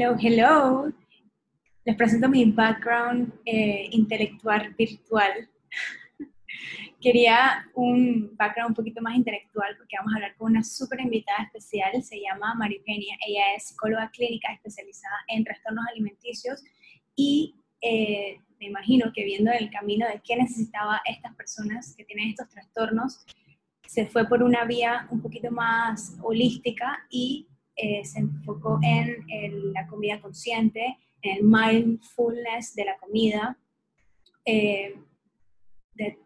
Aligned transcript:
Hello, 0.00 0.14
hello. 0.16 0.92
Les 1.84 1.96
presento 1.96 2.28
mi 2.28 2.44
background 2.44 3.32
eh, 3.44 3.88
intelectual 3.90 4.72
virtual. 4.78 5.50
Quería 7.00 7.68
un 7.74 8.30
background 8.36 8.70
un 8.70 8.74
poquito 8.76 9.02
más 9.02 9.16
intelectual 9.16 9.76
porque 9.76 9.96
vamos 9.98 10.12
a 10.12 10.16
hablar 10.18 10.36
con 10.36 10.52
una 10.52 10.62
súper 10.62 11.00
invitada 11.00 11.42
especial, 11.42 12.00
se 12.04 12.20
llama 12.20 12.54
María 12.54 12.78
Eugenia, 12.78 13.16
ella 13.26 13.56
es 13.56 13.70
psicóloga 13.70 14.08
clínica 14.12 14.52
especializada 14.52 15.16
en 15.26 15.42
trastornos 15.42 15.84
alimenticios 15.90 16.62
y 17.16 17.56
eh, 17.80 18.38
me 18.60 18.66
imagino 18.66 19.10
que 19.12 19.24
viendo 19.24 19.50
el 19.50 19.68
camino 19.68 20.06
de 20.06 20.20
qué 20.22 20.36
necesitaba 20.36 21.00
estas 21.06 21.34
personas 21.34 21.96
que 21.96 22.04
tienen 22.04 22.28
estos 22.28 22.48
trastornos, 22.50 23.26
se 23.84 24.06
fue 24.06 24.28
por 24.28 24.44
una 24.44 24.64
vía 24.64 25.08
un 25.10 25.20
poquito 25.20 25.50
más 25.50 26.16
holística 26.22 27.04
y 27.10 27.47
eh, 27.80 28.04
se 28.04 28.18
enfocó 28.18 28.80
en, 28.82 29.72
la 29.72 29.86
comida 29.86 30.20
consciente, 30.20 30.98
en 31.22 31.36
el 31.36 31.44
mindfulness 31.44 32.74
de 32.74 32.84
la 32.84 32.96
comida, 32.98 33.56
eh, 34.44 34.96
de 35.94 36.18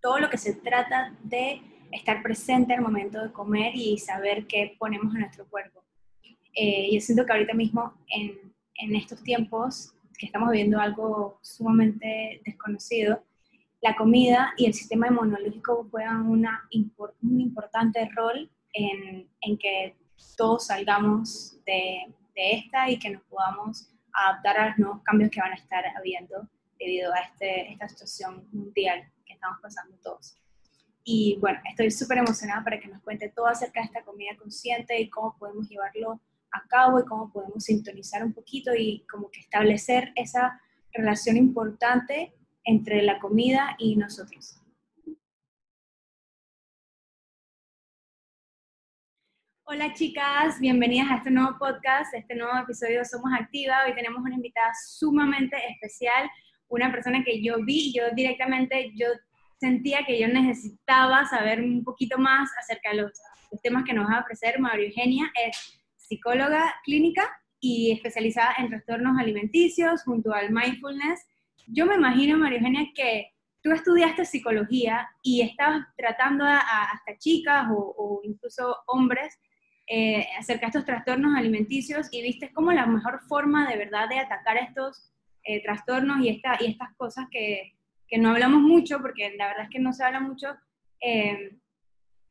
todo 0.00 0.18
lo 0.18 0.28
que 0.28 0.36
se 0.36 0.54
trata 0.54 1.16
de 1.22 1.62
estar 1.92 2.24
presente 2.24 2.74
al 2.74 2.80
momento 2.80 3.22
de 3.22 3.32
comer 3.32 3.76
y 3.76 3.98
saber 3.98 4.48
qué 4.48 4.74
ponemos 4.80 5.14
en 5.14 5.20
nuestro 5.20 5.46
cuerpo. 5.46 5.84
Eh, 6.54 6.92
yo 6.92 7.00
siento 7.00 7.24
que 7.24 7.32
ahorita 7.32 7.54
mismo 7.54 7.94
en, 8.08 8.54
estos 8.96 9.22
tiempos 9.22 9.94
que 10.18 10.26
estamos 10.26 10.50
viviendo 10.50 10.80
algo 10.80 11.38
sumamente 11.40 12.42
desconocido, 12.44 13.22
la 13.80 13.94
comida 13.94 14.54
y 14.56 14.66
el 14.66 14.74
sistema 14.74 15.06
inmunológico 15.06 15.86
juegan 15.88 16.28
una, 16.28 16.68
un 16.72 17.40
importante 17.40 18.08
rol 18.14 18.50
en, 18.72 19.28
en, 19.40 19.56
que 19.56 19.94
todos 20.36 20.66
salgamos 20.66 21.58
de, 21.64 22.14
de, 22.34 22.52
esta 22.52 22.90
y 22.90 22.98
que 22.98 23.10
nos 23.10 23.22
podamos 23.24 23.88
adaptar 24.12 24.58
a 24.58 24.68
los 24.68 24.78
nuevos 24.78 25.02
cambios 25.02 25.30
que 25.30 25.40
van 25.40 25.52
a 25.52 25.56
estar 25.56 25.84
habiendo 25.96 26.48
debido 26.78 27.12
a 27.12 27.18
este, 27.18 27.72
esta 27.72 27.88
situación 27.88 28.48
mundial 28.52 29.10
que 29.24 29.34
estamos 29.34 29.58
pasando 29.62 29.96
todos. 30.02 30.38
Y 31.04 31.38
bueno, 31.40 31.60
estoy 31.70 31.90
súper 31.90 32.18
emocionada 32.18 32.64
para 32.64 32.80
que 32.80 32.88
nos 32.88 33.00
cuente 33.02 33.28
todo 33.28 33.46
acerca 33.46 33.80
de 33.80 33.86
esta 33.86 34.02
comida 34.02 34.36
consciente 34.38 35.00
y 35.00 35.08
cómo 35.08 35.36
podemos 35.38 35.68
llevarlo 35.68 36.20
a 36.50 36.66
cabo 36.68 37.00
y 37.00 37.04
cómo 37.04 37.32
podemos 37.32 37.64
sintonizar 37.64 38.24
un 38.24 38.32
poquito 38.32 38.74
y 38.74 39.06
como 39.10 39.30
que 39.30 39.40
establecer 39.40 40.12
esa 40.16 40.60
relación 40.92 41.36
importante 41.36 42.34
entre 42.64 43.02
la 43.02 43.20
comida 43.20 43.76
y 43.78 43.96
nosotros. 43.96 44.60
Hola 49.68 49.92
chicas, 49.92 50.60
bienvenidas 50.60 51.10
a 51.10 51.16
este 51.16 51.30
nuevo 51.30 51.58
podcast, 51.58 52.14
este 52.14 52.34
nuevo 52.34 52.56
episodio 52.56 53.04
Somos 53.04 53.32
Activa. 53.38 53.84
Hoy 53.86 53.94
tenemos 53.94 54.22
una 54.22 54.34
invitada 54.34 54.72
sumamente 54.86 55.56
especial, 55.68 56.30
una 56.68 56.90
persona 56.90 57.22
que 57.24 57.42
yo 57.42 57.56
vi, 57.64 57.92
yo 57.92 58.04
directamente, 58.14 58.92
yo 58.94 59.08
sentía 59.58 60.04
que 60.06 60.18
yo 60.18 60.28
necesitaba 60.28 61.26
saber 61.26 61.60
un 61.60 61.84
poquito 61.84 62.18
más 62.18 62.50
acerca 62.58 62.90
de 62.90 63.02
los, 63.02 63.12
temas 63.62 63.84
que 63.84 63.92
nos 63.92 64.08
va 64.08 64.18
a 64.18 64.20
ofrecer 64.20 64.58
María 64.60 64.86
Eugenia. 64.86 65.32
Es 65.46 65.80
psicóloga 65.96 66.74
clínica 66.84 67.28
y 67.60 67.92
especializada 67.92 68.54
en 68.58 68.68
trastornos 68.68 69.18
alimenticios 69.18 70.02
junto 70.04 70.32
al 70.32 70.52
mindfulness 70.52 71.26
yo 71.68 71.84
me 71.84 71.96
imagino, 71.96 72.38
María 72.38 72.58
Eugenia, 72.58 72.86
que 72.94 73.32
tú 73.60 73.72
estudiaste 73.72 74.24
psicología 74.24 75.08
y 75.22 75.42
estabas 75.42 75.84
tratando 75.96 76.44
a, 76.44 76.58
hasta 76.58 77.18
chicas 77.18 77.66
o, 77.70 78.20
incluso 78.22 78.76
hombres 78.86 79.36
eh, 79.88 80.26
acerca 80.38 80.62
de 80.62 80.70
estos 80.70 80.84
trastornos 80.84 81.36
alimenticios 81.36 82.08
y 82.10 82.20
viste 82.22 82.52
como 82.52 82.72
la 82.72 82.86
mejor 82.86 83.20
forma 83.28 83.70
de 83.70 83.76
verdad 83.76 84.08
de 84.08 84.18
atacar 84.18 84.56
estos 84.56 85.12
eh, 85.44 85.62
trastornos 85.62 86.20
y, 86.20 86.28
esta, 86.28 86.56
y 86.60 86.66
estas 86.66 86.92
cosas 86.96 87.26
que, 87.30 87.74
que, 88.08 88.18
no 88.18 88.30
hablamos 88.30 88.60
mucho, 88.62 89.00
porque 89.00 89.36
la 89.36 89.46
verdad 89.46 89.64
es 89.64 89.70
que 89.70 89.78
no 89.78 89.92
se 89.92 90.02
habla 90.02 90.18
mucho, 90.18 90.56
eh, 91.00 91.58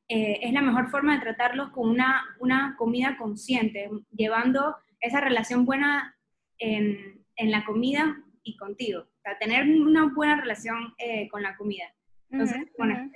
es 0.07 0.53
la 0.53 0.62
mejor 0.62 0.90
forma 0.90 1.16
de 1.16 1.22
tratarlos 1.22 1.72
con 1.72 1.90
una, 1.90 2.24
una 2.40 2.75
comida 2.78 3.18
consciente, 3.18 3.90
llevando 4.12 4.75
esa 5.00 5.22
relación 5.22 5.66
buena 5.66 6.16
en, 6.59 7.25
en 7.38 7.51
la 7.51 7.66
comida 7.66 8.18
y 8.44 8.57
contigo 8.57 9.07
sea, 9.24 9.38
tener 9.40 9.63
una 9.63 10.13
buena 10.13 10.40
relación 10.40 10.94
con 11.31 11.41
la 11.41 11.56
comida. 11.57 11.85
Entonces, 12.30 12.68
bueno, 12.78 13.09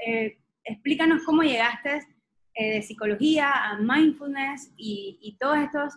explícanos 0.63 1.23
cómo 1.25 1.43
llegaste 1.43 2.01
eh, 2.59 2.73
de 2.73 2.81
psicología 2.81 3.51
a 3.51 3.77
mindfulness 3.77 4.71
y, 4.77 5.17
y 5.21 5.37
todos 5.37 5.57
estos 5.57 5.93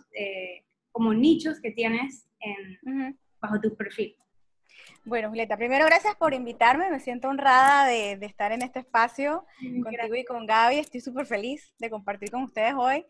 como 0.91 1.13
nichos 1.13 1.59
que 1.59 1.71
tienes 1.71 2.27
en, 2.39 3.17
bajo 3.41 3.59
tu 3.59 3.75
perfil. 3.75 4.15
Bueno, 5.05 5.29
Julieta, 5.29 5.57
primero 5.57 5.85
gracias 5.85 6.15
por 6.15 6.33
invitarme, 6.33 6.89
me 6.89 6.99
siento 6.99 7.27
honrada 7.27 7.87
de, 7.87 8.15
de 8.17 8.25
estar 8.25 8.51
en 8.51 8.61
este 8.61 8.79
espacio 8.79 9.45
contigo 9.83 10.15
y 10.15 10.23
con 10.23 10.45
Gaby, 10.45 10.77
estoy 10.77 11.01
súper 11.01 11.25
feliz 11.25 11.73
de 11.79 11.89
compartir 11.89 12.31
con 12.31 12.43
ustedes 12.43 12.73
hoy. 12.75 13.05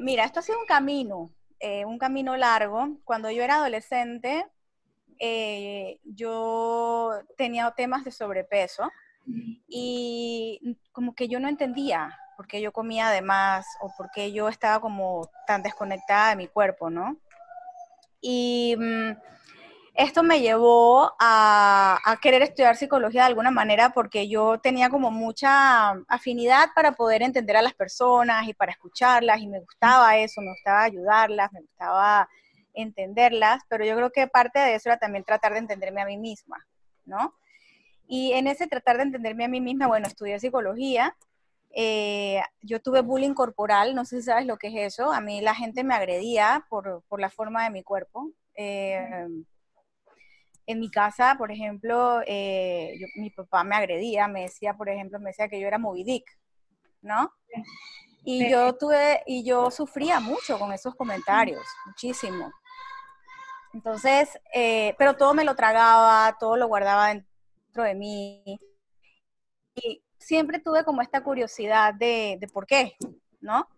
mira, 0.00 0.24
esto 0.24 0.40
ha 0.40 0.42
sido 0.42 0.58
un 0.58 0.66
camino, 0.66 1.30
un 1.86 1.98
camino 1.98 2.36
largo. 2.36 2.98
Cuando 3.04 3.30
yo 3.30 3.42
era 3.42 3.56
adolescente, 3.56 4.44
eh, 5.20 5.98
yo 6.04 7.10
tenía 7.36 7.70
temas 7.72 8.04
de 8.04 8.12
sobrepeso 8.12 8.88
y 9.66 10.78
como 10.92 11.14
que 11.14 11.28
yo 11.28 11.40
no 11.40 11.48
entendía 11.48 12.16
por 12.38 12.46
qué 12.46 12.60
yo 12.60 12.70
comía 12.70 13.10
de 13.10 13.20
más 13.20 13.66
o 13.80 13.92
por 13.96 14.12
qué 14.12 14.30
yo 14.30 14.48
estaba 14.48 14.80
como 14.80 15.28
tan 15.44 15.60
desconectada 15.60 16.30
de 16.30 16.36
mi 16.36 16.46
cuerpo, 16.46 16.88
¿no? 16.88 17.16
Y 18.20 18.76
mm, 18.78 19.10
esto 19.94 20.22
me 20.22 20.40
llevó 20.40 21.16
a, 21.18 21.98
a, 22.04 22.16
querer 22.18 22.42
estudiar 22.42 22.76
psicología 22.76 23.22
de 23.22 23.26
alguna 23.26 23.50
manera 23.50 23.90
porque 23.90 24.28
yo 24.28 24.60
tenía 24.60 24.88
como 24.88 25.10
mucha 25.10 25.90
afinidad 26.06 26.68
para 26.76 26.92
poder 26.92 27.22
entender 27.22 27.56
a 27.56 27.62
las 27.62 27.74
personas 27.74 28.46
y 28.46 28.54
para 28.54 28.70
escucharlas 28.70 29.40
y 29.40 29.48
me 29.48 29.58
gustaba 29.58 30.16
eso, 30.16 30.40
me 30.40 30.52
gustaba 30.52 30.84
ayudarlas, 30.84 31.52
me 31.52 31.62
gustaba 31.62 32.28
entenderlas, 32.72 33.62
pero 33.68 33.84
yo 33.84 33.96
creo 33.96 34.12
que 34.12 34.28
parte 34.28 34.60
de 34.60 34.76
eso 34.76 34.90
era 34.90 34.98
también 34.98 35.24
tratar 35.24 35.54
de 35.54 35.58
entenderme 35.58 36.02
a 36.02 36.06
mí 36.06 36.16
misma, 36.16 36.64
¿no? 37.04 37.34
Y 38.06 38.30
en 38.34 38.46
ese 38.46 38.68
tratar 38.68 38.98
de 38.98 39.02
entenderme 39.02 39.44
a 39.44 39.48
mí 39.48 39.60
misma, 39.60 39.88
bueno, 39.88 40.06
estudié 40.06 40.38
psicología, 40.38 41.16
eh, 41.74 42.42
yo 42.62 42.80
tuve 42.80 43.02
bullying 43.02 43.34
corporal, 43.34 43.94
no 43.94 44.04
sé 44.04 44.20
si 44.20 44.22
sabes 44.26 44.46
lo 44.46 44.56
que 44.56 44.68
es 44.68 44.94
eso, 44.94 45.12
a 45.12 45.20
mí 45.20 45.40
la 45.40 45.54
gente 45.54 45.84
me 45.84 45.94
agredía 45.94 46.66
por, 46.68 47.02
por 47.08 47.20
la 47.20 47.30
forma 47.30 47.64
de 47.64 47.70
mi 47.70 47.82
cuerpo. 47.82 48.30
Eh, 48.54 49.26
en 50.68 50.80
mi 50.80 50.90
casa, 50.90 51.34
por 51.38 51.50
ejemplo, 51.50 52.20
eh, 52.26 52.98
mi 53.16 53.30
papá 53.30 53.64
me 53.64 53.74
agredía, 53.74 54.28
me 54.28 54.42
decía, 54.42 54.74
por 54.74 54.90
ejemplo, 54.90 55.18
me 55.18 55.30
decía 55.30 55.48
que 55.48 55.58
yo 55.58 55.66
era 55.66 55.78
Moby 55.78 56.04
Dick, 56.04 56.38
¿no? 57.00 57.32
Y 58.22 58.50
yo 58.50 58.74
tuve, 58.74 59.22
y 59.26 59.44
yo 59.44 59.70
sufría 59.70 60.20
mucho 60.20 60.58
con 60.58 60.70
esos 60.74 60.94
comentarios, 60.94 61.64
muchísimo. 61.86 62.52
Entonces, 63.72 64.38
eh, 64.52 64.94
pero 64.98 65.16
todo 65.16 65.32
me 65.32 65.44
lo 65.44 65.54
tragaba, 65.54 66.36
todo 66.38 66.56
lo 66.58 66.68
guardaba 66.68 67.08
dentro 67.08 67.84
de 67.84 67.94
mí. 67.94 68.60
Y 69.74 70.02
siempre 70.18 70.58
tuve 70.58 70.84
como 70.84 71.02
esta 71.02 71.22
curiosidad 71.22 71.94
de, 71.94 72.38
por 72.52 72.66
qué, 72.66 72.94
¿no? 73.40 73.68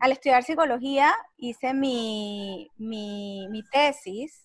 Al 0.00 0.12
estudiar 0.12 0.42
psicología 0.42 1.14
hice 1.36 1.74
mi, 1.74 2.68
mi, 2.78 3.62
tesis, 3.70 4.44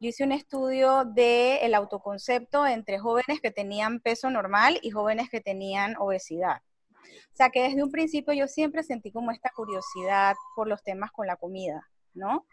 yo 0.00 0.08
hice 0.08 0.24
un 0.24 0.32
estudio 0.32 1.04
del 1.04 1.74
autoconcepto 1.74 2.66
entre 2.66 2.98
jóvenes 2.98 3.40
que 3.40 3.50
tenían 3.50 4.00
peso 4.00 4.30
normal 4.30 4.78
y 4.82 4.90
jóvenes 4.90 5.30
que 5.30 5.40
tenían 5.40 5.94
obesidad. 5.98 6.62
O 7.32 7.34
sea 7.34 7.50
que 7.50 7.62
desde 7.62 7.82
un 7.82 7.90
principio 7.90 8.34
yo 8.34 8.46
siempre 8.46 8.82
sentí 8.82 9.10
como 9.10 9.30
esta 9.30 9.50
curiosidad 9.54 10.34
por 10.54 10.68
los 10.68 10.82
temas 10.82 11.10
con 11.10 11.26
la 11.26 11.36
comida, 11.36 11.88
¿no? 12.14 12.46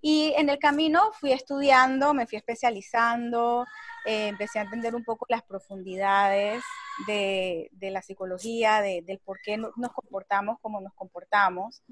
Y 0.00 0.34
en 0.36 0.50
el 0.50 0.58
camino 0.58 1.12
fui 1.18 1.32
estudiando, 1.32 2.12
me 2.12 2.26
fui 2.26 2.36
especializando, 2.36 3.64
eh, 4.04 4.28
empecé 4.28 4.58
a 4.58 4.62
entender 4.62 4.94
un 4.94 5.04
poco 5.04 5.24
las 5.28 5.42
profundidades 5.42 6.62
de, 7.06 7.70
la 7.80 8.02
psicología, 8.02 8.82
del 8.82 9.18
por 9.24 9.40
qué 9.42 9.56
nos 9.56 9.92
comportamos 9.92 10.58
como 10.60 10.80
nos 10.80 10.92
comportamos. 10.94 11.82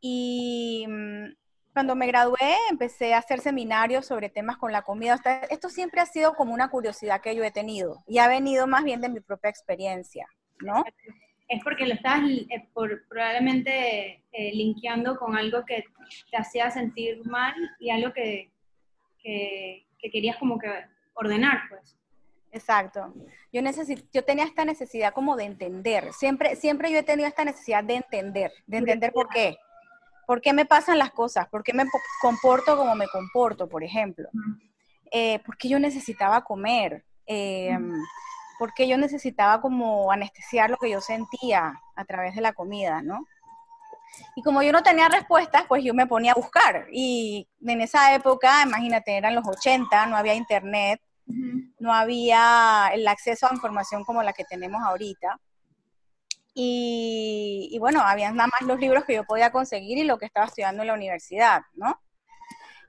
Y 0.00 0.86
mm, 0.88 1.32
cuando 1.72 1.94
me 1.94 2.06
gradué 2.06 2.56
empecé 2.70 3.14
a 3.14 3.18
hacer 3.18 3.40
seminarios 3.40 4.06
sobre 4.06 4.28
temas 4.28 4.56
con 4.56 4.72
la 4.72 4.82
comida. 4.82 5.20
esto 5.50 5.68
siempre 5.68 6.00
ha 6.00 6.06
sido 6.06 6.34
como 6.34 6.52
una 6.52 6.68
curiosidad 6.68 7.20
que 7.20 7.34
yo 7.34 7.44
he 7.44 7.50
tenido 7.50 8.02
y 8.06 8.18
ha 8.18 8.28
venido 8.28 8.66
más 8.66 8.84
bien 8.84 9.00
de 9.00 9.08
mi 9.08 9.20
propia 9.20 9.50
experiencia, 9.50 10.26
¿no? 10.60 10.84
Es 11.50 11.62
porque 11.64 11.84
lo 11.84 11.94
estás 11.94 12.22
eh, 12.30 12.68
por, 12.72 13.06
probablemente 13.08 14.22
eh, 14.30 14.54
linkeando 14.54 15.18
con 15.18 15.36
algo 15.36 15.64
que 15.66 15.84
te 16.30 16.36
hacía 16.36 16.70
sentir 16.70 17.26
mal 17.26 17.54
y 17.80 17.90
algo 17.90 18.12
que, 18.12 18.52
que, 19.20 19.84
querías 20.00 20.36
como 20.36 20.58
que 20.58 20.68
ordenar, 21.14 21.62
pues. 21.68 21.96
Exacto. 22.52 23.12
Yo, 23.52 23.62
necesito, 23.62 24.02
yo 24.12 24.24
tenía 24.24 24.44
esta 24.44 24.64
necesidad 24.64 25.12
como 25.12 25.36
de 25.36 25.44
entender. 25.44 26.12
Siempre, 26.12 26.54
siempre 26.54 26.92
yo 26.92 26.98
he 26.98 27.02
tenido 27.02 27.28
esta 27.28 27.44
necesidad 27.44 27.82
de 27.82 27.96
entender, 27.96 28.52
de 28.66 28.78
entender 28.78 29.12
por 29.12 29.28
qué. 29.28 29.56
¿Por 30.28 30.40
qué 30.40 30.52
me 30.52 30.66
pasan 30.66 30.98
las 30.98 31.10
cosas? 31.10 31.48
¿Por 31.48 31.64
qué 31.64 31.72
me 31.72 31.84
comporto 32.20 32.76
como 32.76 32.94
me 32.94 33.08
comporto, 33.08 33.68
por 33.68 33.82
ejemplo? 33.82 34.28
Eh, 35.10 35.40
¿Por 35.40 35.56
qué 35.56 35.68
yo 35.68 35.80
necesitaba 35.80 36.44
comer? 36.44 37.04
Eh, 37.26 37.76
¿Por 38.60 38.74
qué 38.74 38.86
yo 38.86 38.98
necesitaba 38.98 39.62
como 39.62 40.12
anestesiar 40.12 40.68
lo 40.68 40.76
que 40.76 40.90
yo 40.90 41.00
sentía 41.00 41.80
a 41.96 42.04
través 42.04 42.34
de 42.34 42.42
la 42.42 42.52
comida, 42.52 43.00
no? 43.00 43.24
Y 44.36 44.42
como 44.42 44.62
yo 44.62 44.70
no 44.70 44.82
tenía 44.82 45.08
respuestas, 45.08 45.64
pues 45.66 45.82
yo 45.82 45.94
me 45.94 46.06
ponía 46.06 46.32
a 46.32 46.34
buscar. 46.34 46.86
Y 46.92 47.48
en 47.66 47.80
esa 47.80 48.14
época, 48.14 48.62
imagínate, 48.66 49.16
eran 49.16 49.34
los 49.34 49.48
80, 49.48 50.04
no 50.08 50.16
había 50.18 50.34
internet, 50.34 51.00
no 51.78 51.94
había 51.94 52.90
el 52.92 53.08
acceso 53.08 53.46
a 53.46 53.54
información 53.54 54.04
como 54.04 54.22
la 54.22 54.34
que 54.34 54.44
tenemos 54.44 54.82
ahorita. 54.82 55.40
Y, 56.52 57.78
bueno, 57.80 58.02
había 58.02 58.30
nada 58.30 58.50
más 58.52 58.68
los 58.68 58.78
libros 58.78 59.06
que 59.06 59.14
yo 59.14 59.24
podía 59.24 59.50
conseguir 59.50 59.96
y 59.96 60.04
lo 60.04 60.18
que 60.18 60.26
estaba 60.26 60.44
estudiando 60.44 60.82
en 60.82 60.88
la 60.88 60.94
universidad, 60.94 61.62
¿no? 61.72 61.98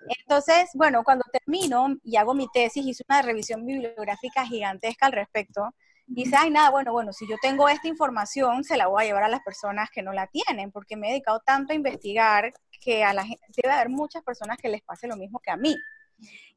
Entonces, 0.08 0.70
bueno, 0.74 1.04
cuando 1.04 1.24
termino 1.32 1.96
y 2.04 2.16
hago 2.16 2.34
mi 2.34 2.48
tesis, 2.54 2.86
hice 2.86 3.04
una 3.08 3.22
revisión 3.22 3.66
bibliográfica 3.66 4.46
gigantesca 4.46 5.08
al 5.08 5.12
respecto. 5.12 5.74
Dice, 6.08 6.36
ay, 6.38 6.50
nada, 6.50 6.72
bueno, 6.72 6.92
bueno, 6.92 7.14
si 7.14 7.28
yo 7.28 7.36
tengo 7.42 7.70
esta 7.70 7.88
información, 7.88 8.64
se 8.64 8.76
la 8.76 8.88
voy 8.88 9.04
a 9.04 9.06
llevar 9.06 9.24
a 9.24 9.30
las 9.30 9.42
personas 9.42 9.90
que 9.90 10.02
no 10.02 10.12
la 10.12 10.28
tienen, 10.28 10.72
porque 10.72 10.98
me 10.98 11.08
he 11.08 11.12
dedicado 11.12 11.42
tanto 11.46 11.72
a 11.72 11.76
investigar 11.76 12.54
que 12.82 13.04
a 13.04 13.14
la 13.14 13.24
gente, 13.24 13.44
debe 13.56 13.74
haber 13.74 13.90
muchas 13.90 14.24
personas 14.24 14.58
que 14.58 14.68
les 14.68 14.82
pase 14.82 15.08
lo 15.08 15.16
mismo 15.16 15.40
que 15.40 15.52
a 15.52 15.58
mí. 15.58 15.76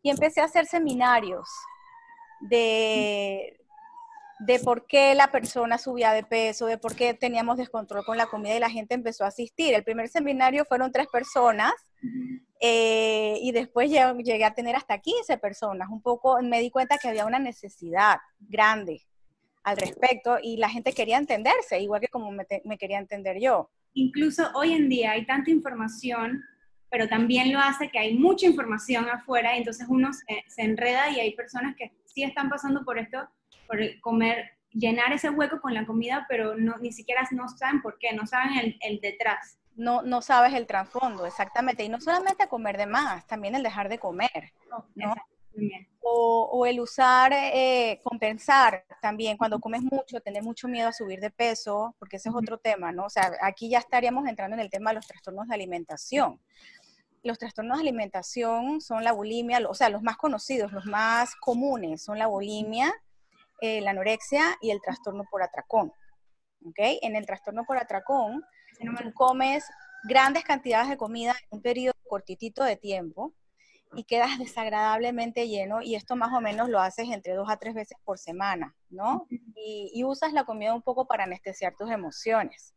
Y 0.02 0.10
empecé 0.10 0.40
a 0.40 0.46
hacer 0.46 0.66
seminarios 0.66 1.48
de, 2.40 3.63
de 4.40 4.58
por 4.58 4.86
qué 4.86 5.14
la 5.14 5.30
persona 5.30 5.78
subía 5.78 6.12
de 6.12 6.24
peso, 6.24 6.66
de 6.66 6.78
por 6.78 6.94
qué 6.94 7.14
teníamos 7.14 7.56
descontrol 7.56 8.04
con 8.04 8.16
la 8.16 8.26
comida 8.26 8.56
y 8.56 8.60
la 8.60 8.70
gente 8.70 8.94
empezó 8.94 9.24
a 9.24 9.28
asistir. 9.28 9.74
El 9.74 9.84
primer 9.84 10.08
seminario 10.08 10.64
fueron 10.64 10.92
tres 10.92 11.06
personas 11.06 11.72
eh, 12.60 13.38
y 13.40 13.52
después 13.52 13.90
llegué 13.90 14.44
a 14.44 14.54
tener 14.54 14.76
hasta 14.76 14.98
15 14.98 15.38
personas. 15.38 15.88
Un 15.88 16.02
poco 16.02 16.40
me 16.42 16.60
di 16.60 16.70
cuenta 16.70 16.98
que 16.98 17.08
había 17.08 17.26
una 17.26 17.38
necesidad 17.38 18.18
grande 18.40 19.02
al 19.62 19.76
respecto 19.76 20.38
y 20.42 20.58
la 20.58 20.68
gente 20.68 20.92
quería 20.92 21.16
entenderse, 21.16 21.80
igual 21.80 22.00
que 22.00 22.08
como 22.08 22.30
me, 22.30 22.46
quería 22.78 22.98
entender 22.98 23.40
yo. 23.40 23.70
Incluso 23.94 24.50
hoy 24.54 24.72
en 24.72 24.88
día 24.88 25.12
hay 25.12 25.26
tanta 25.26 25.50
información 25.50 26.42
pero 26.90 27.08
también 27.08 27.52
lo 27.52 27.58
hace 27.58 27.88
que 27.88 27.98
hay 27.98 28.14
mucha 28.14 28.46
información 28.46 29.08
afuera 29.08 29.56
y 29.56 29.58
entonces 29.58 29.84
uno 29.90 30.10
se, 30.12 30.62
enreda 30.62 31.10
y 31.10 31.18
hay 31.18 31.34
personas 31.34 31.74
que 31.74 31.90
sí 32.04 32.22
están 32.22 32.48
pasando 32.48 32.84
por 32.84 33.00
esto 33.00 33.18
por 33.66 33.78
comer, 34.00 34.50
llenar 34.70 35.12
ese 35.12 35.30
hueco 35.30 35.60
con 35.60 35.74
la 35.74 35.86
comida, 35.86 36.26
pero 36.28 36.56
no, 36.56 36.76
ni 36.78 36.92
siquiera 36.92 37.26
no 37.30 37.48
saben 37.48 37.80
por 37.82 37.98
qué, 37.98 38.12
no 38.12 38.26
saben 38.26 38.58
el, 38.58 38.78
el 38.80 39.00
detrás. 39.00 39.58
No, 39.76 40.02
no 40.02 40.22
sabes 40.22 40.54
el 40.54 40.66
trasfondo, 40.66 41.26
exactamente. 41.26 41.84
Y 41.84 41.88
no 41.88 42.00
solamente 42.00 42.46
comer 42.48 42.76
de 42.76 42.86
más, 42.86 43.26
también 43.26 43.54
el 43.54 43.62
dejar 43.62 43.88
de 43.88 43.98
comer, 43.98 44.52
¿no? 44.94 45.14
O, 46.00 46.48
o, 46.52 46.66
el 46.66 46.80
usar, 46.80 47.32
eh, 47.32 48.00
compensar 48.02 48.84
también, 49.00 49.36
cuando 49.36 49.60
comes 49.60 49.82
mucho, 49.82 50.20
tener 50.20 50.42
mucho 50.42 50.68
miedo 50.68 50.88
a 50.88 50.92
subir 50.92 51.20
de 51.20 51.30
peso, 51.30 51.94
porque 51.98 52.16
ese 52.16 52.28
es 52.28 52.34
otro 52.34 52.58
tema, 52.58 52.92
¿no? 52.92 53.06
O 53.06 53.10
sea, 53.10 53.32
aquí 53.40 53.68
ya 53.68 53.78
estaríamos 53.78 54.28
entrando 54.28 54.54
en 54.54 54.60
el 54.60 54.70
tema 54.70 54.90
de 54.90 54.96
los 54.96 55.06
trastornos 55.06 55.48
de 55.48 55.54
alimentación. 55.54 56.40
Los 57.22 57.38
trastornos 57.38 57.78
de 57.78 57.82
alimentación 57.82 58.80
son 58.80 59.02
la 59.02 59.12
bulimia, 59.12 59.60
o 59.66 59.74
sea, 59.74 59.88
los 59.88 60.02
más 60.02 60.16
conocidos, 60.16 60.72
los 60.72 60.86
más 60.86 61.36
comunes 61.36 62.02
son 62.02 62.18
la 62.18 62.26
bulimia, 62.26 62.92
eh, 63.60 63.80
la 63.80 63.90
anorexia 63.90 64.56
y 64.60 64.70
el 64.70 64.80
trastorno 64.80 65.24
por 65.30 65.42
atracón. 65.42 65.92
¿okay? 66.66 66.98
En 67.02 67.16
el 67.16 67.26
trastorno 67.26 67.64
por 67.64 67.78
atracón, 67.78 68.42
tú 68.78 69.12
comes 69.14 69.64
grandes 70.04 70.44
cantidades 70.44 70.88
de 70.88 70.96
comida 70.96 71.32
en 71.32 71.48
un 71.50 71.62
periodo 71.62 71.94
cortitito 72.08 72.62
de 72.62 72.76
tiempo 72.76 73.34
y 73.96 74.04
quedas 74.04 74.38
desagradablemente 74.38 75.48
lleno 75.48 75.82
y 75.82 75.94
esto 75.94 76.16
más 76.16 76.32
o 76.32 76.40
menos 76.40 76.68
lo 76.68 76.80
haces 76.80 77.08
entre 77.10 77.34
dos 77.34 77.48
a 77.48 77.56
tres 77.56 77.74
veces 77.74 77.96
por 78.04 78.18
semana, 78.18 78.74
¿no? 78.90 79.26
Y, 79.56 80.02
usas 80.04 80.32
la 80.32 80.44
comida 80.44 80.74
un 80.74 80.82
poco 80.82 81.06
para 81.06 81.24
anestesiar 81.24 81.74
tus 81.76 81.90
emociones. 81.90 82.74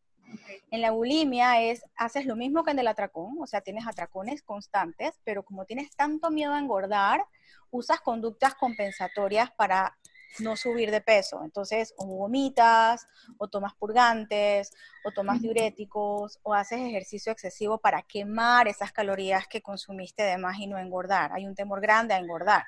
En 0.72 0.82
la 0.82 0.92
bulimia 0.92 1.62
es, 1.62 1.84
haces 1.96 2.26
lo 2.26 2.36
mismo 2.36 2.64
que 2.64 2.72
en 2.72 2.80
el 2.80 2.88
atracón, 2.88 3.38
o 3.40 3.48
sea, 3.48 3.62
tienes 3.62 3.88
atracones 3.88 4.44
constantes, 4.44 5.14
pero 5.24 5.44
como 5.44 5.66
tienes 5.66 5.90
tanto 5.96 6.30
miedo 6.30 6.54
a 6.54 6.60
engordar, 6.60 7.26
usas 7.72 8.02
conductas 8.02 8.56
compensatorias 8.56 9.52
para 9.52 9.98
no 10.40 10.56
subir 10.56 10.92
de 10.92 11.02
peso. 11.02 11.42
Entonces, 11.44 11.94
o 11.98 12.06
vomitas, 12.06 13.06
o 13.38 13.48
tomas 13.48 13.74
purgantes, 13.76 14.72
o 15.04 15.12
tomas 15.12 15.42
diuréticos, 15.42 16.40
o 16.44 16.54
haces 16.54 16.80
ejercicio 16.80 17.32
excesivo 17.32 17.80
para 17.80 18.02
quemar 18.04 18.68
esas 18.68 18.92
calorías 18.92 19.48
que 19.48 19.62
consumiste 19.62 20.24
de 20.24 20.38
más 20.38 20.58
y 20.60 20.68
no 20.68 20.78
engordar. 20.78 21.32
Hay 21.34 21.46
un 21.46 21.56
temor 21.56 21.82
grande 21.82 22.14
a 22.14 22.20
engordar. 22.20 22.64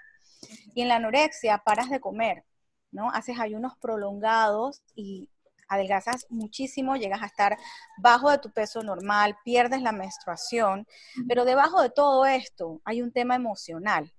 Y 0.73 0.81
en 0.81 0.87
la 0.87 0.95
anorexia 0.95 1.59
paras 1.59 1.89
de 1.89 1.99
comer, 1.99 2.45
¿no? 2.91 3.11
Haces 3.11 3.39
ayunos 3.39 3.73
prolongados 3.79 4.81
y 4.95 5.29
adelgazas 5.67 6.25
muchísimo, 6.29 6.95
llegas 6.95 7.21
a 7.21 7.27
estar 7.27 7.57
bajo 7.97 8.31
de 8.31 8.39
tu 8.39 8.51
peso 8.51 8.81
normal, 8.81 9.37
pierdes 9.43 9.81
la 9.81 9.91
menstruación, 9.91 10.87
pero 11.27 11.45
debajo 11.45 11.81
de 11.81 11.91
todo 11.91 12.25
esto 12.25 12.81
hay 12.85 13.03
un 13.03 13.11
tema 13.11 13.35
emocional 13.35 14.11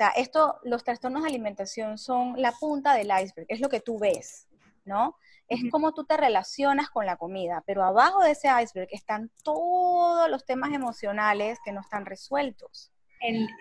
sea, 0.00 0.08
esto, 0.10 0.58
los 0.64 0.82
trastornos 0.82 1.22
de 1.22 1.28
alimentación 1.28 1.98
son 1.98 2.40
la 2.40 2.52
punta 2.52 2.94
del 2.94 3.08
iceberg, 3.08 3.46
es 3.48 3.60
lo 3.60 3.68
que 3.68 3.80
tú 3.80 3.98
ves, 3.98 4.48
¿no? 4.84 5.16
Es 5.46 5.60
como 5.70 5.92
tú 5.92 6.04
te 6.04 6.16
relacionas 6.16 6.90
con 6.90 7.06
la 7.06 7.16
comida, 7.16 7.62
pero 7.66 7.82
abajo 7.82 8.22
de 8.22 8.30
ese 8.30 8.48
iceberg 8.48 8.88
están 8.92 9.30
todos 9.42 10.30
los 10.30 10.46
temas 10.46 10.72
emocionales 10.72 11.58
que 11.64 11.72
no 11.72 11.80
están 11.80 12.06
resueltos. 12.06 12.92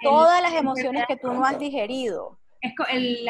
Todas 0.04 0.42
las 0.42 0.54
emociones 0.54 1.06
que 1.08 1.18
tú 1.18 1.34
no 1.34 1.44
has 1.44 1.60
digerido. 1.60 2.40
Es 2.62 2.74
el, 2.90 3.28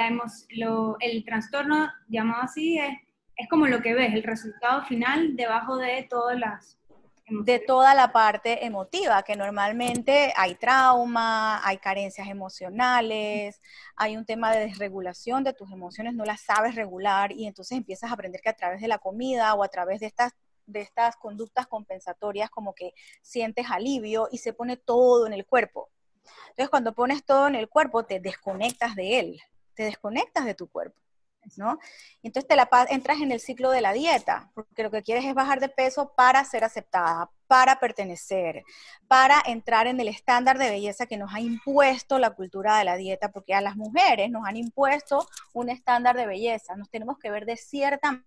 el 1.00 1.26
trastorno 1.26 1.90
llamado 2.10 2.44
así 2.44 2.78
es, 2.78 2.92
es 3.38 3.50
como 3.50 3.66
lo 3.66 3.82
que 3.82 3.94
ves, 3.94 4.14
el 4.14 4.24
resultado 4.24 4.84
final 4.84 5.36
debajo 5.36 5.78
de 5.78 6.06
todas 6.10 6.38
las 6.38 6.78
de 7.30 7.60
toda 7.60 7.94
la 7.94 8.12
parte 8.12 8.66
emotiva, 8.66 9.24
que 9.24 9.36
normalmente 9.36 10.34
hay 10.36 10.56
trauma, 10.56 11.66
hay 11.66 11.78
carencias 11.78 12.28
emocionales, 12.28 13.62
hay 13.96 14.18
un 14.18 14.26
tema 14.26 14.52
de 14.52 14.66
desregulación 14.66 15.44
de 15.44 15.54
tus 15.54 15.72
emociones, 15.72 16.14
no 16.14 16.26
las 16.26 16.42
sabes 16.42 16.76
regular 16.76 17.32
y 17.32 17.48
entonces 17.48 17.78
empiezas 17.78 18.10
a 18.10 18.14
aprender 18.14 18.42
que 18.42 18.50
a 18.50 18.56
través 18.56 18.82
de 18.82 18.88
la 18.88 18.98
comida 18.98 19.54
o 19.54 19.64
a 19.64 19.68
través 19.68 20.00
de 20.00 20.08
estas 20.08 20.34
de 20.66 20.82
estas 20.82 21.16
conductas 21.16 21.66
compensatorias 21.66 22.52
como 22.52 22.76
que 22.76 22.94
sientes 23.24 23.66
alivio 23.72 24.28
y 24.32 24.38
se 24.38 24.54
pone 24.54 24.78
todo 24.78 25.26
en 25.26 25.34
el 25.34 25.46
cuerpo. 25.46 25.90
Entonces 26.50 26.70
cuando 26.70 26.94
pones 26.94 27.26
todo 27.26 27.48
en 27.48 27.56
el 27.56 27.70
cuerpo 27.70 28.06
te 28.06 28.20
desconectas 28.20 28.96
de 28.96 29.20
él, 29.20 29.42
te 29.74 29.84
desconectas 29.84 30.46
de 30.46 30.54
tu 30.54 30.68
cuerpo. 30.70 31.00
¿No? 31.58 31.80
Entonces 32.24 32.48
te 32.48 32.56
la 32.56 32.70
entras 32.90 33.22
en 33.22 33.32
el 33.32 33.40
ciclo 33.40 33.72
de 33.72 33.82
la 33.82 33.94
dieta, 33.94 34.52
porque 34.54 34.84
lo 34.84 34.92
que 34.92 35.04
quieres 35.04 35.26
es 35.26 35.34
bajar 35.34 35.60
de 35.60 35.70
peso 35.70 36.14
para 36.16 36.44
ser 36.46 36.64
aceptada, 36.64 37.30
para 37.48 37.80
pertenecer, 37.80 38.64
para 39.08 39.42
entrar 39.46 39.88
en 39.88 40.00
el 40.00 40.08
estándar 40.08 40.58
de 40.58 40.70
belleza 40.70 41.06
que 41.06 41.18
nos 41.18 41.34
ha 41.34 41.40
impuesto 41.40 42.20
la 42.20 42.32
cultura 42.32 42.78
de 42.78 42.86
la 42.86 42.96
dieta, 42.96 43.32
porque 43.32 43.54
a 43.54 43.62
las 43.62 43.76
mujeres 43.76 44.30
nos 44.30 44.46
han 44.46 44.58
impuesto 44.58 45.28
un 45.54 45.70
estándar 45.70 46.16
de 46.16 46.28
belleza, 46.28 46.76
nos 46.76 46.90
tenemos 46.90 47.18
que 47.20 47.32
ver 47.32 47.46
de 47.46 47.58
cierta 47.58 48.24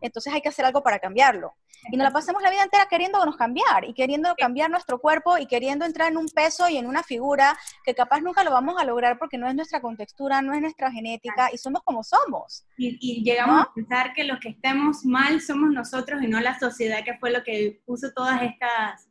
entonces 0.00 0.32
hay 0.32 0.40
que 0.40 0.48
hacer 0.48 0.64
algo 0.64 0.82
para 0.82 0.98
cambiarlo. 0.98 1.54
Y 1.90 1.96
nos 1.96 2.04
la 2.04 2.12
pasamos 2.12 2.42
la 2.42 2.50
vida 2.50 2.62
entera 2.62 2.86
queriéndonos 2.86 3.36
cambiar 3.36 3.84
y 3.84 3.92
queriendo 3.92 4.34
cambiar 4.36 4.70
nuestro 4.70 5.00
cuerpo 5.00 5.38
y 5.38 5.46
queriendo 5.46 5.84
entrar 5.84 6.12
en 6.12 6.16
un 6.16 6.28
peso 6.28 6.68
y 6.68 6.76
en 6.76 6.86
una 6.86 7.02
figura 7.02 7.58
que 7.84 7.94
capaz 7.94 8.20
nunca 8.20 8.44
lo 8.44 8.52
vamos 8.52 8.80
a 8.80 8.84
lograr 8.84 9.18
porque 9.18 9.36
no 9.36 9.48
es 9.48 9.54
nuestra 9.54 9.80
contextura, 9.80 10.42
no 10.42 10.54
es 10.54 10.60
nuestra 10.60 10.92
genética 10.92 11.50
y 11.52 11.58
somos 11.58 11.82
como 11.82 12.04
somos. 12.04 12.64
Y, 12.76 13.22
llegamos 13.24 13.62
a 13.62 13.72
pensar 13.74 14.12
que 14.14 14.24
los 14.24 14.38
que 14.38 14.50
estemos 14.50 15.04
mal 15.04 15.40
somos 15.40 15.70
nosotros 15.70 16.22
y 16.22 16.28
no 16.28 16.40
la 16.40 16.58
sociedad 16.58 17.04
que 17.04 17.16
fue 17.18 17.30
lo 17.30 17.42
que 17.42 17.82
puso 17.84 18.12
todas 18.12 18.42
estas, 18.42 19.08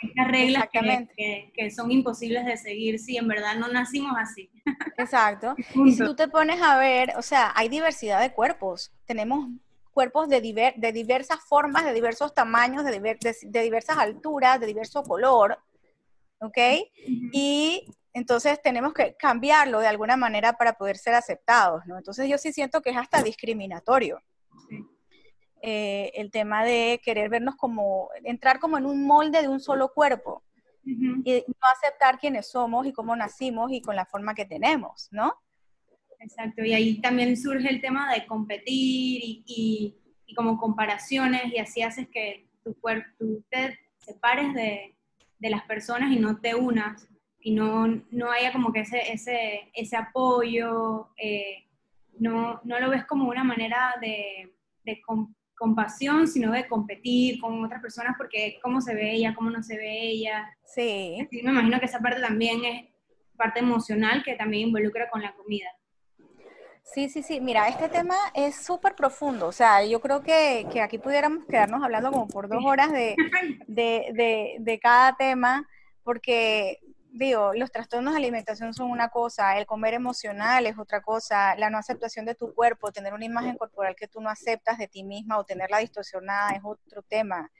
estas 0.00 0.28
reglas 0.28 0.68
que, 0.72 1.50
que, 1.54 1.70
son 1.70 1.90
imposibles 1.90 2.44
de 2.44 2.56
seguir 2.56 2.98
si 3.00 3.16
en 3.16 3.26
verdad 3.26 3.56
no 3.56 3.68
nacimos 3.68 4.12
así. 4.16 4.50
Exacto. 4.96 5.56
Y 5.84 5.92
si 5.92 5.98
tú 5.98 6.14
te 6.14 6.28
pones 6.28 6.62
a 6.62 6.76
ver, 6.78 7.14
o 7.16 7.22
sea, 7.22 7.52
hay 7.56 7.68
diversidad 7.68 8.20
de 8.20 8.32
cuerpos. 8.32 8.92
Tenemos 9.06 9.48
cuerpos 9.96 10.28
de, 10.28 10.74
de 10.76 10.92
diversas 10.92 11.40
formas, 11.40 11.86
de 11.86 11.94
diversos 11.94 12.34
tamaños, 12.34 12.84
de, 12.84 13.00
de, 13.00 13.62
diversas 13.62 13.96
alturas, 13.96 14.60
de 14.60 14.66
diverso 14.66 15.02
color, 15.02 15.58
¿ok? 16.38 16.58
Y 17.32 17.88
entonces 18.12 18.60
tenemos 18.60 18.92
que 18.92 19.16
cambiarlo 19.16 19.80
de 19.80 19.86
alguna 19.86 20.18
manera 20.18 20.52
para 20.52 20.74
poder 20.74 20.98
ser 20.98 21.14
aceptados, 21.14 21.86
¿no? 21.86 21.96
Entonces 21.96 22.28
yo 22.28 22.36
sí 22.36 22.52
siento 22.52 22.82
que 22.82 22.90
es 22.90 22.96
hasta 22.98 23.22
discriminatorio. 23.22 24.20
Eh, 25.62 26.12
el 26.14 26.30
tema 26.30 26.62
de 26.62 27.00
querer 27.02 27.30
vernos 27.30 27.56
como, 27.56 28.10
entrar 28.22 28.58
como 28.58 28.76
en 28.76 28.84
un 28.84 29.06
molde 29.06 29.40
de 29.40 29.48
un 29.48 29.60
solo 29.60 29.94
cuerpo 29.94 30.44
y 30.84 31.42
no 31.46 31.68
aceptar 31.72 32.18
quiénes 32.18 32.50
somos 32.50 32.86
y 32.86 32.92
cómo 32.92 33.16
nacimos 33.16 33.72
y 33.72 33.80
con 33.80 33.96
la 33.96 34.04
forma 34.04 34.34
que 34.34 34.44
tenemos, 34.44 35.08
¿no? 35.10 35.40
Exacto, 36.20 36.64
y 36.64 36.72
ahí 36.72 37.00
también 37.00 37.36
surge 37.36 37.68
el 37.68 37.80
tema 37.80 38.12
de 38.12 38.26
competir 38.26 39.22
y, 39.22 39.44
y, 39.46 40.34
como 40.34 40.58
comparaciones 40.58 41.52
y 41.52 41.58
así 41.58 41.82
haces 41.82 42.08
que 42.08 42.48
tu 42.62 42.74
cuerpo, 42.80 43.08
tú 43.18 43.44
te 43.48 43.78
separes 43.96 44.52
de, 44.54 44.94
de, 45.38 45.50
las 45.50 45.62
personas 45.62 46.12
y 46.12 46.18
no 46.18 46.40
te 46.40 46.54
unas 46.54 47.08
y 47.40 47.52
no, 47.52 47.86
no 48.10 48.30
haya 48.32 48.52
como 48.52 48.72
que 48.72 48.80
ese, 48.80 49.12
ese, 49.12 49.70
ese 49.72 49.96
apoyo, 49.96 51.10
eh, 51.16 51.64
no, 52.18 52.60
no 52.64 52.80
lo 52.80 52.90
ves 52.90 53.04
como 53.04 53.28
una 53.28 53.44
manera 53.44 53.94
de, 54.00 54.52
de 54.84 55.00
compasión, 55.56 56.26
sino 56.26 56.52
de 56.52 56.66
competir 56.66 57.40
con 57.40 57.64
otras 57.64 57.80
personas 57.80 58.14
porque 58.18 58.58
cómo 58.62 58.80
se 58.80 58.94
ve 58.94 59.12
ella, 59.12 59.34
cómo 59.34 59.50
no 59.50 59.62
se 59.62 59.76
ve 59.76 60.08
ella. 60.08 60.48
Sí. 60.64 61.18
Así 61.20 61.42
me 61.42 61.52
imagino 61.52 61.78
que 61.78 61.86
esa 61.86 62.00
parte 62.00 62.20
también 62.20 62.64
es 62.64 62.84
parte 63.36 63.60
emocional 63.60 64.22
que 64.24 64.34
también 64.34 64.68
involucra 64.68 65.08
con 65.10 65.22
la 65.22 65.34
comida. 65.34 65.68
Sí, 66.94 67.08
sí, 67.08 67.22
sí. 67.22 67.40
Mira, 67.40 67.68
este 67.68 67.88
tema 67.88 68.16
es 68.32 68.56
súper 68.64 68.94
profundo. 68.94 69.48
O 69.48 69.52
sea, 69.52 69.84
yo 69.84 70.00
creo 70.00 70.22
que, 70.22 70.66
que, 70.72 70.80
aquí 70.80 70.98
pudiéramos 70.98 71.44
quedarnos 71.46 71.82
hablando 71.82 72.10
como 72.10 72.28
por 72.28 72.48
dos 72.48 72.64
horas 72.64 72.92
de, 72.92 73.16
de, 73.66 74.10
de, 74.14 74.56
de 74.60 74.78
cada 74.78 75.16
tema, 75.16 75.68
porque 76.04 76.78
digo, 77.16 77.52
los 77.54 77.72
trastornos 77.72 78.12
de 78.12 78.18
alimentación 78.18 78.74
son 78.74 78.90
una 78.90 79.08
cosa, 79.08 79.58
el 79.58 79.66
comer 79.66 79.94
emocional 79.94 80.66
es 80.66 80.78
otra 80.78 81.00
cosa, 81.00 81.56
la 81.56 81.70
no 81.70 81.78
aceptación 81.78 82.26
de 82.26 82.34
tu 82.34 82.54
cuerpo, 82.54 82.92
tener 82.92 83.14
una 83.14 83.24
imagen 83.24 83.56
corporal 83.56 83.96
que 83.96 84.06
tú 84.06 84.20
no 84.20 84.28
aceptas 84.28 84.78
de 84.78 84.86
ti 84.86 85.02
misma 85.02 85.38
o 85.38 85.44
tenerla 85.44 85.78
distorsionada 85.78 86.50
es 86.50 86.60
otro 86.62 87.02
tema. 87.02 87.50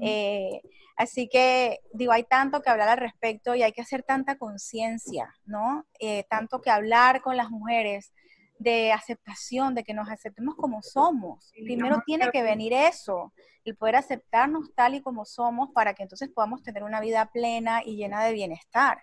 Eh, 0.00 0.60
así 0.96 1.28
que, 1.28 1.80
digo, 1.92 2.12
hay 2.12 2.24
tanto 2.24 2.62
que 2.62 2.70
hablar 2.70 2.88
al 2.88 2.98
respecto 2.98 3.54
y 3.54 3.62
hay 3.62 3.72
que 3.72 3.82
hacer 3.82 4.02
tanta 4.02 4.38
conciencia, 4.38 5.32
¿no? 5.44 5.86
Eh, 6.00 6.24
tanto 6.28 6.60
que 6.60 6.70
hablar 6.70 7.20
con 7.20 7.36
las 7.36 7.50
mujeres 7.50 8.12
de 8.58 8.92
aceptación, 8.92 9.74
de 9.74 9.84
que 9.84 9.94
nos 9.94 10.08
aceptemos 10.08 10.54
como 10.56 10.82
somos. 10.82 11.52
Primero 11.52 12.02
tiene 12.06 12.30
que 12.30 12.42
venir 12.42 12.72
eso, 12.72 13.32
el 13.64 13.76
poder 13.76 13.96
aceptarnos 13.96 14.72
tal 14.74 14.94
y 14.94 15.02
como 15.02 15.24
somos 15.24 15.70
para 15.72 15.94
que 15.94 16.02
entonces 16.02 16.28
podamos 16.28 16.62
tener 16.62 16.82
una 16.82 17.00
vida 17.00 17.30
plena 17.32 17.82
y 17.84 17.96
llena 17.96 18.24
de 18.24 18.32
bienestar. 18.32 19.02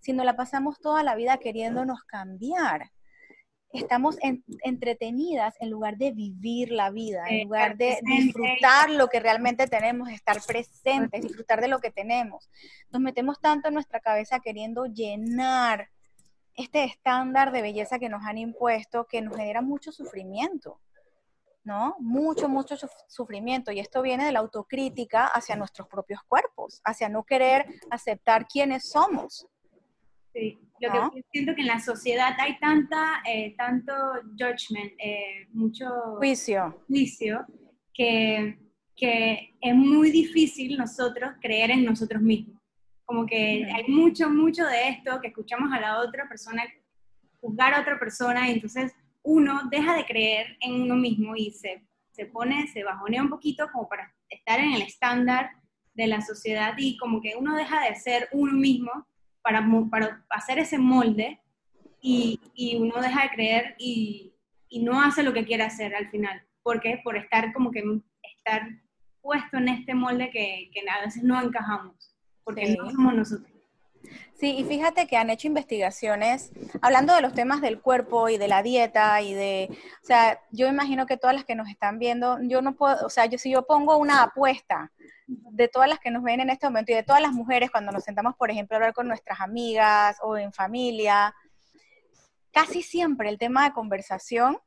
Si 0.00 0.12
no 0.12 0.24
la 0.24 0.36
pasamos 0.36 0.78
toda 0.80 1.02
la 1.02 1.16
vida 1.16 1.38
queriéndonos 1.38 2.04
cambiar, 2.04 2.90
estamos 3.72 4.16
entretenidas 4.62 5.54
en 5.60 5.70
lugar 5.70 5.96
de 5.96 6.12
vivir 6.12 6.70
la 6.70 6.90
vida, 6.90 7.24
en 7.28 7.44
lugar 7.44 7.76
de 7.76 7.98
disfrutar 8.02 8.90
lo 8.90 9.08
que 9.08 9.20
realmente 9.20 9.66
tenemos, 9.66 10.08
estar 10.10 10.40
presentes, 10.46 11.22
disfrutar 11.22 11.60
de 11.60 11.68
lo 11.68 11.80
que 11.80 11.90
tenemos. 11.90 12.48
Nos 12.90 13.02
metemos 13.02 13.40
tanto 13.40 13.68
en 13.68 13.74
nuestra 13.74 14.00
cabeza 14.00 14.38
queriendo 14.40 14.86
llenar 14.86 15.88
este 16.56 16.84
estándar 16.84 17.52
de 17.52 17.62
belleza 17.62 17.98
que 17.98 18.08
nos 18.08 18.24
han 18.24 18.38
impuesto 18.38 19.06
que 19.06 19.20
nos 19.20 19.36
genera 19.36 19.60
mucho 19.60 19.92
sufrimiento, 19.92 20.80
¿no? 21.64 21.96
Mucho, 21.98 22.48
mucho 22.48 22.76
sufrimiento. 23.08 23.72
Y 23.72 23.80
esto 23.80 24.02
viene 24.02 24.26
de 24.26 24.32
la 24.32 24.40
autocrítica 24.40 25.26
hacia 25.26 25.56
nuestros 25.56 25.88
propios 25.88 26.20
cuerpos, 26.28 26.80
hacia 26.84 27.08
no 27.08 27.24
querer 27.24 27.66
aceptar 27.90 28.46
quiénes 28.46 28.90
somos. 28.90 29.46
Sí, 30.32 30.58
lo 30.80 31.10
que 31.12 31.24
siento 31.30 31.54
que 31.54 31.60
en 31.60 31.68
la 31.68 31.80
sociedad 31.80 32.34
hay 32.38 32.58
tanta, 32.58 33.22
eh, 33.24 33.54
tanto 33.56 33.92
judgment, 34.32 34.92
eh, 34.98 35.46
mucho 35.52 35.86
juicio, 36.18 36.82
juicio 36.88 37.46
que, 37.92 38.58
que 38.96 39.54
es 39.60 39.74
muy 39.74 40.10
difícil 40.10 40.76
nosotros 40.76 41.34
creer 41.40 41.70
en 41.70 41.84
nosotros 41.84 42.20
mismos. 42.20 42.60
Como 43.04 43.26
que 43.26 43.66
hay 43.72 43.84
mucho, 43.88 44.30
mucho 44.30 44.64
de 44.66 44.88
esto 44.88 45.20
que 45.20 45.28
escuchamos 45.28 45.72
a 45.72 45.80
la 45.80 46.00
otra 46.00 46.28
persona 46.28 46.64
juzgar 47.44 47.74
a 47.74 47.80
otra 47.82 47.98
persona 47.98 48.48
y 48.48 48.52
entonces 48.52 48.92
uno 49.22 49.68
deja 49.70 49.94
de 49.96 50.06
creer 50.06 50.56
en 50.60 50.80
uno 50.82 50.96
mismo 50.96 51.36
y 51.36 51.50
se, 51.50 51.82
se 52.10 52.26
pone, 52.26 52.66
se 52.68 52.82
bajonea 52.82 53.22
un 53.22 53.28
poquito 53.28 53.68
como 53.70 53.88
para 53.88 54.12
estar 54.30 54.58
en 54.60 54.72
el 54.72 54.82
estándar 54.82 55.50
de 55.92 56.06
la 56.06 56.22
sociedad 56.22 56.74
y 56.78 56.96
como 56.96 57.20
que 57.20 57.34
uno 57.38 57.54
deja 57.54 57.80
de 57.82 57.94
ser 57.96 58.28
uno 58.32 58.52
mismo 58.52 59.06
para, 59.42 59.66
para 59.90 60.24
hacer 60.30 60.58
ese 60.58 60.78
molde 60.78 61.40
y, 62.00 62.40
y, 62.54 62.76
uno 62.76 63.00
deja 63.00 63.22
de 63.22 63.30
creer 63.30 63.74
y, 63.78 64.34
y, 64.68 64.82
no 64.82 65.00
hace 65.00 65.22
lo 65.22 65.32
que 65.32 65.46
quiere 65.46 65.62
hacer 65.62 65.94
al 65.94 66.10
final. 66.10 66.42
¿Por 66.62 66.80
qué? 66.80 67.00
Por 67.02 67.16
estar 67.16 67.52
como 67.54 67.70
que 67.70 67.82
estar 68.36 68.68
puesto 69.22 69.56
en 69.56 69.68
este 69.68 69.94
molde 69.94 70.30
que, 70.30 70.70
que 70.72 70.82
a 70.88 71.04
veces 71.04 71.22
no 71.22 71.40
encajamos 71.40 72.13
porque 72.44 72.76
no 72.76 72.90
somos 72.90 73.14
nosotros. 73.14 73.50
Sí, 74.34 74.56
y 74.58 74.64
fíjate 74.64 75.06
que 75.06 75.16
han 75.16 75.30
hecho 75.30 75.46
investigaciones 75.46 76.50
hablando 76.82 77.14
de 77.14 77.22
los 77.22 77.32
temas 77.32 77.60
del 77.60 77.80
cuerpo 77.80 78.28
y 78.28 78.36
de 78.36 78.48
la 78.48 78.62
dieta 78.62 79.22
y 79.22 79.32
de, 79.32 79.68
o 80.02 80.06
sea, 80.06 80.40
yo 80.50 80.68
imagino 80.68 81.06
que 81.06 81.16
todas 81.16 81.34
las 81.34 81.44
que 81.44 81.54
nos 81.54 81.68
están 81.68 81.98
viendo, 81.98 82.38
yo 82.42 82.60
no 82.60 82.74
puedo, 82.74 83.06
o 83.06 83.08
sea, 83.08 83.26
yo 83.26 83.38
si 83.38 83.50
yo 83.50 83.66
pongo 83.66 83.96
una 83.96 84.22
apuesta 84.22 84.92
de 85.26 85.68
todas 85.68 85.88
las 85.88 86.00
que 86.00 86.10
nos 86.10 86.22
ven 86.22 86.40
en 86.40 86.50
este 86.50 86.66
momento 86.66 86.92
y 86.92 86.96
de 86.96 87.02
todas 87.02 87.22
las 87.22 87.32
mujeres 87.32 87.70
cuando 87.70 87.92
nos 87.92 88.04
sentamos, 88.04 88.34
por 88.36 88.50
ejemplo, 88.50 88.74
a 88.74 88.78
hablar 88.78 88.92
con 88.92 89.08
nuestras 89.08 89.40
amigas 89.40 90.18
o 90.20 90.36
en 90.36 90.52
familia, 90.52 91.34
casi 92.52 92.82
siempre 92.82 93.28
el 93.30 93.38
tema 93.38 93.64
de 93.64 93.72
conversación 93.72 94.58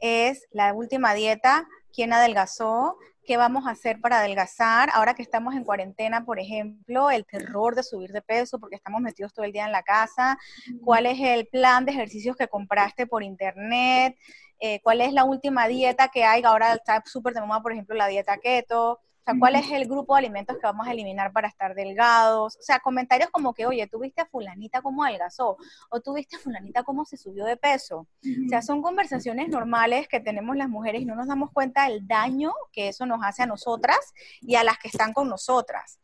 es 0.00 0.46
la 0.50 0.74
última 0.74 1.14
dieta, 1.14 1.68
quién 1.94 2.12
adelgazó, 2.12 2.98
qué 3.24 3.36
vamos 3.36 3.66
a 3.66 3.70
hacer 3.70 4.00
para 4.00 4.18
adelgazar. 4.18 4.90
Ahora 4.92 5.14
que 5.14 5.22
estamos 5.22 5.54
en 5.54 5.64
cuarentena, 5.64 6.24
por 6.24 6.38
ejemplo, 6.38 7.10
el 7.10 7.24
terror 7.24 7.74
de 7.74 7.82
subir 7.82 8.10
de 8.12 8.22
peso 8.22 8.58
porque 8.58 8.76
estamos 8.76 9.00
metidos 9.00 9.32
todo 9.32 9.44
el 9.44 9.52
día 9.52 9.64
en 9.64 9.72
la 9.72 9.82
casa. 9.82 10.38
¿Cuál 10.84 11.06
es 11.06 11.18
el 11.20 11.46
plan 11.46 11.84
de 11.84 11.92
ejercicios 11.92 12.36
que 12.36 12.48
compraste 12.48 13.06
por 13.06 13.22
internet? 13.22 14.16
Eh, 14.58 14.80
¿Cuál 14.82 15.00
es 15.00 15.12
la 15.12 15.24
última 15.24 15.68
dieta 15.68 16.08
que 16.08 16.24
hay? 16.24 16.42
Ahora 16.44 16.74
está 16.74 17.02
súper 17.04 17.34
de 17.34 17.40
moda, 17.42 17.62
por 17.62 17.72
ejemplo, 17.72 17.96
la 17.96 18.06
dieta 18.06 18.38
keto. 18.38 19.00
O 19.22 19.24
sea, 19.24 19.38
¿cuál 19.38 19.54
es 19.54 19.70
el 19.70 19.86
grupo 19.86 20.14
de 20.14 20.18
alimentos 20.18 20.56
que 20.56 20.66
vamos 20.66 20.84
a 20.84 20.90
eliminar 20.90 21.32
para 21.32 21.46
estar 21.46 21.76
delgados? 21.76 22.56
O 22.56 22.62
sea, 22.62 22.80
comentarios 22.80 23.30
como 23.30 23.54
que, 23.54 23.66
oye, 23.66 23.86
¿tú 23.86 24.00
viste 24.00 24.20
a 24.20 24.26
fulanita 24.26 24.82
cómo 24.82 25.04
adelgazó? 25.04 25.56
¿O 25.90 26.00
tú 26.00 26.14
viste 26.14 26.34
a 26.34 26.38
fulanita 26.40 26.82
cómo 26.82 27.04
se 27.04 27.16
subió 27.16 27.44
de 27.44 27.56
peso? 27.56 28.08
O 28.46 28.48
sea, 28.48 28.62
son 28.62 28.82
conversaciones 28.82 29.48
normales 29.48 30.08
que 30.08 30.18
tenemos 30.18 30.56
las 30.56 30.68
mujeres 30.68 31.02
y 31.02 31.04
no 31.04 31.14
nos 31.14 31.28
damos 31.28 31.52
cuenta 31.52 31.88
del 31.88 32.04
daño 32.08 32.52
que 32.72 32.88
eso 32.88 33.06
nos 33.06 33.20
hace 33.22 33.44
a 33.44 33.46
nosotras 33.46 34.12
y 34.40 34.56
a 34.56 34.64
las 34.64 34.78
que 34.78 34.88
están 34.88 35.12
con 35.12 35.28
nosotras. 35.28 36.00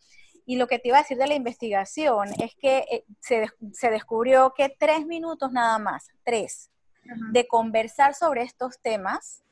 Y 0.46 0.54
lo 0.54 0.68
que 0.68 0.78
te 0.78 0.88
iba 0.88 0.98
a 0.98 1.02
decir 1.02 1.18
de 1.18 1.26
la 1.26 1.34
investigación 1.34 2.28
es 2.40 2.54
que 2.54 2.84
eh, 2.88 3.04
se, 3.18 3.48
se 3.72 3.90
descubrió 3.90 4.54
que 4.56 4.68
tres 4.78 5.04
minutos 5.06 5.50
nada 5.50 5.80
más, 5.80 6.06
tres, 6.22 6.70
de 7.32 7.48
conversar 7.48 8.14
sobre 8.14 8.42
estos 8.42 8.78
temas 8.80 9.42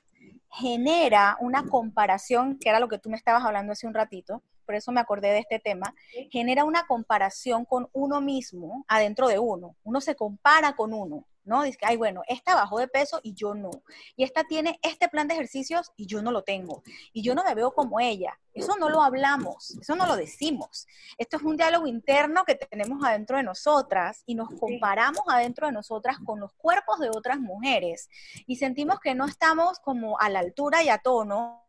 genera 0.56 1.36
una 1.40 1.66
comparación, 1.66 2.58
que 2.58 2.68
era 2.68 2.80
lo 2.80 2.88
que 2.88 2.98
tú 2.98 3.10
me 3.10 3.16
estabas 3.16 3.44
hablando 3.44 3.72
hace 3.72 3.86
un 3.86 3.94
ratito, 3.94 4.42
por 4.64 4.74
eso 4.74 4.90
me 4.90 5.00
acordé 5.00 5.28
de 5.28 5.38
este 5.38 5.58
tema, 5.58 5.94
genera 6.30 6.64
una 6.64 6.86
comparación 6.86 7.64
con 7.64 7.88
uno 7.92 8.20
mismo 8.20 8.84
adentro 8.88 9.28
de 9.28 9.38
uno. 9.38 9.76
Uno 9.84 10.00
se 10.00 10.16
compara 10.16 10.74
con 10.74 10.92
uno, 10.92 11.24
¿no? 11.46 11.62
Dice, 11.62 11.78
ay, 11.82 11.96
bueno, 11.96 12.22
esta 12.28 12.54
bajó 12.54 12.78
de 12.78 12.88
peso 12.88 13.20
y 13.22 13.32
yo 13.32 13.54
no. 13.54 13.70
Y 14.16 14.24
esta 14.24 14.44
tiene 14.44 14.78
este 14.82 15.08
plan 15.08 15.28
de 15.28 15.34
ejercicios 15.34 15.92
y 15.96 16.06
yo 16.06 16.20
no 16.20 16.32
lo 16.32 16.42
tengo. 16.42 16.82
Y 17.12 17.22
yo 17.22 17.34
no 17.34 17.44
me 17.44 17.54
veo 17.54 17.72
como 17.72 18.00
ella. 18.00 18.38
Eso 18.52 18.76
no 18.78 18.88
lo 18.88 19.02
hablamos, 19.02 19.76
eso 19.80 19.96
no 19.96 20.06
lo 20.06 20.16
decimos. 20.16 20.86
Esto 21.18 21.36
es 21.36 21.42
un 21.42 21.56
diálogo 21.56 21.86
interno 21.86 22.44
que 22.44 22.54
tenemos 22.54 23.04
adentro 23.04 23.36
de 23.36 23.42
nosotras 23.42 24.22
y 24.26 24.34
nos 24.34 24.48
comparamos 24.58 25.22
adentro 25.28 25.66
de 25.66 25.72
nosotras 25.74 26.16
con 26.24 26.40
los 26.40 26.54
cuerpos 26.54 26.98
de 26.98 27.10
otras 27.10 27.38
mujeres 27.38 28.08
y 28.46 28.56
sentimos 28.56 28.98
que 29.00 29.14
no 29.14 29.26
estamos 29.26 29.78
como 29.80 30.18
a 30.18 30.30
la 30.30 30.38
altura 30.38 30.82
y 30.82 30.88
a 30.88 30.98
tono. 30.98 31.68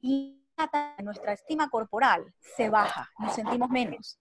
Y 0.00 0.37
nuestra 1.02 1.32
estima 1.32 1.70
corporal 1.70 2.24
se 2.56 2.68
baja, 2.68 3.10
nos 3.18 3.34
sentimos 3.34 3.70
menos. 3.70 4.18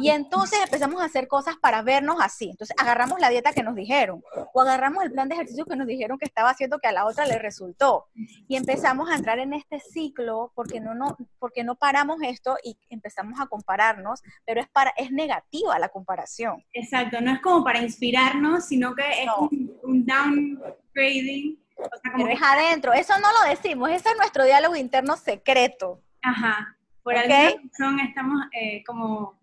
Y 0.00 0.08
entonces 0.08 0.58
empezamos 0.64 1.02
a 1.02 1.04
hacer 1.04 1.28
cosas 1.28 1.56
para 1.60 1.82
vernos 1.82 2.16
así. 2.20 2.50
Entonces 2.50 2.74
agarramos 2.78 3.20
la 3.20 3.28
dieta 3.28 3.52
que 3.52 3.62
nos 3.62 3.74
dijeron 3.74 4.22
o 4.52 4.60
agarramos 4.60 5.04
el 5.04 5.12
plan 5.12 5.28
de 5.28 5.34
ejercicio 5.34 5.64
que 5.66 5.76
nos 5.76 5.86
dijeron 5.86 6.18
que 6.18 6.24
estaba 6.24 6.50
haciendo 6.50 6.78
que 6.78 6.88
a 6.88 6.92
la 6.92 7.06
otra 7.06 7.26
le 7.26 7.38
resultó. 7.38 8.06
Y 8.48 8.56
empezamos 8.56 9.10
a 9.10 9.16
entrar 9.16 9.38
en 9.38 9.52
este 9.52 9.80
ciclo 9.80 10.50
porque 10.54 10.80
no, 10.80 10.94
no, 10.94 11.16
porque 11.38 11.62
no 11.62 11.76
paramos 11.76 12.18
esto 12.22 12.56
y 12.62 12.78
empezamos 12.88 13.38
a 13.40 13.46
compararnos, 13.46 14.22
pero 14.44 14.60
es, 14.60 14.68
para, 14.68 14.92
es 14.96 15.12
negativa 15.12 15.78
la 15.78 15.88
comparación. 15.88 16.64
Exacto, 16.72 17.20
no 17.20 17.32
es 17.32 17.40
como 17.40 17.62
para 17.62 17.80
inspirarnos, 17.80 18.66
sino 18.66 18.94
que 18.94 19.24
es 19.24 19.28
un, 19.38 19.72
un 19.82 20.06
downgrading 20.06 21.65
pero 22.16 22.28
es 22.28 22.40
adentro, 22.42 22.92
eso 22.92 23.14
no 23.20 23.28
lo 23.32 23.50
decimos, 23.50 23.90
ese 23.90 24.10
es 24.10 24.16
nuestro 24.16 24.44
diálogo 24.44 24.76
interno 24.76 25.16
secreto. 25.16 26.00
Ajá, 26.22 26.76
por 27.02 27.16
alguna 27.16 27.50
razón 27.62 28.00
estamos 28.00 28.46
eh, 28.52 28.82
como, 28.84 29.38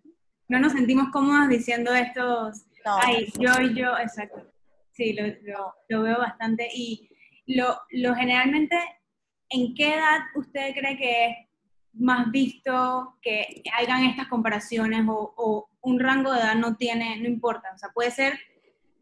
no 0.47 0.59
nos 0.59 0.73
sentimos 0.73 1.09
cómodos 1.11 1.47
diciendo 1.47 1.93
estos, 1.93 2.65
ay, 2.85 3.31
yo 3.39 3.51
y 3.61 3.73
yo, 3.73 3.97
exacto. 3.97 4.49
Sí, 4.91 5.13
lo, 5.13 5.73
lo, 5.89 6.03
veo 6.03 6.19
bastante. 6.19 6.69
Y 6.71 7.09
lo, 7.47 7.79
lo 7.89 8.13
generalmente, 8.15 8.77
¿en 9.49 9.73
qué 9.73 9.95
edad 9.95 10.21
usted 10.35 10.73
cree 10.75 10.97
que 10.97 11.25
es 11.25 11.37
más 11.93 12.29
visto 12.31 13.17
que 13.21 13.63
hagan 13.79 14.03
estas 14.03 14.27
comparaciones 14.27 15.03
o, 15.07 15.33
o, 15.35 15.69
un 15.81 15.99
rango 15.99 16.31
de 16.31 16.39
edad 16.39 16.55
no 16.55 16.75
tiene, 16.75 17.17
no 17.17 17.27
importa? 17.27 17.71
O 17.73 17.77
sea, 17.77 17.89
puede 17.89 18.11
ser 18.11 18.39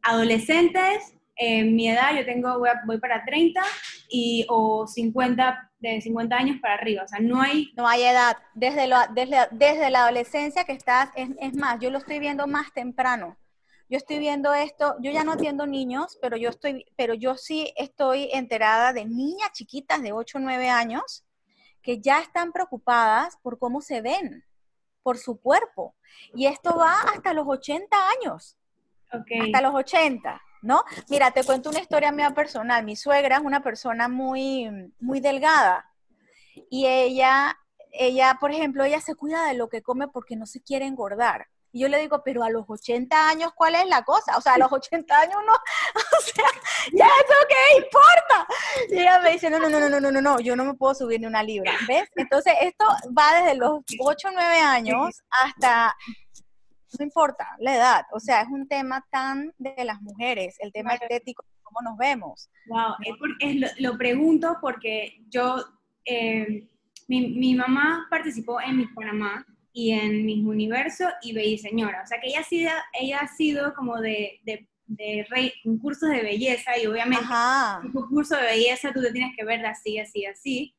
adolescentes 0.02 1.16
mi 1.64 1.90
edad, 1.90 2.16
yo 2.16 2.26
tengo, 2.26 2.60
voy, 2.60 2.70
voy, 2.86 3.00
para 3.00 3.24
30 3.26 3.62
y, 4.10 4.46
o 4.50 4.86
50, 4.88 5.72
de 5.80 6.02
50 6.02 6.36
años 6.36 6.58
para 6.62 6.76
arriba, 6.76 7.04
o 7.04 7.08
sea, 7.08 7.20
no 7.20 7.42
hay... 7.42 7.72
No 7.76 7.88
hay 7.88 8.04
edad, 8.04 8.38
desde, 8.54 8.90
desde, 9.14 9.48
desde 9.52 9.90
la 9.90 10.04
adolescencia 10.04 10.64
que 10.66 10.74
estás, 10.74 11.10
es, 11.16 11.30
es 11.40 11.54
más, 11.56 11.80
yo 11.80 11.90
lo 11.90 11.98
estoy 11.98 12.20
viendo 12.20 12.48
más 12.48 12.72
temprano. 12.74 13.38
Yo 13.90 13.98
estoy 13.98 14.20
viendo 14.20 14.54
esto, 14.54 14.96
yo 15.02 15.12
ya 15.12 15.26
no 15.26 15.34
atiendo 15.34 15.68
niños, 15.68 16.18
pero 16.22 16.38
yo 16.38 16.50
estoy, 16.50 16.86
pero 16.96 17.14
yo 17.14 17.36
sí 17.36 17.74
estoy 17.76 18.30
enterada 18.32 18.94
de 18.94 19.04
niñas 19.04 19.52
chiquitas 19.52 20.02
de 20.02 20.14
8 20.14 20.38
o 20.38 20.42
9 20.42 20.70
años 20.70 21.26
que 21.82 22.00
ya 22.00 22.22
están 22.22 22.54
preocupadas 22.54 23.38
por 23.42 23.60
cómo 23.60 23.82
se 23.82 24.02
ven, 24.02 24.46
por 25.04 25.18
su 25.18 25.42
cuerpo. 25.42 25.96
Y 26.34 26.46
esto 26.46 26.78
va 26.78 27.02
hasta 27.02 27.34
los 27.34 27.46
80 27.48 27.98
años. 28.12 28.58
Hasta 29.10 29.62
los 29.62 29.76
80, 29.76 30.42
¿no? 30.62 30.84
Mira, 31.10 31.32
te 31.32 31.44
cuento 31.44 31.70
una 31.70 31.80
historia 31.80 32.12
mía 32.12 32.32
personal. 32.32 32.84
Mi 32.84 32.96
suegra 32.96 33.38
es 33.38 33.42
una 33.42 33.62
persona 33.64 34.08
muy, 34.08 34.70
muy 35.00 35.20
delgada. 35.20 35.86
Y 36.70 36.88
ella, 36.88 37.58
ella, 37.92 38.38
por 38.40 38.52
ejemplo, 38.52 38.84
ella 38.84 39.02
se 39.02 39.16
cuida 39.16 39.46
de 39.48 39.56
lo 39.56 39.70
que 39.70 39.82
come 39.82 40.08
porque 40.08 40.36
no 40.36 40.46
se 40.46 40.62
quiere 40.62 40.86
engordar. 40.86 41.48
Y 41.74 41.80
yo 41.80 41.88
le 41.88 42.00
digo, 42.00 42.22
pero 42.24 42.44
a 42.44 42.50
los 42.50 42.66
80 42.68 43.30
años, 43.30 43.54
¿cuál 43.56 43.76
es 43.76 43.86
la 43.88 44.04
cosa? 44.04 44.38
O 44.38 44.42
sea, 44.42 44.56
a 44.56 44.58
los 44.58 44.72
80 44.72 45.18
años 45.18 45.38
no, 45.46 45.54
o 46.18 46.22
sea, 46.22 46.44
ya 46.92 47.06
eso 47.06 47.34
qué 47.48 47.78
importa. 47.78 48.48
Y 48.90 49.00
ella 49.00 49.20
me 49.20 49.32
dice, 49.32 49.50
no, 49.50 49.58
no, 49.58 49.70
no, 49.70 49.80
no, 49.80 50.00
no, 50.00 50.12
no, 50.12 50.22
no, 50.22 50.40
yo 50.42 50.56
no 50.58 50.66
me 50.66 50.74
puedo 50.74 50.94
subir 50.94 51.22
ni 51.22 51.28
una 51.28 51.44
libra, 51.44 51.72
¿ves? 51.88 52.10
Entonces, 52.16 52.56
esto 52.62 52.86
va 53.18 53.42
desde 53.42 53.56
los 53.56 53.80
8 54.00 54.28
o 54.28 54.32
9 54.32 54.60
años 54.60 55.22
hasta, 55.30 55.96
no 57.00 57.06
importa 57.06 57.48
la 57.60 57.76
edad, 57.76 58.06
o 58.12 58.20
sea, 58.20 58.42
es 58.42 58.50
un 58.50 58.68
tema 58.68 59.06
tan 59.12 59.54
de 59.58 59.74
las 59.86 60.02
mujeres, 60.02 60.58
el 60.60 60.72
tema 60.72 60.94
estético, 60.94 61.46
cómo 61.64 61.80
nos 61.82 61.98
vemos. 61.98 62.50
Wow, 62.68 62.96
lo, 63.80 63.98
pregunto 63.98 64.58
porque 64.62 65.24
yo, 65.30 65.64
eh, 66.06 66.68
mi, 67.08 67.28
mi 67.30 67.56
mamá 67.56 68.08
participó 68.10 68.60
en 68.62 68.78
mi 68.78 68.88
Panamá, 68.88 69.46
y 69.74 69.92
en 69.92 70.26
mis 70.26 70.46
universo 70.46 71.06
y 71.22 71.34
Bella 71.34 71.58
Señora. 71.58 72.02
O 72.04 72.08
sea 72.08 72.20
que 72.20 72.28
ella 72.28 72.42
ha 72.42 72.44
sido, 72.44 72.72
ella 73.00 73.20
ha 73.20 73.28
sido 73.28 73.74
como 73.74 74.00
de, 74.00 74.40
de, 74.44 74.68
de 74.88 75.26
rey, 75.30 75.54
un 75.64 75.80
curso 75.80 76.08
de 76.08 76.22
belleza 76.22 76.78
y 76.78 76.88
obviamente 76.88 77.24
en 77.84 77.92
tu 77.92 78.08
curso 78.10 78.36
de 78.36 78.44
belleza 78.44 78.92
tú 78.94 79.02
te 79.02 79.12
tienes 79.12 79.36
que 79.38 79.46
ver 79.46 79.66
así, 79.66 79.98
así, 80.00 80.26
así 80.26 80.76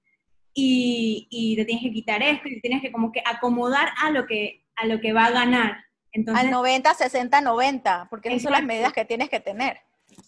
y, 0.55 1.27
y, 1.31 1.57
te 1.57 1.65
tienes 1.65 1.83
que 1.83 1.93
quitar 1.93 2.23
esto 2.23 2.47
y 2.47 2.57
te 2.57 2.61
tienes 2.61 2.83
que 2.83 2.93
como 2.93 3.11
que 3.11 3.23
acomodar 3.25 3.89
a 4.03 4.11
lo 4.11 4.27
que, 4.27 4.67
a 4.77 4.87
lo 4.87 5.01
que 5.01 5.15
va 5.15 5.27
a 5.27 5.31
ganar. 5.31 5.83
Entonces, 6.13 6.45
Al 6.45 6.51
90, 6.51 6.95
60, 6.95 7.41
90, 7.41 8.07
porque 8.11 8.29
esas 8.29 8.43
son 8.43 8.53
las 8.53 8.65
medidas 8.65 8.93
que 8.93 9.05
tienes 9.05 9.29
que 9.29 9.41
tener. 9.41 9.79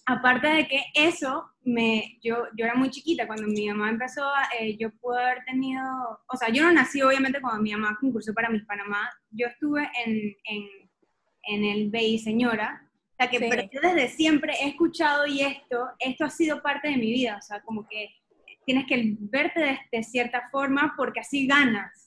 Aparte 0.06 0.48
de 0.48 0.66
que 0.66 0.82
eso, 0.94 1.50
me, 1.62 2.18
yo, 2.22 2.44
yo 2.56 2.64
era 2.64 2.74
muy 2.74 2.90
chiquita 2.90 3.26
cuando 3.26 3.46
mi 3.46 3.68
mamá 3.68 3.90
empezó, 3.90 4.22
eh, 4.58 4.76
yo 4.78 4.90
pude 4.92 5.22
haber 5.22 5.44
tenido, 5.44 5.82
o 6.26 6.36
sea, 6.36 6.48
yo 6.48 6.62
no 6.62 6.72
nací 6.72 7.02
obviamente 7.02 7.40
cuando 7.40 7.62
mi 7.62 7.72
mamá 7.72 7.96
concursó 8.00 8.32
para 8.32 8.48
Miss 8.48 8.64
Panamá, 8.64 9.10
yo 9.30 9.46
estuve 9.46 9.88
en, 10.04 10.34
en, 10.44 10.68
en 11.48 11.64
el 11.64 11.90
BI 11.90 12.18
Señora, 12.18 12.88
o 13.12 13.16
sea, 13.16 13.28
que 13.28 13.38
yo 13.72 13.80
desde 13.80 14.08
siempre 14.08 14.54
he 14.60 14.68
escuchado 14.68 15.26
y 15.26 15.40
esto, 15.40 15.88
esto 15.98 16.24
ha 16.24 16.30
sido 16.30 16.62
parte 16.62 16.88
de 16.88 16.96
mi 16.96 17.12
vida, 17.12 17.36
o 17.38 17.42
sea, 17.42 17.60
como 17.60 17.86
que 17.86 18.08
tienes 18.66 18.86
que 18.86 19.16
verte 19.18 19.60
de, 19.60 19.78
de 19.92 20.02
cierta 20.02 20.48
forma 20.50 20.94
porque 20.96 21.20
así 21.20 21.46
ganas. 21.46 22.03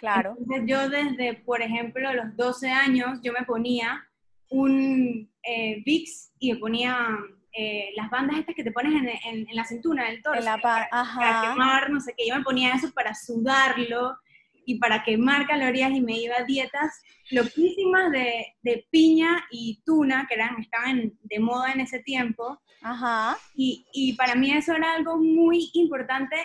Claro. 0.00 0.34
Entonces 0.38 0.64
yo 0.66 0.88
desde, 0.88 1.34
por 1.44 1.60
ejemplo, 1.60 2.10
los 2.14 2.34
12 2.34 2.70
años, 2.70 3.20
yo 3.22 3.34
me 3.34 3.44
ponía 3.44 4.02
un 4.48 5.30
eh, 5.42 5.82
VIX 5.84 6.32
y 6.38 6.54
me 6.54 6.58
ponía 6.58 7.06
eh, 7.52 7.90
las 7.96 8.08
bandas 8.08 8.38
estas 8.38 8.54
que 8.54 8.64
te 8.64 8.72
pones 8.72 8.94
en, 9.24 9.46
la 9.52 9.64
cintura, 9.64 10.08
en 10.08 10.16
el 10.16 10.22
torso, 10.22 10.50
para, 10.62 10.88
quemar, 10.88 11.90
no 11.90 12.00
sé 12.00 12.14
qué, 12.16 12.26
yo 12.26 12.34
me 12.34 12.42
ponía 12.42 12.72
eso 12.72 12.90
para 12.92 13.14
sudarlo 13.14 14.16
y 14.64 14.78
para 14.78 15.02
quemar 15.02 15.46
calorías 15.46 15.90
y 15.92 16.00
me 16.00 16.18
iba 16.18 16.36
a 16.38 16.44
dietas 16.44 17.02
loquísimas 17.30 18.10
de, 18.10 18.54
de 18.62 18.86
piña 18.90 19.44
y 19.50 19.82
tuna, 19.84 20.26
que 20.26 20.36
eran, 20.36 20.58
estaban 20.60 21.12
de 21.22 21.38
moda 21.40 21.72
en 21.72 21.80
ese 21.80 21.98
tiempo. 21.98 22.58
Ajá. 22.80 23.36
Y, 23.54 23.86
y, 23.92 24.14
para 24.14 24.34
mí 24.34 24.50
eso 24.50 24.72
era 24.72 24.94
algo 24.94 25.18
muy 25.18 25.70
importante 25.74 26.36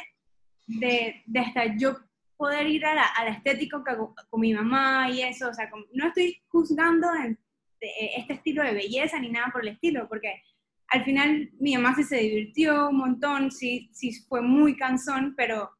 de, 0.68 1.24
de 1.26 1.40
hasta 1.40 1.78
yo 1.78 1.96
poder 2.38 2.68
ir 2.68 2.86
a 2.86 2.94
la, 2.94 3.04
a 3.04 3.26
la 3.26 3.32
estética 3.32 3.84
con, 3.84 4.14
con, 4.30 4.40
mi 4.40 4.54
mamá 4.54 5.10
y 5.10 5.22
eso, 5.22 5.50
o 5.50 5.54
sea, 5.54 5.70
no 5.94 6.08
estoy 6.08 6.42
juzgando 6.48 7.08
en 7.16 7.40
este 7.80 8.34
estilo 8.34 8.64
de 8.64 8.74
belleza 8.74 9.20
ni 9.20 9.30
nada 9.30 9.50
por 9.52 9.62
el 9.62 9.74
estilo, 9.74 10.08
porque 10.08 10.42
al 10.88 11.04
final 11.04 11.52
mi 11.60 11.76
mamá 11.76 11.96
sí 11.96 12.04
se 12.04 12.18
divirtió 12.18 12.90
un 12.90 12.98
montón, 12.98 13.52
sí, 13.52 13.90
sí 13.94 14.12
fue 14.28 14.42
muy 14.42 14.76
cansón, 14.78 15.34
pero, 15.36 15.72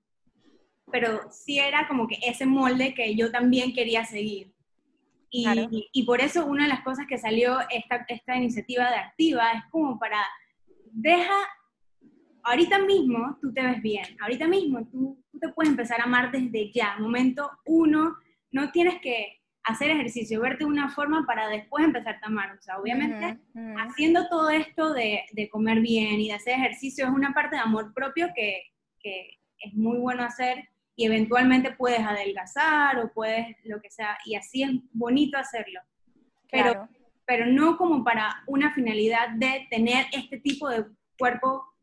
pero 0.92 1.32
sí 1.32 1.60
era 1.60 1.88
como 1.88 2.08
que 2.08 2.18
ese 2.26 2.46
molde 2.46 2.94
que 2.94 3.16
yo 3.16 3.32
también 3.32 3.74
quería 3.74 4.06
seguir. 4.06 4.54
Y, 5.30 5.90
y, 5.92 6.04
por 6.04 6.22
eso 6.22 6.46
una 6.46 6.64
de 6.64 6.70
las 6.70 6.82
cosas 6.82 7.08
que 7.08 7.18
salió 7.18 7.60
esta, 7.70 8.06
esta 8.08 8.38
iniciativa 8.38 8.90
de 8.90 8.96
Activa 8.96 9.52
es 9.52 9.64
como 9.70 10.00
para, 10.00 10.26
deja, 10.94 11.36
ahorita 12.46 12.80
mismo 12.80 13.38
tú 13.42 13.52
te 13.54 13.62
ves 13.62 13.82
bien, 13.82 14.06
ahorita 14.22 14.48
mismo 14.48 14.86
tú, 14.88 15.22
tú 15.32 15.40
te 15.40 15.50
puedes 15.50 15.72
empezar 15.72 16.00
a 16.00 16.06
amar 16.06 16.32
desde 16.32 16.72
ya, 16.72 16.96
momento 17.00 17.50
uno, 17.66 18.16
no 18.52 18.72
tienes 18.72 19.02
que 19.02 19.42
hacer 19.64 19.90
ejercicio, 19.90 20.40
verte 20.40 20.60
de 20.60 20.66
una 20.66 20.90
forma 20.90 21.26
para 21.26 21.50
después 21.50 21.84
empezar 21.84 22.20
a 22.22 22.28
amar. 22.28 22.56
O 22.56 22.62
sea, 22.62 22.78
obviamente, 22.78 23.40
haciendo 23.78 24.30
todo 24.30 24.52
esto 24.52 24.94
de, 24.94 25.24
de, 25.32 25.50
comer 25.50 25.82
bien 25.82 26.22
y 26.22 26.28
de 26.28 26.36
hacer 26.36 26.54
ejercicio 26.54 27.06
es 27.06 27.12
una 27.12 27.34
parte 27.34 27.56
de 27.56 27.64
amor 27.64 27.92
propio 27.94 28.30
que, 28.36 28.62
que, 29.00 29.40
es 29.58 29.74
muy 29.74 29.98
bueno 29.98 30.24
hacer 30.24 30.68
y 30.96 31.06
eventualmente 31.06 31.72
puedes 31.72 32.02
adelgazar 32.02 33.00
o 33.00 33.12
puedes 33.12 33.56
lo 33.64 33.82
que 33.82 33.90
sea, 33.90 34.18
y 34.26 34.36
así 34.36 34.62
es 34.62 34.70
bonito 34.92 35.38
hacerlo. 35.38 35.80
Pero, 36.52 36.88
pero 37.26 37.48
no 37.48 37.78
como 37.78 38.04
para 38.04 38.44
una 38.46 38.74
finalidad 38.74 39.30
de 39.30 39.66
tener 39.72 40.06
este 40.12 40.40
tipo 40.40 40.70
de 40.70 40.86
cuerpo 41.18 41.75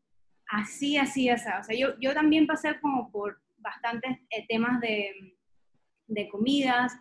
así, 0.61 0.97
así, 0.97 1.29
así. 1.29 1.49
O 1.49 1.63
sea, 1.63 1.75
yo, 1.77 1.99
yo 1.99 2.13
también 2.13 2.47
pasé 2.47 2.79
como 2.79 3.11
por 3.11 3.41
bastantes 3.57 4.17
eh, 4.29 4.45
temas 4.47 4.79
de, 4.81 5.35
de 6.07 6.29
comidas, 6.29 6.93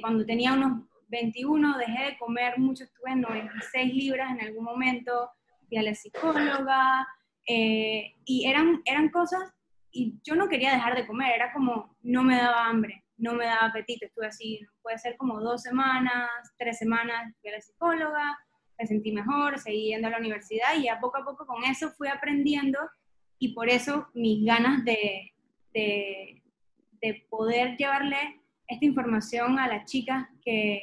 cuando 0.00 0.26
tenía 0.26 0.52
unos 0.52 0.82
21 1.08 1.78
dejé 1.78 2.04
de 2.04 2.18
comer 2.18 2.58
mucho, 2.58 2.84
estuve 2.84 3.12
en 3.12 3.20
96 3.20 3.94
libras 3.94 4.30
en 4.32 4.40
algún 4.40 4.64
momento, 4.64 5.30
fui 5.68 5.78
a 5.78 5.82
la 5.82 5.94
psicóloga, 5.94 7.06
eh, 7.46 8.14
y 8.24 8.46
eran, 8.46 8.82
eran 8.84 9.08
cosas, 9.10 9.52
y 9.92 10.18
yo 10.24 10.34
no 10.34 10.48
quería 10.48 10.72
dejar 10.72 10.96
de 10.96 11.06
comer, 11.06 11.32
era 11.36 11.52
como, 11.52 11.96
no 12.02 12.22
me 12.24 12.36
daba 12.36 12.66
hambre, 12.66 13.04
no 13.16 13.34
me 13.34 13.46
daba 13.46 13.66
apetito, 13.66 14.06
estuve 14.06 14.26
así, 14.26 14.60
puede 14.82 14.98
ser 14.98 15.16
como 15.16 15.40
dos 15.40 15.62
semanas, 15.62 16.28
tres 16.58 16.78
semanas, 16.78 17.32
fui 17.40 17.50
a 17.50 17.54
la 17.54 17.60
psicóloga, 17.60 18.38
me 18.78 18.86
sentí 18.86 19.12
mejor, 19.12 19.58
seguí 19.58 19.88
yendo 19.88 20.08
a 20.08 20.10
la 20.10 20.18
universidad 20.18 20.78
y 20.78 20.88
a 20.88 21.00
poco 21.00 21.18
a 21.18 21.24
poco 21.24 21.46
con 21.46 21.64
eso 21.64 21.90
fui 21.90 22.08
aprendiendo 22.08 22.78
y 23.38 23.54
por 23.54 23.68
eso 23.68 24.08
mis 24.14 24.44
ganas 24.44 24.84
de, 24.84 25.32
de, 25.72 26.42
de 27.00 27.26
poder 27.28 27.76
llevarle 27.76 28.40
esta 28.66 28.84
información 28.84 29.58
a 29.58 29.68
las 29.68 29.90
chicas 29.90 30.26
que, 30.44 30.80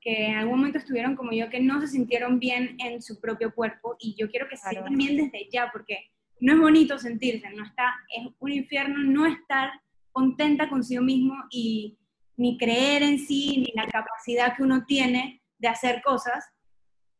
que, 0.00 0.26
en 0.26 0.36
algún 0.36 0.58
momento 0.58 0.78
estuvieron 0.78 1.16
como 1.16 1.32
yo, 1.32 1.48
que 1.50 1.60
no 1.60 1.80
se 1.80 1.88
sintieron 1.88 2.38
bien 2.38 2.76
en 2.80 3.02
su 3.02 3.20
propio 3.20 3.54
cuerpo 3.54 3.96
y 3.98 4.14
yo 4.18 4.30
quiero 4.30 4.48
que 4.48 4.56
se 4.56 4.68
sientan 4.68 4.96
bien 4.96 5.16
desde 5.16 5.48
ya, 5.50 5.70
porque 5.72 6.10
no 6.40 6.54
es 6.54 6.60
bonito 6.60 6.98
sentirse, 6.98 7.50
no 7.50 7.64
está, 7.64 7.94
es 8.14 8.26
un 8.38 8.52
infierno 8.52 8.98
no 8.98 9.26
estar 9.26 9.70
contenta 10.12 10.68
consigo 10.68 11.02
mismo 11.02 11.34
y 11.50 11.98
ni 12.36 12.58
creer 12.58 13.02
en 13.02 13.18
sí, 13.18 13.58
ni 13.58 13.72
la 13.74 13.86
capacidad 13.86 14.56
que 14.56 14.62
uno 14.62 14.84
tiene 14.84 15.42
de 15.58 15.68
hacer 15.68 16.02
cosas. 16.02 16.44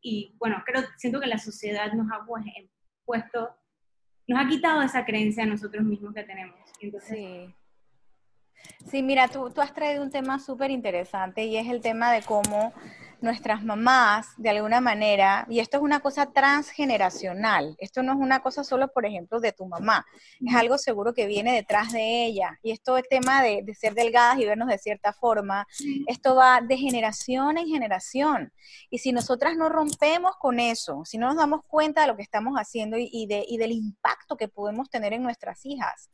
Y 0.09 0.33
bueno, 0.39 0.63
creo, 0.65 0.83
siento 0.95 1.19
que 1.19 1.27
la 1.27 1.37
sociedad 1.37 1.91
nos 1.91 2.09
ha 2.13 2.25
pues, 2.25 2.45
puesto, 3.03 3.49
nos 4.25 4.39
ha 4.39 4.47
quitado 4.47 4.81
esa 4.81 5.03
creencia 5.03 5.43
a 5.43 5.47
nosotros 5.47 5.83
mismos 5.83 6.13
que 6.13 6.23
tenemos. 6.23 6.57
Entonces, 6.79 7.17
sí. 7.17 7.53
Sí, 8.89 9.03
mira, 9.03 9.27
tú, 9.27 9.49
tú 9.49 9.61
has 9.61 9.73
traído 9.73 10.03
un 10.03 10.09
tema 10.09 10.39
súper 10.39 10.71
interesante 10.71 11.45
y 11.45 11.57
es 11.57 11.67
el 11.67 11.81
tema 11.81 12.11
de 12.11 12.21
cómo 12.21 12.73
nuestras 13.21 13.63
mamás, 13.63 14.27
de 14.37 14.49
alguna 14.49 14.81
manera, 14.81 15.45
y 15.49 15.59
esto 15.59 15.77
es 15.77 15.83
una 15.83 15.99
cosa 15.99 16.27
transgeneracional, 16.27 17.75
esto 17.79 18.03
no 18.03 18.13
es 18.13 18.19
una 18.19 18.41
cosa 18.41 18.63
solo, 18.63 18.89
por 18.89 19.05
ejemplo, 19.05 19.39
de 19.39 19.51
tu 19.51 19.65
mamá, 19.65 20.05
es 20.45 20.55
algo 20.55 20.77
seguro 20.77 21.13
que 21.13 21.25
viene 21.25 21.53
detrás 21.53 21.91
de 21.91 22.25
ella. 22.25 22.59
Y 22.61 22.71
esto 22.71 22.97
es 22.97 23.07
tema 23.09 23.41
de, 23.41 23.61
de 23.63 23.73
ser 23.73 23.93
delgadas 23.93 24.39
y 24.39 24.45
vernos 24.45 24.67
de 24.67 24.77
cierta 24.77 25.13
forma, 25.13 25.67
esto 26.07 26.35
va 26.35 26.61
de 26.61 26.77
generación 26.77 27.57
en 27.57 27.67
generación. 27.67 28.53
Y 28.89 28.99
si 28.99 29.11
nosotras 29.11 29.55
no 29.57 29.69
rompemos 29.69 30.35
con 30.39 30.59
eso, 30.59 31.03
si 31.05 31.17
no 31.17 31.27
nos 31.27 31.37
damos 31.37 31.61
cuenta 31.67 32.01
de 32.01 32.07
lo 32.07 32.15
que 32.15 32.23
estamos 32.23 32.55
haciendo 32.55 32.97
y, 32.99 33.25
de, 33.27 33.43
y 33.47 33.57
del 33.57 33.71
impacto 33.71 34.37
que 34.37 34.47
podemos 34.47 34.89
tener 34.89 35.13
en 35.13 35.23
nuestras 35.23 35.65
hijas, 35.65 36.09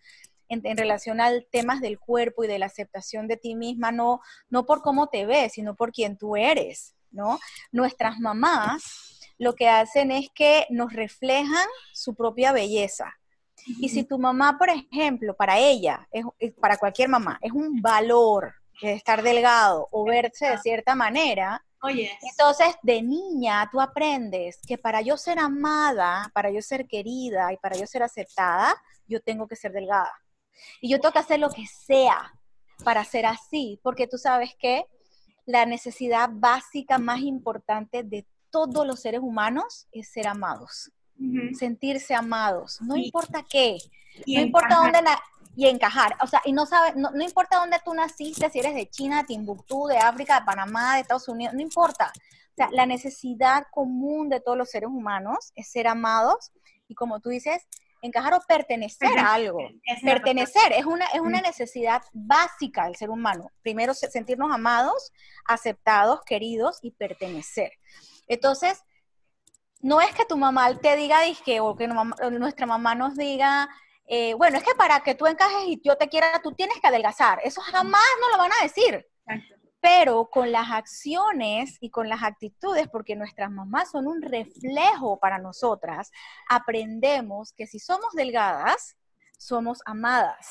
en, 0.53 0.77
relación 0.77 1.21
al 1.21 1.47
temas 1.51 1.81
del 1.81 1.99
cuerpo 1.99 2.43
y 2.43 2.47
de 2.47 2.59
la 2.59 2.67
aceptación 2.67 3.27
de 3.27 3.37
ti 3.37 3.55
misma, 3.55 3.91
no, 3.91 4.21
no 4.49 4.65
por 4.65 4.81
cómo 4.81 5.07
te 5.07 5.25
ves, 5.25 5.53
sino 5.53 5.75
por 5.75 5.91
quién 5.91 6.17
tú 6.17 6.35
eres, 6.35 6.95
¿no? 7.11 7.39
Nuestras 7.71 8.19
mamás 8.19 9.19
lo 9.37 9.53
que 9.53 9.67
hacen 9.67 10.11
es 10.11 10.29
que 10.33 10.65
nos 10.69 10.93
reflejan 10.93 11.67
su 11.93 12.15
propia 12.15 12.51
belleza. 12.51 13.13
Y 13.65 13.89
si 13.89 14.03
tu 14.03 14.19
mamá, 14.19 14.57
por 14.57 14.69
ejemplo, 14.69 15.35
para 15.35 15.57
ella, 15.57 16.07
es, 16.11 16.25
para 16.59 16.77
cualquier 16.77 17.09
mamá, 17.09 17.39
es 17.41 17.51
un 17.51 17.81
valor 17.81 18.53
estar 18.81 19.23
delgado 19.23 19.87
o 19.91 20.05
verse 20.05 20.47
de 20.49 20.57
cierta 20.57 20.95
manera. 20.95 21.63
Entonces, 22.21 22.75
de 22.81 23.01
niña, 23.01 23.69
tú 23.71 23.79
aprendes 23.79 24.59
que 24.67 24.77
para 24.77 25.01
yo 25.01 25.17
ser 25.17 25.39
amada, 25.39 26.29
para 26.33 26.49
yo 26.49 26.61
ser 26.61 26.87
querida 26.87 27.51
y 27.53 27.57
para 27.57 27.77
yo 27.77 27.85
ser 27.85 28.03
aceptada, 28.03 28.75
yo 29.07 29.21
tengo 29.21 29.47
que 29.47 29.55
ser 29.55 29.71
delgada. 29.71 30.11
Y 30.81 30.89
yo 30.89 30.99
tengo 30.99 31.13
que 31.13 31.19
hacer 31.19 31.39
lo 31.39 31.49
que 31.49 31.65
sea 31.65 32.33
para 32.83 33.03
ser 33.03 33.25
así, 33.25 33.79
porque 33.83 34.07
tú 34.07 34.17
sabes 34.17 34.55
que 34.59 34.85
la 35.45 35.65
necesidad 35.65 36.29
básica 36.31 36.97
más 36.97 37.19
importante 37.19 38.03
de 38.03 38.25
todos 38.49 38.85
los 38.85 39.01
seres 39.01 39.21
humanos 39.21 39.87
es 39.91 40.09
ser 40.11 40.27
amados, 40.27 40.91
sentirse 41.57 42.13
amados, 42.13 42.79
no 42.81 42.95
importa 42.95 43.43
qué, 43.49 43.77
no 44.27 44.41
importa 44.41 44.75
dónde 44.75 44.99
y 45.55 45.67
encajar, 45.67 46.17
o 46.21 46.27
sea, 46.27 46.41
y 46.45 46.51
no 46.51 46.65
sabe, 46.65 46.93
no, 46.95 47.09
importa 47.21 47.59
dónde 47.59 47.77
tú 47.83 47.93
naciste, 47.93 48.49
si 48.49 48.59
eres 48.59 48.73
de 48.73 48.89
China, 48.89 49.17
de 49.19 49.25
Timbuktu, 49.25 49.87
de 49.87 49.97
África, 49.97 50.39
de 50.39 50.45
Panamá, 50.45 50.95
de 50.95 51.01
Estados 51.01 51.27
Unidos, 51.27 51.53
no 51.53 51.61
importa. 51.61 52.11
O 52.15 52.55
sea, 52.55 52.69
la 52.71 52.85
necesidad 52.85 53.65
común 53.71 54.29
de 54.29 54.39
todos 54.39 54.57
los 54.57 54.69
seres 54.69 54.89
humanos 54.89 55.51
es 55.55 55.71
ser 55.71 55.87
amados 55.87 56.51
y 56.87 56.95
como 56.95 57.19
tú 57.19 57.29
dices, 57.29 57.67
encajar 58.03 58.33
o 58.33 58.41
pertenecer 58.41 59.17
a 59.17 59.33
algo. 59.33 59.59
pertenecer 60.03 60.73
es 60.73 60.85
una, 60.85 61.05
es 61.07 61.21
una 61.21 61.41
necesidad 61.41 62.03
básica 62.11 62.85
del 62.85 62.95
ser 62.95 63.09
humano. 63.09 63.49
Primero, 63.61 63.93
sentirnos 63.93 64.51
amados, 64.51 65.11
aceptados, 65.45 66.19
queridos 66.25 66.79
y 66.81 66.91
pertenecer. 66.91 67.71
Entonces, 68.27 68.83
no 69.79 70.01
es 70.01 70.13
que 70.13 70.25
tu 70.25 70.37
mamá 70.37 70.77
te 70.77 70.95
diga, 70.97 71.19
que 71.45 71.61
o 71.61 71.75
que 71.75 71.87
nuestra 71.87 72.65
mamá 72.65 72.93
nos 72.93 73.15
diga, 73.15 73.69
eh, 74.05 74.33
bueno, 74.33 74.57
es 74.57 74.63
que 74.63 74.75
para 74.75 74.99
que 74.99 75.15
tú 75.15 75.25
encajes 75.25 75.63
y 75.67 75.81
yo 75.81 75.95
te 75.97 76.09
quiera, 76.09 76.41
tú 76.41 76.51
tienes 76.51 76.79
que 76.81 76.87
adelgazar. 76.87 77.39
Eso 77.43 77.61
jamás 77.61 78.03
no 78.19 78.29
lo 78.29 78.37
van 78.37 78.51
a 78.59 78.63
decir. 78.63 79.07
Pero 79.83 80.29
con 80.31 80.53
las 80.53 80.71
acciones 80.71 81.77
y 81.81 81.89
con 81.89 82.07
las 82.07 82.23
actitudes, 82.23 82.87
porque 82.87 83.17
nuestras 83.17 83.51
mamás 83.51 83.91
son 83.91 84.07
un 84.07 84.21
reflejo 84.21 85.19
para 85.19 85.39
nosotras, 85.39 86.09
aprendemos 86.47 87.51
que 87.51 87.67
si 87.67 87.79
somos 87.79 88.13
delgadas, 88.13 88.95
somos 89.37 89.81
amadas. 89.85 90.47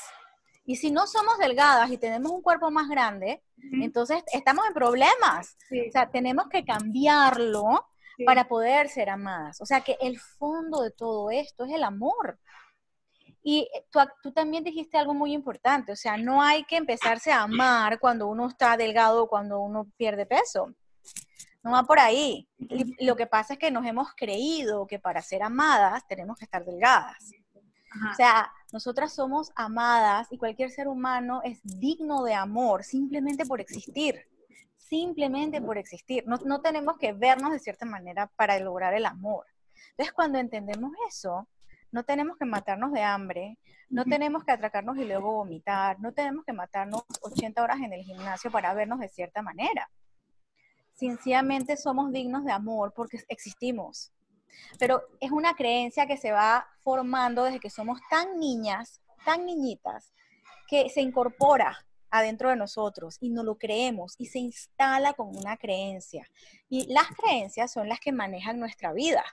Y 0.65 0.75
si 0.75 0.91
no 0.91 1.07
somos 1.07 1.39
delgadas 1.39 1.89
y 1.89 1.97
tenemos 1.97 2.31
un 2.31 2.43
cuerpo 2.43 2.69
más 2.69 2.87
grande, 2.87 3.43
entonces 3.81 4.23
estamos 4.31 4.67
en 4.67 4.73
problemas. 4.75 5.57
O 5.87 5.91
sea, 5.91 6.11
tenemos 6.11 6.47
que 6.47 6.63
cambiarlo 6.63 7.87
para 8.27 8.47
poder 8.47 8.87
ser 8.87 9.09
amadas. 9.09 9.59
O 9.61 9.65
sea, 9.65 9.81
que 9.81 9.97
el 9.99 10.19
fondo 10.19 10.83
de 10.83 10.91
todo 10.91 11.31
esto 11.31 11.65
es 11.65 11.71
el 11.71 11.83
amor. 11.83 12.37
Y 13.43 13.69
eh, 13.73 13.85
tú, 14.21 14.31
también 14.31 14.63
dijiste 14.63 14.97
algo 14.97 15.13
muy 15.13 15.33
importante, 15.33 15.91
o 15.91 15.95
sea, 15.95 16.15
no 16.15 16.41
hay 16.41 16.63
que 16.63 16.77
empezarse 16.77 17.31
a 17.31 17.43
amar 17.43 17.99
cuando 17.99 18.27
uno 18.27 18.47
está 18.47 18.77
delgado 18.77 19.23
o 19.23 19.27
cuando 19.27 19.59
uno 19.59 19.91
pierde 19.97 20.25
peso. 20.25 20.73
No 21.61 21.71
va 21.71 21.83
por 21.83 21.99
ahí. 21.99 22.47
Lo 22.99 23.15
que 23.15 23.27
pasa 23.27 23.53
es 23.53 23.59
que 23.59 23.71
nos 23.71 23.85
hemos 23.85 24.13
creído 24.15 24.87
que 24.87 24.99
para 24.99 25.21
ser 25.21 25.43
amadas 25.43 26.05
tenemos 26.07 26.37
que 26.37 26.45
estar 26.45 26.65
delgadas. 26.65 27.31
O 28.11 28.15
sea, 28.15 28.51
nosotras 28.71 29.13
somos 29.13 29.51
amadas 29.55 30.27
y 30.31 30.37
cualquier 30.37 30.71
ser 30.71 30.87
humano 30.87 31.41
es 31.43 31.59
digno 31.63 32.23
de 32.23 32.33
amor 32.33 32.83
simplemente 32.83 33.45
por 33.45 33.61
existir. 33.61 34.25
Simplemente 34.77 35.61
por 35.61 35.77
existir. 35.77 36.23
No, 36.27 36.37
no 36.37 36.61
tenemos 36.61 36.97
que 36.97 37.13
vernos 37.13 37.51
de 37.51 37.59
cierta 37.59 37.85
manera 37.85 38.27
para 38.35 38.59
lograr 38.59 38.93
el 38.93 39.05
amor. 39.05 39.45
Entonces, 39.91 40.13
cuando 40.13 40.39
entendemos 40.39 40.91
eso, 41.07 41.47
no 41.93 42.03
tenemos 42.03 42.37
que 42.37 42.45
matarnos 42.45 42.91
de 42.91 43.03
hambre, 43.03 43.59
no 43.87 44.03
tenemos 44.03 44.43
que 44.43 44.51
atracarnos 44.51 44.97
y 44.97 45.05
luego 45.05 45.31
vomitar, 45.31 45.99
no 45.99 46.11
tenemos 46.11 46.43
que 46.43 46.51
matarnos 46.51 47.03
80 47.21 47.61
horas 47.61 47.77
en 47.81 47.93
el 47.93 48.01
gimnasio 48.01 48.49
para 48.49 48.73
vernos 48.73 48.99
de 48.99 49.09
cierta 49.09 49.43
manera. 49.43 49.87
Sencillamente 50.93 51.77
somos 51.77 52.11
dignos 52.11 52.45
de 52.45 52.51
amor 52.51 52.93
porque 52.95 53.19
existimos. 53.27 54.11
Pero 54.79 55.03
es 55.19 55.29
una 55.29 55.53
creencia 55.53 56.07
que 56.07 56.17
se 56.17 56.31
va 56.31 56.67
formando 56.81 57.43
desde 57.43 57.59
que 57.59 57.69
somos 57.69 57.99
tan 58.09 58.39
niñas, 58.39 58.99
tan 59.23 59.45
niñitas, 59.45 60.13
que 60.67 60.89
se 60.89 61.01
incorpora 61.01 61.77
adentro 62.09 62.49
de 62.49 62.55
nosotros 62.55 63.17
y 63.19 63.29
no 63.29 63.43
lo 63.43 63.59
creemos 63.59 64.15
y 64.17 64.25
se 64.25 64.39
instala 64.39 65.13
como 65.13 65.37
una 65.39 65.57
creencia. 65.57 66.27
Y 66.69 66.91
las 66.91 67.07
creencias 67.09 67.71
son 67.71 67.87
las 67.87 67.99
que 67.99 68.11
manejan 68.11 68.59
nuestra 68.59 68.93
vida. 68.93 69.23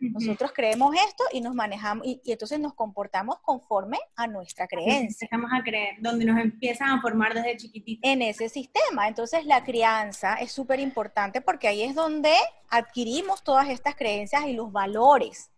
Nosotros 0.00 0.52
creemos 0.54 0.94
esto 0.94 1.24
y 1.32 1.40
nos 1.40 1.54
manejamos 1.54 2.06
y, 2.06 2.20
entonces 2.24 2.58
nos 2.58 2.74
comportamos 2.74 3.38
conforme 3.40 3.98
a 4.16 4.26
nuestra 4.26 4.66
creencia. 4.66 5.26
Empezamos 5.26 5.50
a 5.52 5.62
creer, 5.62 5.96
donde 6.00 6.24
nos 6.24 6.40
empiezan 6.40 6.90
a 6.90 7.00
formar 7.00 7.34
desde 7.34 7.56
chiquititos. 7.56 8.10
En 8.10 8.22
ese 8.22 8.48
sistema. 8.48 9.08
Entonces 9.08 9.44
la 9.44 9.62
crianza 9.64 10.34
es 10.34 10.52
súper 10.52 10.80
importante 10.80 11.40
porque 11.40 11.68
ahí 11.68 11.82
es 11.82 11.94
donde 11.94 12.32
adquirimos 12.68 13.44
todas 13.44 13.68
estas 13.68 13.94
creencias 13.94 14.46
y 14.46 14.54
los 14.54 14.72
valores 14.72 15.50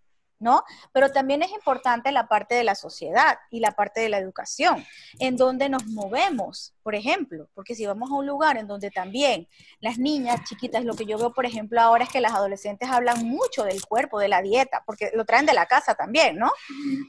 ¿no? 0.42 0.64
Pero 0.92 1.10
también 1.10 1.42
es 1.42 1.52
importante 1.52 2.12
la 2.12 2.28
parte 2.28 2.54
de 2.54 2.64
la 2.64 2.74
sociedad 2.74 3.38
y 3.50 3.60
la 3.60 3.72
parte 3.72 4.00
de 4.00 4.08
la 4.08 4.18
educación, 4.18 4.84
en 5.18 5.36
donde 5.36 5.68
nos 5.68 5.86
movemos, 5.86 6.74
por 6.82 6.94
ejemplo, 6.94 7.48
porque 7.54 7.74
si 7.74 7.86
vamos 7.86 8.10
a 8.10 8.14
un 8.14 8.26
lugar 8.26 8.56
en 8.56 8.66
donde 8.66 8.90
también 8.90 9.48
las 9.80 9.98
niñas 9.98 10.42
chiquitas, 10.44 10.84
lo 10.84 10.94
que 10.94 11.06
yo 11.06 11.16
veo, 11.16 11.32
por 11.32 11.46
ejemplo, 11.46 11.80
ahora 11.80 12.04
es 12.04 12.10
que 12.10 12.20
las 12.20 12.32
adolescentes 12.32 12.88
hablan 12.90 13.24
mucho 13.24 13.64
del 13.64 13.84
cuerpo, 13.86 14.18
de 14.18 14.28
la 14.28 14.42
dieta, 14.42 14.82
porque 14.84 15.10
lo 15.14 15.24
traen 15.24 15.46
de 15.46 15.54
la 15.54 15.66
casa 15.66 15.94
también, 15.94 16.36
¿no? 16.36 16.50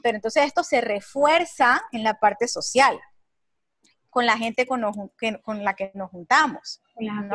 Pero 0.02 0.16
entonces 0.16 0.44
esto 0.44 0.62
se 0.62 0.80
refuerza 0.80 1.82
en 1.92 2.02
la 2.04 2.14
parte 2.14 2.48
social 2.48 3.00
con 4.14 4.26
la 4.26 4.38
gente 4.38 4.64
con, 4.64 4.80
con 5.42 5.64
la 5.64 5.74
que 5.74 5.90
nos 5.94 6.08
juntamos. 6.08 6.80
Con 6.94 7.04
las 7.04 7.26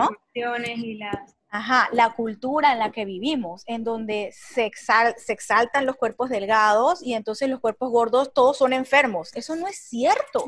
y 0.78 0.94
las 0.96 1.36
Ajá, 1.52 1.90
la 1.94 2.14
cultura 2.14 2.74
en 2.74 2.80
la 2.80 2.92
que 2.92 3.06
vivimos, 3.06 3.64
en 3.66 3.84
donde 3.84 4.32
se, 4.34 4.70
se, 5.18 5.34
exaltan 5.34 5.88
los 5.88 5.96
cuerpos 5.96 6.30
delgados 6.30 7.02
y 7.02 7.16
entonces 7.16 7.50
los 7.50 7.60
cuerpos 7.60 7.90
gordos 7.92 8.34
todos 8.34 8.58
son 8.58 8.72
enfermos. 8.72 9.32
Eso 9.34 9.56
no 9.56 9.68
es 9.68 9.78
cierto. 9.78 10.46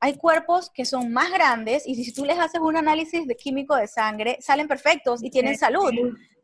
Hay 0.00 0.16
cuerpos 0.16 0.70
que 0.74 0.84
son 0.84 1.12
más 1.12 1.30
grandes 1.30 1.86
y 1.86 1.94
si 1.94 2.12
tú 2.12 2.24
les 2.24 2.36
haces 2.36 2.60
un 2.60 2.76
análisis 2.76 3.28
de 3.28 3.36
químico 3.36 3.76
de 3.76 3.86
sangre, 3.86 4.38
salen 4.40 4.66
perfectos 4.66 5.22
y 5.22 5.30
tienen 5.30 5.56
salud. 5.56 5.92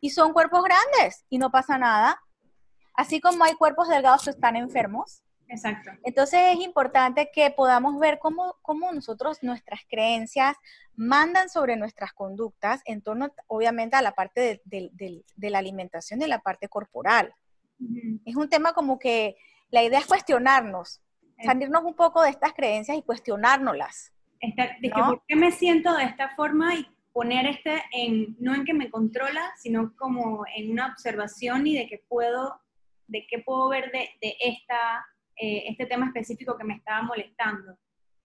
Y 0.01 0.11
son 0.11 0.33
cuerpos 0.33 0.63
grandes 0.63 1.25
y 1.29 1.39
no 1.39 1.51
pasa 1.51 1.79
nada. 1.79 2.23
Así 2.95 3.21
como 3.21 3.43
hay 3.43 3.55
cuerpos 3.55 3.89
delgados 3.89 4.23
que 4.23 4.31
están 4.31 4.55
enfermos, 4.55 5.25
Exacto. 5.49 5.91
Entonces 6.05 6.41
es 6.53 6.61
importante 6.61 7.31
que 7.33 7.51
podamos 7.51 7.99
ver 7.99 8.19
cómo, 8.19 8.57
cómo, 8.63 8.93
nosotros, 8.93 9.43
nuestras 9.43 9.81
creencias 9.89 10.57
mandan 10.95 11.49
sobre 11.49 11.77
nuestras 11.77 12.13
conductas 12.13 12.83
en 12.85 13.03
torno, 13.03 13.33
obviamente, 13.47 13.97
a 13.97 14.03
la 14.03 14.13
parte 14.13 14.61
de, 14.65 15.25
la 15.37 15.59
alimentación 15.59 16.21
y 16.21 16.27
la 16.27 16.41
parte 16.41 16.69
corporal. 16.69 17.35
Es 18.25 18.37
un 18.37 18.49
tema 18.49 18.73
como 18.73 18.99
que 18.99 19.37
la 19.71 19.83
idea 19.83 20.01
es 20.01 20.07
cuestionarnos, 20.07 21.01
salirnos 21.43 21.85
un 21.85 21.95
poco 21.95 22.23
de 22.23 22.31
estas 22.31 22.53
creencias 22.53 22.99
y 22.99 23.03
cuestionárnoslas. 23.03 24.13
de 24.41 24.91
por 24.91 25.23
qué 25.27 25.37
me 25.37 25.53
siento 25.53 25.95
de 25.95 26.05
esta 26.05 26.35
forma 26.35 26.75
y 26.75 26.87
poner 27.13 27.47
este 27.47 27.83
en, 27.93 28.37
no 28.39 28.55
en 28.55 28.65
que 28.65 28.75
me 28.75 28.91
controla, 28.91 29.53
sino 29.57 29.95
como 29.97 30.45
en 30.55 30.71
una 30.71 30.89
observación 30.89 31.67
y 31.67 31.75
de 31.75 31.89
que 31.89 31.99
puedo, 32.09 32.61
de 33.07 33.27
qué 33.29 33.39
puedo 33.39 33.69
ver 33.69 33.91
de, 33.93 34.11
de 34.21 34.37
esta 34.41 35.05
eh, 35.41 35.65
este 35.69 35.87
tema 35.87 36.07
específico 36.07 36.57
que 36.57 36.65
me 36.65 36.75
estaba 36.75 37.03
molestando. 37.03 37.79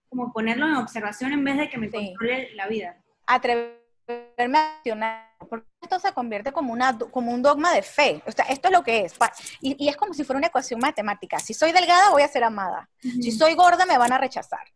Como 0.08 0.32
ponerlo 0.32 0.66
en 0.66 0.76
observación 0.76 1.32
en 1.32 1.44
vez 1.44 1.56
de 1.56 1.68
que 1.68 1.78
me 1.78 1.90
controle 1.90 2.54
la 2.54 2.66
vida. 2.66 2.96
Atreverme 3.26 4.58
a 4.58 4.76
accionar, 4.76 5.30
porque 5.48 5.66
esto 5.80 5.98
se 5.98 6.12
convierte 6.12 6.52
como, 6.52 6.72
una, 6.72 6.98
como 6.98 7.32
un 7.32 7.42
dogma 7.42 7.72
de 7.72 7.82
fe. 7.82 8.22
O 8.26 8.32
sea, 8.32 8.46
esto 8.46 8.68
es 8.68 8.72
lo 8.72 8.82
que 8.82 9.04
es. 9.04 9.14
Y, 9.60 9.88
es 9.88 9.96
como 9.96 10.12
si 10.12 10.24
fuera 10.24 10.38
una 10.38 10.48
ecuación 10.48 10.80
matemática. 10.80 11.38
Si 11.38 11.54
soy 11.54 11.72
delgada, 11.72 12.10
voy 12.10 12.22
a 12.22 12.28
ser 12.28 12.44
amada. 12.44 12.88
Si 12.98 13.30
soy 13.30 13.54
gorda, 13.54 13.86
me 13.86 13.98
van 13.98 14.12
a 14.12 14.18
rechazar. 14.18 14.66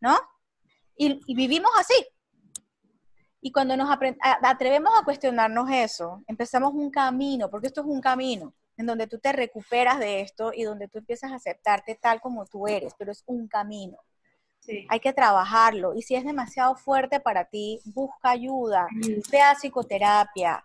¿No? 0.00 0.18
Y, 0.96 1.20
y 1.26 1.34
vivimos 1.34 1.70
así. 1.78 2.06
Y 3.40 3.52
cuando 3.52 3.76
nos 3.76 3.88
atrevemos 4.42 4.92
a 4.98 5.04
cuestionarnos 5.04 5.70
eso, 5.70 6.22
empezamos 6.26 6.72
un 6.74 6.90
camino, 6.90 7.50
porque 7.50 7.68
esto 7.68 7.80
es 7.80 7.86
un 7.86 8.00
camino 8.00 8.54
en 8.80 8.86
donde 8.86 9.06
tú 9.06 9.18
te 9.18 9.32
recuperas 9.32 9.98
de 9.98 10.22
esto 10.22 10.52
y 10.54 10.62
donde 10.62 10.88
tú 10.88 10.98
empiezas 10.98 11.30
a 11.32 11.34
aceptarte 11.34 11.98
tal 12.00 12.20
como 12.20 12.46
tú 12.46 12.66
eres, 12.66 12.94
pero 12.98 13.12
es 13.12 13.22
un 13.26 13.46
camino. 13.46 13.98
Hay 14.88 15.00
que 15.00 15.12
trabajarlo 15.12 15.94
y 15.94 16.02
si 16.02 16.14
es 16.14 16.24
demasiado 16.24 16.76
fuerte 16.76 17.20
para 17.20 17.44
ti, 17.44 17.80
busca 17.84 18.30
ayuda, 18.30 18.86
vea 19.30 19.54
psicoterapia. 19.54 20.64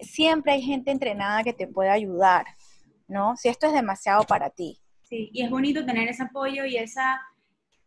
Siempre 0.00 0.52
hay 0.52 0.62
gente 0.62 0.90
entrenada 0.90 1.44
que 1.44 1.52
te 1.52 1.68
puede 1.68 1.90
ayudar, 1.90 2.46
¿no? 3.06 3.36
Si 3.36 3.48
esto 3.48 3.66
es 3.66 3.72
demasiado 3.72 4.24
para 4.24 4.50
ti. 4.50 4.80
Sí, 5.02 5.30
y 5.32 5.42
es 5.42 5.50
bonito 5.50 5.84
tener 5.84 6.08
ese 6.08 6.22
apoyo 6.22 6.64
y 6.64 6.76
esa, 6.76 7.20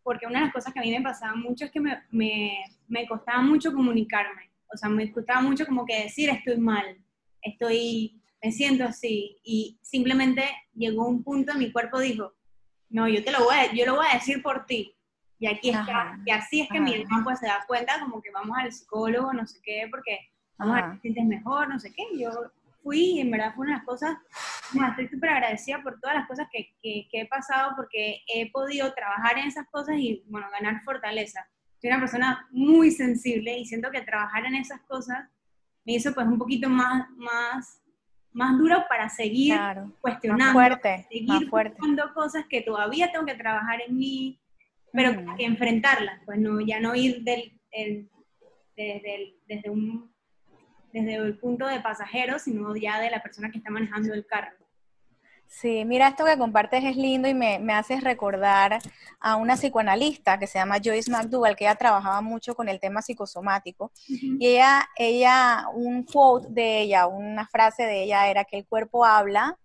porque 0.03 0.27
una 0.27 0.39
de 0.39 0.45
las 0.45 0.53
cosas 0.53 0.73
que 0.73 0.79
a 0.79 0.83
mí 0.83 0.91
me 0.91 1.01
pasaba 1.01 1.35
mucho 1.35 1.65
es 1.65 1.71
que 1.71 1.81
me, 1.81 2.03
me, 2.11 2.57
me 2.87 3.07
costaba 3.07 3.41
mucho 3.41 3.73
comunicarme, 3.73 4.51
o 4.71 4.77
sea, 4.77 4.89
me 4.89 5.11
costaba 5.11 5.41
mucho 5.41 5.65
como 5.65 5.85
que 5.85 6.03
decir 6.03 6.29
estoy 6.29 6.57
mal, 6.57 6.97
estoy 7.41 8.21
me 8.41 8.51
siento 8.51 8.83
así. 8.83 9.37
Y 9.43 9.79
simplemente 9.81 10.43
llegó 10.73 11.07
un 11.07 11.23
punto, 11.23 11.55
mi 11.55 11.71
cuerpo 11.71 11.99
dijo, 11.99 12.33
no, 12.89 13.07
yo 13.07 13.23
te 13.23 13.31
lo 13.31 13.43
voy 13.43 13.55
a, 13.55 13.73
yo 13.73 13.85
lo 13.85 13.95
voy 13.95 14.05
a 14.09 14.15
decir 14.15 14.41
por 14.41 14.65
ti. 14.65 14.93
Y 15.39 15.47
aquí 15.47 15.69
está, 15.69 16.17
y 16.25 16.31
así 16.31 16.61
es 16.61 16.69
que 16.69 16.79
mi 16.79 16.95
hermano 16.95 17.23
pues 17.23 17.39
se 17.39 17.45
da 17.45 17.63
cuenta 17.67 17.99
como 17.99 18.21
que 18.21 18.31
vamos 18.31 18.57
al 18.57 18.71
psicólogo, 18.71 19.33
no 19.33 19.45
sé 19.45 19.59
qué, 19.63 19.87
porque 19.91 20.19
vamos 20.57 20.77
a 20.77 20.87
ver 20.87 20.95
te 20.95 21.01
sientes 21.01 21.25
mejor, 21.25 21.69
no 21.69 21.79
sé 21.79 21.93
qué. 21.93 22.03
Yo 22.17 22.31
fui 22.81 23.17
y 23.17 23.19
en 23.19 23.29
verdad 23.29 23.53
fue 23.53 23.65
una 23.65 23.73
de 23.73 23.77
las 23.77 23.85
cosas, 23.85 24.17
estoy 24.89 25.07
súper 25.09 25.29
agradecida 25.29 25.83
por 25.83 25.99
todas 25.99 26.15
las 26.15 26.27
cosas 26.27 26.47
que, 26.51 26.73
que, 26.81 27.07
he 27.11 27.27
pasado 27.27 27.73
porque 27.75 28.21
he 28.27 28.51
podido 28.51 28.91
trabajar 28.93 29.37
en 29.37 29.47
esas 29.47 29.67
cosas 29.69 29.95
y, 29.97 30.23
bueno, 30.27 30.47
ganar 30.51 30.81
fortaleza. 30.83 31.47
Soy 31.79 31.91
una 31.91 31.99
persona 31.99 32.47
muy 32.49 32.89
sensible 32.89 33.59
y 33.59 33.65
siento 33.65 33.91
que 33.91 34.01
trabajar 34.01 34.45
en 34.47 34.55
esas 34.55 34.81
cosas 34.81 35.29
me 35.85 35.93
hizo 35.93 36.13
pues 36.13 36.25
un 36.25 36.39
poquito 36.39 36.67
más, 36.67 37.07
más, 37.11 37.81
más 38.37 38.57
duro 38.57 38.85
para 38.87 39.09
seguir 39.09 39.59
cuestionando, 39.99 40.53
fuerte, 40.53 41.07
seguir 41.09 41.49
fuerte. 41.49 41.77
cosas 42.13 42.45
que 42.47 42.61
todavía 42.61 43.11
tengo 43.11 43.25
que 43.25 43.33
trabajar 43.33 43.81
en 43.81 43.97
mí, 43.97 44.39
pero 44.93 45.35
que 45.35 45.43
enfrentarlas, 45.43 46.21
pues 46.23 46.37
no, 46.37 46.61
ya 46.61 46.79
no 46.79 46.93
ir 46.93 47.23
del, 47.23 47.57
desde, 48.75 49.69
un, 49.69 50.13
desde 50.93 51.15
el 51.15 51.39
punto 51.39 51.67
de 51.67 51.79
pasajero, 51.79 52.37
sino 52.37 52.75
ya 52.75 52.99
de 52.99 53.09
la 53.09 53.23
persona 53.23 53.49
que 53.49 53.57
está 53.57 53.71
manejando 53.71 54.13
el 54.13 54.25
carro. 54.27 54.55
Sí, 55.47 55.85
mira, 55.85 56.09
esto 56.09 56.25
que 56.25 56.37
compartes 56.37 56.83
es 56.83 56.97
lindo 56.97 57.27
y 57.27 57.33
me, 57.33 57.57
me 57.57 57.73
haces 57.73 58.03
recordar 58.03 58.79
a 59.19 59.37
una 59.37 59.55
psicoanalista 59.55 60.37
que 60.37 60.45
se 60.45 60.59
llama 60.59 60.77
Joyce 60.83 61.09
McDougall, 61.09 61.55
que 61.55 61.63
ella 61.63 61.75
trabajaba 61.75 62.21
mucho 62.21 62.53
con 62.53 62.69
el 62.69 62.79
tema 62.79 63.01
psicosomático. 63.01 63.91
Y 64.07 64.45
ella, 64.47 64.87
ella, 64.97 65.65
un 65.73 66.03
quote 66.03 66.47
de 66.49 66.81
ella, 66.81 67.07
una 67.07 67.47
frase 67.47 67.83
de 67.83 68.03
ella 68.03 68.29
era 68.29 68.43
que 68.43 68.57
el 68.57 68.67
cuerpo 68.67 69.05
habla 69.05 69.57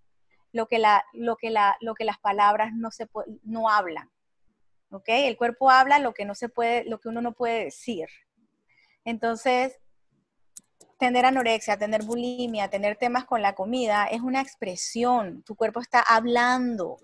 lo 0.53 0.67
que, 0.67 0.79
la, 0.79 1.05
lo 1.13 1.37
que, 1.37 1.51
la, 1.51 1.77
lo 1.81 1.95
que 1.95 2.05
las 2.05 2.19
palabras 2.19 2.73
no, 2.73 2.91
se, 2.91 3.09
no 3.43 3.69
hablan. 3.69 4.09
¿Ok? 4.91 5.09
El 5.09 5.37
cuerpo 5.37 5.71
habla 5.71 5.99
lo 5.99 6.15
que, 6.15 6.25
no 6.25 6.35
se 6.35 6.49
puede, 6.49 6.85
lo 6.85 7.01
que 7.01 7.09
uno 7.09 7.21
no 7.21 7.33
puede 7.33 7.65
decir. 7.65 8.07
Entonces, 9.05 9.81
tener 11.03 11.27
anorexia, 11.27 11.77
tener 11.77 12.05
bulimia, 12.05 12.69
tener 12.69 12.95
temas 12.95 13.25
con 13.25 13.43
la 13.43 13.57
comida, 13.57 14.07
es 14.07 14.21
una 14.21 14.41
expresión. 14.41 15.43
Tu 15.43 15.57
cuerpo 15.57 15.81
está 15.81 16.01
hablando 16.01 16.97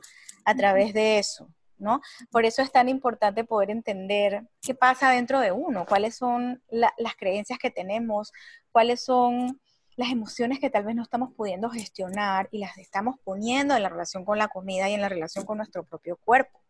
a 0.45 0.55
través 0.55 0.95
de 0.95 1.19
eso, 1.19 1.53
¿no? 1.79 2.01
Por 2.31 2.45
eso 2.45 2.63
es 2.63 2.71
tan 2.71 2.89
importante 2.89 3.43
poder 3.43 3.71
entender 3.71 4.47
qué 4.63 4.77
pasa 4.77 5.11
dentro 5.11 5.41
de 5.41 5.51
uno, 5.51 5.85
cuáles 5.85 6.15
son 6.15 6.63
las 6.71 7.17
creencias 7.17 7.59
que 7.59 7.73
tenemos, 7.73 8.31
cuáles 8.71 9.05
son 9.05 9.61
las 9.97 10.13
emociones 10.13 10.61
que 10.61 10.71
tal 10.71 10.85
vez 10.85 10.95
no 10.95 11.03
estamos 11.03 11.35
pudiendo 11.35 11.69
gestionar 11.69 12.49
y 12.53 12.59
las 12.59 12.79
estamos 12.79 13.17
poniendo 13.25 13.75
en 13.75 13.83
la 13.83 13.89
relación 13.89 14.25
con 14.25 14.39
la 14.39 14.47
comida 14.47 14.89
y 14.89 14.95
en 14.95 15.01
la 15.01 15.09
relación 15.09 15.45
con 15.45 15.57
nuestro 15.57 15.83
propio 15.83 16.17
cuerpo, 16.19 16.63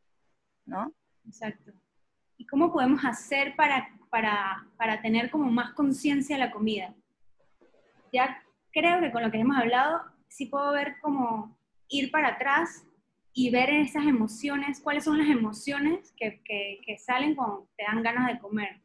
¿no? 0.64 0.94
Exacto. 1.26 1.72
¿Y 2.38 2.46
cómo 2.46 2.72
podemos 2.72 3.04
hacer 3.04 3.54
para, 3.54 3.86
para, 4.08 4.66
para 4.78 5.02
tener 5.02 5.30
como 5.30 5.50
más 5.50 5.74
conciencia 5.74 6.36
de 6.36 6.44
la 6.46 6.50
comida? 6.50 6.94
Ya 8.12 8.42
creo 8.72 9.00
que 9.00 9.10
con 9.12 9.22
lo 9.22 9.30
que 9.30 9.38
hemos 9.38 9.56
hablado, 9.56 10.02
sí 10.28 10.46
puedo 10.46 10.72
ver 10.72 10.96
como 11.00 11.56
ir 11.88 12.10
para 12.10 12.28
atrás 12.28 12.84
y 13.32 13.50
ver 13.50 13.70
esas 13.70 14.04
emociones, 14.04 14.80
cuáles 14.80 15.04
son 15.04 15.18
las 15.18 15.28
emociones 15.28 16.12
que, 16.16 16.42
que, 16.44 16.98
salen 16.98 17.34
cuando 17.34 17.68
te 17.76 17.84
dan 17.84 18.02
ganas 18.02 18.26
de 18.26 18.38
comer. 18.38 18.80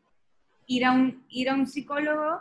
Ir 0.68 0.86
a 0.86 0.92
un, 0.92 1.26
ir 1.30 1.50
a 1.50 1.56
un 1.56 1.66
psicólogo 1.66 2.40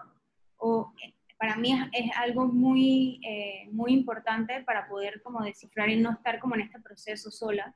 o, 0.59 0.93
para 1.39 1.57
mí 1.57 1.73
es, 1.93 2.11
algo 2.17 2.47
muy, 2.47 3.21
eh, 3.27 3.69
muy 3.73 3.93
importante 3.93 4.63
para 4.63 4.87
poder 4.87 5.23
como 5.23 5.43
descifrar 5.43 5.89
y 5.89 5.97
no 5.97 6.13
estar 6.13 6.39
como 6.39 6.55
en 6.55 6.61
este 6.61 6.81
proceso 6.81 7.31
sola. 7.31 7.75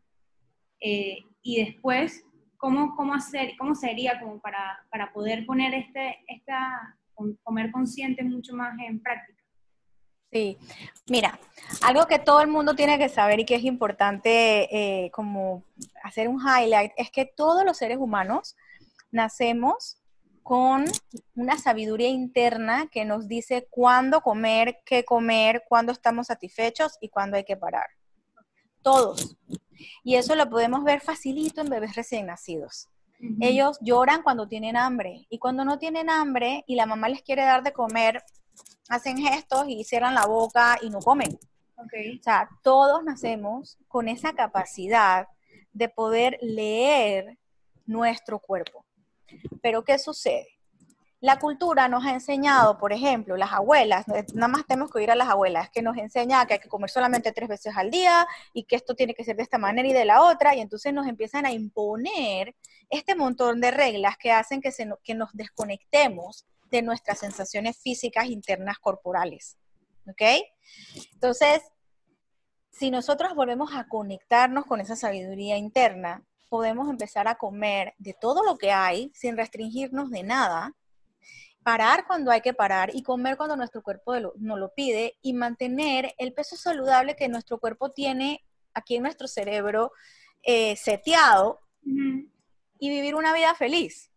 Eh, 0.81 1.25
y 1.43 1.65
después, 1.65 2.25
¿cómo, 2.59 2.95
cómo, 2.95 3.15
hacer, 3.15 3.55
cómo 3.59 3.75
sería 3.75 4.21
como 4.21 4.39
para, 4.39 4.87
para 4.91 5.13
poder 5.13 5.47
poner 5.47 5.75
este, 5.75 6.19
esta, 6.29 6.97
comer 7.43 7.73
consciente 7.73 8.23
mucho 8.23 8.55
más 8.55 8.77
en 8.87 9.01
práctica. 9.01 9.43
Sí, 10.33 10.59
mira, 11.09 11.39
algo 11.83 12.07
que 12.07 12.19
todo 12.19 12.41
el 12.41 12.49
mundo 12.49 12.75
tiene 12.75 12.99
que 12.99 13.09
saber 13.09 13.41
y 13.41 13.45
que 13.45 13.55
es 13.55 13.65
importante 13.65 14.69
eh, 15.05 15.11
como 15.13 15.65
hacer 16.03 16.29
un 16.29 16.41
highlight 16.41 16.93
es 16.97 17.11
que 17.11 17.25
todos 17.25 17.65
los 17.65 17.77
seres 17.77 17.99
humanos 17.99 18.57
nacemos 19.11 20.03
con 20.43 20.85
una 21.35 21.59
sabiduría 21.59 22.09
interna 22.09 22.89
que 22.93 23.05
nos 23.05 23.27
dice 23.29 23.67
cuándo 23.71 24.21
comer, 24.21 24.79
qué 24.85 25.05
comer, 25.05 25.65
cuándo 25.69 25.93
estamos 25.93 26.29
satisfechos 26.29 26.99
y 27.01 27.09
cuándo 27.09 27.37
hay 27.37 27.45
que 27.45 27.57
parar. 27.57 27.87
Todos. 28.83 29.37
Y 30.05 30.15
eso 30.15 30.35
lo 30.35 30.49
podemos 30.49 30.85
ver 30.85 31.01
facilito 31.01 31.61
en 31.61 31.69
bebés 31.71 31.97
recién 31.97 32.27
nacidos. 32.27 32.89
Ellos 33.41 33.79
lloran 33.81 34.23
cuando 34.23 34.47
tienen 34.47 34.77
hambre 34.77 35.27
y 35.31 35.39
cuando 35.39 35.65
no 35.65 35.79
tienen 35.79 36.11
hambre 36.11 36.65
y 36.67 36.75
la 36.75 36.87
mamá 36.87 37.09
les 37.09 37.23
quiere 37.23 37.43
dar 37.43 37.63
de 37.63 37.73
comer, 37.73 38.23
hacen 38.89 39.19
gestos 39.19 39.65
y 39.69 39.85
cierran 39.85 40.15
la 40.15 40.27
boca 40.27 40.79
y 40.83 40.91
no 40.91 41.01
comen. 41.01 41.39
O 41.77 42.23
sea, 42.23 42.49
todos 42.63 43.05
nacemos 43.05 43.79
con 43.89 44.09
esa 44.09 44.33
capacidad 44.33 45.29
de 45.73 45.89
poder 45.89 46.39
leer 46.41 47.39
nuestro 47.85 48.39
cuerpo. 48.39 48.85
Pero 49.63 49.85
¿qué 49.85 49.99
sucede? 49.99 50.49
La 51.21 51.39
cultura 51.39 51.89
nos 51.89 52.05
ha 52.05 52.13
enseñado, 52.13 52.79
por 52.79 52.93
ejemplo, 52.93 53.37
las 53.37 53.53
abuelas, 53.53 54.07
nada 54.35 54.49
más 54.49 54.67
tenemos 54.67 54.91
que 54.91 54.99
oír 54.99 55.11
a 55.11 55.17
las 55.17 55.29
abuelas, 55.29 55.71
que 55.71 55.83
nos 55.83 55.97
enseña 55.97 56.45
que 56.47 56.55
hay 56.55 56.61
que 56.61 56.69
comer 56.69 56.91
solamente 56.91 57.33
tres 57.33 57.49
veces 57.49 57.75
al 57.77 57.91
día 57.91 58.27
y 58.53 58.65
que 58.65 58.77
esto 58.77 58.95
tiene 58.95 59.15
que 59.15 59.25
ser 59.25 59.35
de 59.37 59.43
esta 59.43 59.59
manera 59.59 59.89
y 59.89 59.93
de 59.93 60.05
la 60.05 60.23
otra, 60.23 60.55
y 60.55 60.61
entonces 60.61 60.93
nos 60.93 61.07
empiezan 61.07 61.47
a 61.47 61.53
imponer 61.53 62.55
este 62.91 63.15
montón 63.15 63.61
de 63.61 63.71
reglas 63.71 64.17
que 64.17 64.33
hacen 64.33 64.61
que, 64.61 64.73
se, 64.73 64.89
que 65.03 65.15
nos 65.15 65.33
desconectemos 65.33 66.47
de 66.71 66.83
nuestras 66.83 67.19
sensaciones 67.19 67.79
físicas 67.79 68.27
internas 68.27 68.79
corporales. 68.79 69.57
¿Ok? 70.09 70.23
Entonces, 71.15 71.63
si 72.71 72.91
nosotros 72.91 73.35
volvemos 73.35 73.75
a 73.75 73.89
conectarnos 73.89 74.67
con 74.67 74.81
esa 74.81 74.97
sabiduría 74.97 75.57
interna, 75.57 76.25
podemos 76.49 76.89
empezar 76.89 77.27
a 77.29 77.37
comer 77.37 77.95
de 77.99 78.15
todo 78.15 78.45
lo 78.45 78.57
que 78.57 78.71
hay 78.71 79.11
sin 79.15 79.37
restringirnos 79.37 80.11
de 80.11 80.23
nada 80.23 80.75
parar 81.67 82.07
cuando 82.07 82.31
hay 82.31 82.43
que 82.43 82.55
parar 82.55 82.95
y 82.95 83.03
comer 83.03 83.37
cuando 83.37 83.57
nuestro 83.57 83.83
cuerpo 83.83 84.15
nos 84.21 84.59
lo 84.59 84.73
pide 84.73 85.19
y 85.21 85.33
mantener 85.33 86.15
el 86.17 86.33
peso 86.33 86.55
saludable 86.57 87.17
que 87.17 87.29
nuestro 87.29 87.59
cuerpo 87.59 87.91
tiene 87.91 88.45
aquí 88.73 88.95
en 88.95 89.03
nuestro 89.03 89.27
cerebro 89.27 89.91
eh, 90.45 90.77
seteado 90.77 91.59
y 92.79 92.91
vivir 92.91 93.15
una 93.15 93.33
vida 93.33 93.55
feliz. 93.55 94.13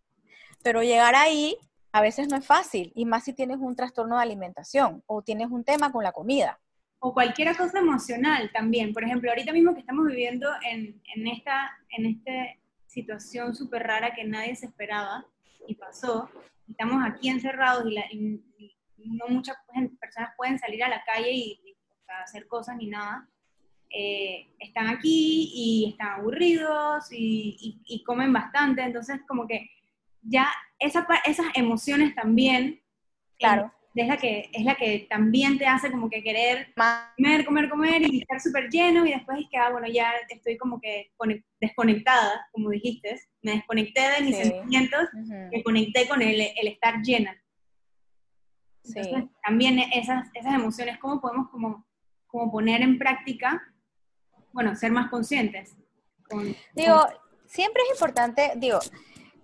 Pero 0.64 0.84
llegar 0.84 1.16
ahí 1.16 1.58
a 1.92 2.02
veces 2.02 2.28
no 2.28 2.38
es 2.38 2.46
fácil 2.46 2.92
y 2.96 3.06
más 3.06 3.24
si 3.24 3.34
tienes 3.34 3.58
un 3.58 3.76
trastorno 3.76 4.18
de 4.18 4.24
alimentación 4.24 5.04
o 5.08 5.22
tienes 5.22 5.50
un 5.50 5.64
tema 5.64 5.92
con 5.92 6.04
la 6.04 6.12
comida. 6.12 6.60
O 7.00 7.14
cualquier 7.14 7.56
cosa 7.56 7.80
emocional 7.80 8.52
también. 8.54 8.94
Por 8.94 9.04
ejemplo, 9.04 9.30
ahorita 9.30 9.54
mismo 9.54 9.74
que 9.74 9.80
estamos 9.80 10.06
viviendo 10.06 10.50
en, 10.70 11.02
esta, 11.28 11.72
en 11.98 12.06
esta 12.06 12.32
situación 12.88 13.56
súper 13.56 13.84
rara 13.84 14.14
que 14.14 14.26
nadie 14.26 14.56
se 14.56 14.66
esperaba 14.66 15.26
y 15.68 15.76
pasó, 15.76 16.30
estamos 16.70 17.02
aquí 17.06 17.30
encerrados 17.30 17.86
y, 18.12 18.44
no 18.98 19.28
muchas 19.30 19.56
personas 20.00 20.32
pueden 20.36 20.60
salir 20.60 20.84
a 20.84 20.90
la 20.90 21.02
calle 21.06 21.32
y, 21.32 21.76
hacer 22.24 22.48
cosas 22.48 22.76
ni 22.76 22.88
nada, 22.88 23.30
eh, 23.92 24.48
están 24.60 24.88
aquí 24.88 25.52
y 25.54 25.90
están 25.92 26.20
aburridos 26.20 27.08
y, 27.12 28.04
comen 28.06 28.32
bastante, 28.32 28.84
entonces 28.84 29.20
como 29.28 29.48
que 29.48 29.70
ya 30.22 30.52
esa, 30.78 31.08
esas 31.26 31.48
emociones 31.56 32.14
también, 32.14 32.82
claro. 33.40 33.72
es, 33.96 34.08
la 34.08 34.18
que, 34.18 34.50
es 34.54 34.64
la 34.64 34.76
que 34.76 35.08
también 35.10 35.58
te 35.58 35.66
hace 35.66 35.92
como 35.92 36.10
que 36.10 36.22
querer 36.22 36.74
comer, 37.18 37.46
comer, 37.46 37.70
comer 37.70 38.02
y 38.04 38.22
estar 38.22 38.40
súper 38.40 38.70
lleno 38.70 39.06
y 39.06 39.12
después 39.12 39.40
es 39.40 39.48
que, 39.50 39.58
ah, 39.58 39.72
bueno, 39.72 39.88
ya 39.88 40.14
estoy 40.30 40.58
como 40.58 40.80
que 40.80 41.12
desconectada, 41.60 42.48
como 42.52 42.70
dijiste, 42.70 43.20
me 43.42 43.54
desconecté 43.54 44.02
de 44.02 44.22
mis 44.22 44.38
sentimientos, 44.38 45.10
me 45.52 45.64
conecté 45.64 46.08
con 46.08 46.22
el, 46.22 46.42
el 46.42 46.68
estar 46.68 47.02
llena. 47.02 47.36
también 49.44 49.80
esas, 49.80 50.30
esas 50.34 50.54
emociones, 50.54 51.00
¿cómo 51.00 51.20
podemos 51.20 51.50
como, 51.50 51.88
como 52.28 52.52
poner 52.52 52.82
en 52.82 53.00
práctica, 53.00 53.62
bueno, 54.52 54.76
ser 54.76 54.92
más 54.92 55.10
conscientes? 55.10 55.76
digo, 56.76 57.08
siempre 57.48 57.82
es 57.84 57.96
importante, 57.96 58.54
digo, 58.58 58.80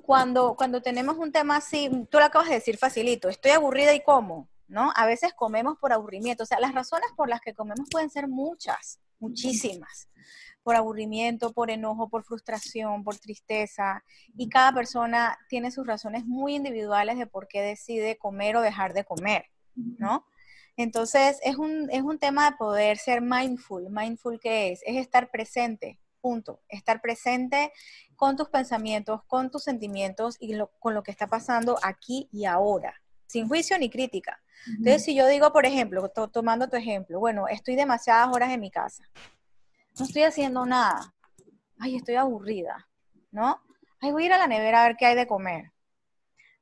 cuando, 0.04 0.56
cuando 0.56 0.82
tenemos 0.82 1.18
un 1.18 1.32
tema 1.32 1.58
así, 1.58 1.90
tú 2.12 2.20
lo 2.20 2.26
acabas 2.26 2.50
de 2.50 2.56
decir 2.56 2.78
facilito, 2.78 3.28
estoy 3.28 3.52
aburrida 3.52 3.94
y 3.94 4.04
como, 4.04 4.48
¿no? 4.68 4.92
A 4.96 5.06
veces 5.08 5.34
comemos 5.34 5.78
por 5.80 5.94
aburrimiento, 5.94 6.44
o 6.44 6.46
sea, 6.46 6.60
las 6.60 6.74
razones 6.74 7.10
por 7.16 7.28
las 7.28 7.42
que 7.42 7.56
comemos 7.56 7.88
pueden 7.90 8.10
ser 8.10 8.28
muchas, 8.28 9.00
muchísimas 9.20 10.10
por 10.66 10.76
aburrimiento, 10.76 11.54
por 11.54 11.70
enojo, 11.70 12.10
por 12.10 12.24
frustración, 12.24 13.04
por 13.04 13.20
tristeza. 13.20 14.04
Y 14.36 14.50
cada 14.50 14.74
persona 14.74 15.38
tiene 15.48 15.70
sus 15.70 15.86
razones 15.86 16.26
muy 16.26 16.56
individuales 16.56 17.20
de 17.20 17.28
por 17.28 17.48
qué 17.48 17.62
decide 17.62 18.18
comer 18.18 18.56
o 18.56 18.62
dejar 18.62 18.96
de 18.96 19.06
comer, 19.06 19.46
¿no? 19.76 20.26
Entonces, 20.78 21.40
es 21.44 21.58
un, 21.58 21.90
es 21.92 22.02
un 22.02 22.20
tema 22.20 22.52
de 22.52 22.58
poder 22.58 22.98
ser 22.98 23.22
mindful. 23.22 23.88
Mindful, 23.90 24.40
¿qué 24.40 24.72
es? 24.72 24.82
Es 24.86 24.98
estar 24.98 25.32
presente. 25.32 26.00
punto, 26.26 26.60
estar 26.70 27.02
presente 27.02 27.72
con 28.16 28.36
tus 28.36 28.50
pensamientos, 28.50 29.22
con 29.28 29.52
tus 29.52 29.64
sentimientos 29.64 30.38
y 30.40 30.58
con 30.80 30.96
lo 30.96 31.04
que 31.04 31.12
está 31.12 31.28
pasando 31.28 31.78
aquí 31.84 32.28
y 32.32 32.46
ahora, 32.46 33.00
sin 33.28 33.48
juicio 33.48 33.78
ni 33.78 33.92
crítica. 33.92 34.42
Entonces, 34.68 35.04
si 35.06 35.14
yo 35.14 35.28
digo, 35.28 35.54
por 35.54 35.68
ejemplo, 35.68 36.10
tomando 36.10 36.68
tu 36.68 36.78
ejemplo, 36.78 37.20
bueno, 37.20 37.48
estoy 37.48 37.76
demasiadas 37.76 38.30
horas 38.34 38.50
en 38.52 38.60
mi 38.60 38.72
casa, 38.72 39.04
no 40.00 40.06
estoy 40.06 40.24
haciendo 40.24 40.66
nada, 40.66 41.14
ay, 41.78 41.96
estoy 41.96 42.16
aburrida, 42.16 42.88
¿no? 43.30 43.62
Ay, 44.02 44.12
voy 44.12 44.24
a 44.24 44.26
ir 44.26 44.34
a 44.34 44.40
la 44.40 44.48
nevera 44.48 44.84
a 44.84 44.88
ver 44.88 44.98
qué 44.98 45.06
hay 45.06 45.16
de 45.16 45.28
comer. 45.28 45.68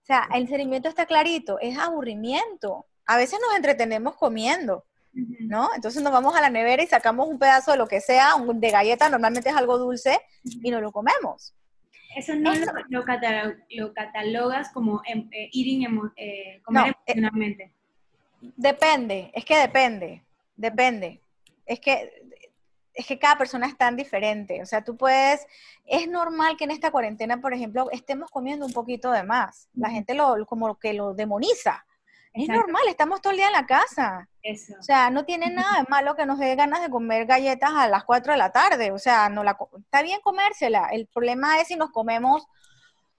O 0.02 0.06
sea, 0.06 0.28
el 0.34 0.50
sentimiento 0.50 0.90
está 0.90 1.06
clarito, 1.06 1.58
es 1.62 1.78
aburrimiento. 1.78 2.86
A 3.06 3.18
veces 3.18 3.40
nos 3.42 3.56
entretenemos 3.56 4.16
comiendo, 4.16 4.86
¿no? 5.14 5.70
Entonces 5.76 6.02
nos 6.02 6.14
vamos 6.14 6.36
a 6.36 6.42
la 6.42 6.50
nevera 6.50 6.84
y 6.84 6.88
sacamos 6.88 7.28
un 7.28 7.40
pedazo 7.40 7.72
de 7.72 7.78
lo 7.78 7.88
que 7.88 8.02
sea, 8.02 8.34
de 8.38 8.72
galleta, 8.72 9.10
normalmente 9.10 9.50
es 9.50 9.56
algo 9.56 9.78
dulce, 9.78 10.20
y 10.44 10.72
nos 10.72 10.82
lo 10.82 10.92
comemos. 10.92 11.54
Eso 12.16 12.36
no 12.36 12.52
lo, 12.90 13.04
catalogas 13.94 14.72
como 14.72 15.02
em, 15.06 15.28
eh, 15.32 15.50
eating, 15.52 16.12
eh, 16.16 16.62
comer 16.64 16.88
eh, 16.88 16.96
emocionalmente. 17.08 17.74
depende, 18.40 19.32
es 19.34 19.46
que 19.46 19.58
depende, 19.58 20.24
depende. 20.56 21.22
Es 21.66 21.80
que 21.80 22.24
es 22.94 23.08
que 23.08 23.18
cada 23.18 23.38
persona 23.38 23.68
es 23.68 23.78
tan 23.78 23.96
diferente. 23.96 24.62
O 24.62 24.66
sea, 24.66 24.84
tú 24.84 24.96
puedes, 24.96 25.46
es 25.86 26.08
normal 26.08 26.56
que 26.58 26.66
en 26.66 26.72
esta 26.72 26.92
cuarentena, 26.92 27.42
por 27.42 27.54
ejemplo, 27.54 27.90
estemos 27.92 28.30
comiendo 28.30 28.66
un 28.66 28.74
poquito 28.74 29.12
de 29.12 29.24
más. 29.24 29.68
La 29.74 29.90
gente 29.90 30.14
lo, 30.14 30.46
como 30.46 30.78
que 30.78 30.94
lo 30.94 31.14
demoniza. 31.14 31.86
Es 32.34 32.50
normal, 32.50 32.82
estamos 32.88 33.22
todo 33.22 33.32
el 33.32 33.38
día 33.38 33.48
en 33.48 33.54
la 33.54 33.66
casa. 33.66 34.28
Eso. 34.42 34.74
O 34.80 34.84
sea, 34.84 35.10
no 35.12 35.24
tiene 35.24 35.52
nada 35.52 35.80
de 35.82 35.86
malo 35.88 36.16
que 36.16 36.26
nos 36.26 36.40
dé 36.40 36.56
ganas 36.56 36.82
de 36.82 36.90
comer 36.90 37.28
galletas 37.28 37.72
a 37.76 37.88
las 37.88 38.04
4 38.04 38.34
de 38.34 38.38
la 38.38 38.52
tarde. 38.52 38.92
O 38.92 38.98
sea, 38.98 39.30
no 39.30 39.44
la, 39.44 39.58
está 39.78 40.02
bien 40.02 40.20
comérsela. 40.22 40.90
El 40.92 41.06
problema 41.08 41.60
es 41.60 41.68
si 41.68 41.76
nos 41.76 41.92
comemos 41.92 42.48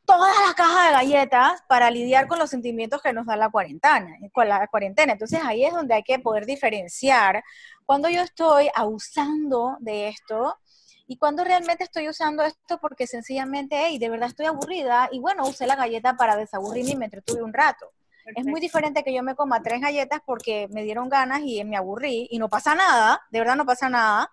toda 0.05 0.29
la 0.47 0.55
caja 0.55 0.87
de 0.87 0.93
galletas 0.93 1.63
para 1.69 1.91
lidiar 1.91 2.27
con 2.27 2.39
los 2.39 2.51
sentimientos 2.51 3.01
que 3.01 3.13
nos 3.13 3.27
da 3.27 3.37
la 3.37 3.51
cuarentena, 3.51 4.17
con 4.33 4.49
la 4.49 4.67
cuarentena. 4.67 5.13
Entonces 5.13 5.41
ahí 5.45 5.65
es 5.65 5.73
donde 5.73 5.95
hay 5.95 6.03
que 6.03 6.19
poder 6.19 6.45
diferenciar 6.45 7.43
cuando 7.87 8.09
yo 8.09 8.21
estoy 8.21 8.69
abusando 8.75 9.77
de 9.81 10.09
esto 10.09 10.59
y 11.07 11.19
cuando 11.19 11.45
realmente 11.45 11.85
estoy 11.85 12.09
usando 12.09 12.43
esto 12.43 12.79
porque 12.81 13.07
sencillamente, 13.07 13.77
hey, 13.79 13.99
de 13.99 14.09
verdad 14.09 14.29
estoy 14.29 14.47
aburrida 14.47 15.09
y 15.13 15.21
bueno, 15.21 15.47
usé 15.47 15.67
la 15.67 15.77
galleta 15.77 16.17
para 16.17 16.37
desaburrirme 16.37 16.93
y 16.93 16.97
me 16.97 17.05
entretuve 17.07 17.43
un 17.43 17.53
rato. 17.53 17.91
Es 18.35 18.47
muy 18.47 18.61
diferente 18.61 19.03
que 19.05 19.15
yo 19.15 19.23
me 19.23 19.35
coma 19.35 19.63
tres 19.63 19.81
galletas 19.81 20.21
porque 20.25 20.69
me 20.71 20.83
dieron 20.83 21.09
ganas 21.09 21.41
y 21.45 21.63
me 21.65 21.77
aburrí 21.77 22.29
y 22.31 22.39
no 22.39 22.49
pasa 22.49 22.75
nada, 22.75 23.21
de 23.31 23.39
verdad 23.39 23.57
no 23.57 23.67
pasa 23.67 23.89
nada, 23.89 24.31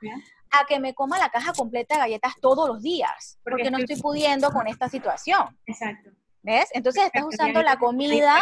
a 0.51 0.65
que 0.65 0.79
me 0.79 0.93
coma 0.93 1.17
la 1.17 1.29
caja 1.29 1.53
completa 1.53 1.95
de 1.95 2.01
galletas 2.01 2.33
todos 2.41 2.67
los 2.67 2.81
días, 2.81 3.39
porque, 3.43 3.71
no 3.71 3.77
estoy 3.77 3.99
pudiendo 4.01 4.51
con 4.51 4.67
esta 4.67 4.89
situación. 4.89 5.57
Exacto. 5.65 6.11
¿Ves? 6.43 6.69
Entonces 6.73 7.03
estás 7.03 7.23
usando 7.23 7.61
la 7.61 7.77
comida, 7.77 8.39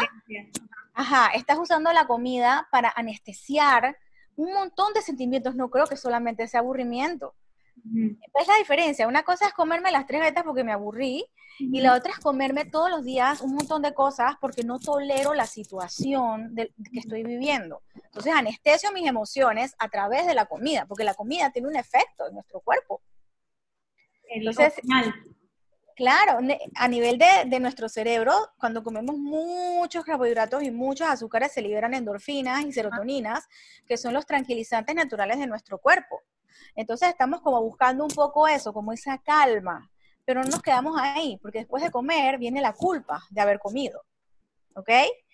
ajá, 0.93 1.31
estás 1.33 1.57
usando 1.57 1.91
la 1.91 2.05
comida 2.05 2.67
para 2.71 2.93
anestesiar 2.95 3.97
un 4.35 4.53
montón 4.53 4.93
de 4.93 5.01
sentimientos. 5.01 5.55
No 5.55 5.69
creo 5.69 5.85
que 5.85 5.97
solamente 5.97 6.47
sea 6.47 6.61
aburrimiento. 6.61 7.35
Es 8.39 8.47
la 8.47 8.57
diferencia. 8.57 9.07
Una 9.07 9.23
cosa 9.23 9.47
es 9.47 9.53
comerme 9.53 9.91
las 9.91 10.05
tres 10.05 10.21
galletas 10.21 10.43
porque 10.43 10.63
me 10.63 10.71
aburrí 10.71 11.25
y 11.59 11.81
la 11.81 11.93
otra 11.95 12.13
es 12.13 12.19
comerme 12.19 12.65
todos 12.65 12.89
los 12.89 13.03
días 13.03 13.41
un 13.41 13.53
montón 13.53 13.81
de 13.81 13.93
cosas 13.93 14.35
porque 14.39 14.63
no 14.63 14.79
tolero 14.79 15.33
la 15.33 15.45
situación 15.45 16.55
que 16.55 16.99
estoy 16.99 17.23
viviendo. 17.23 17.81
Entonces 17.95 18.33
anestesio 18.33 18.91
mis 18.93 19.07
emociones 19.07 19.75
a 19.77 19.89
través 19.89 20.25
de 20.25 20.33
la 20.33 20.45
comida, 20.45 20.85
porque 20.85 21.03
la 21.03 21.13
comida 21.13 21.51
tiene 21.51 21.67
un 21.67 21.75
efecto 21.75 22.27
en 22.27 22.35
nuestro 22.35 22.61
cuerpo. 22.61 23.01
Entonces, 24.29 24.73
claro, 25.95 26.39
a 26.75 26.87
nivel 26.87 27.17
de, 27.17 27.27
de, 27.47 27.59
nuestro 27.59 27.89
cerebro, 27.89 28.33
cuando 28.57 28.83
comemos 28.83 29.17
muchos 29.17 30.05
carbohidratos 30.05 30.63
y 30.63 30.71
muchos 30.71 31.07
azúcares, 31.07 31.51
se 31.51 31.61
liberan 31.61 31.93
endorfinas 31.93 32.63
y 32.63 32.71
serotoninas, 32.71 33.47
que 33.85 33.97
son 33.97 34.13
los 34.13 34.25
tranquilizantes 34.25 34.95
naturales 34.95 35.39
de 35.39 35.47
nuestro 35.47 35.79
cuerpo. 35.79 36.21
Entonces 36.75 37.09
estamos 37.09 37.41
como 37.41 37.61
buscando 37.61 38.03
un 38.03 38.11
poco 38.11 38.47
eso, 38.47 38.73
como 38.73 38.93
esa 38.93 39.17
calma, 39.17 39.89
pero 40.25 40.43
no 40.43 40.49
nos 40.49 40.61
quedamos 40.61 40.99
ahí, 40.99 41.37
porque 41.41 41.59
después 41.59 41.83
de 41.83 41.91
comer 41.91 42.37
viene 42.37 42.61
la 42.61 42.73
culpa 42.73 43.23
de 43.29 43.41
haber 43.41 43.59
comido, 43.59 44.03
¿ok? 44.75 44.89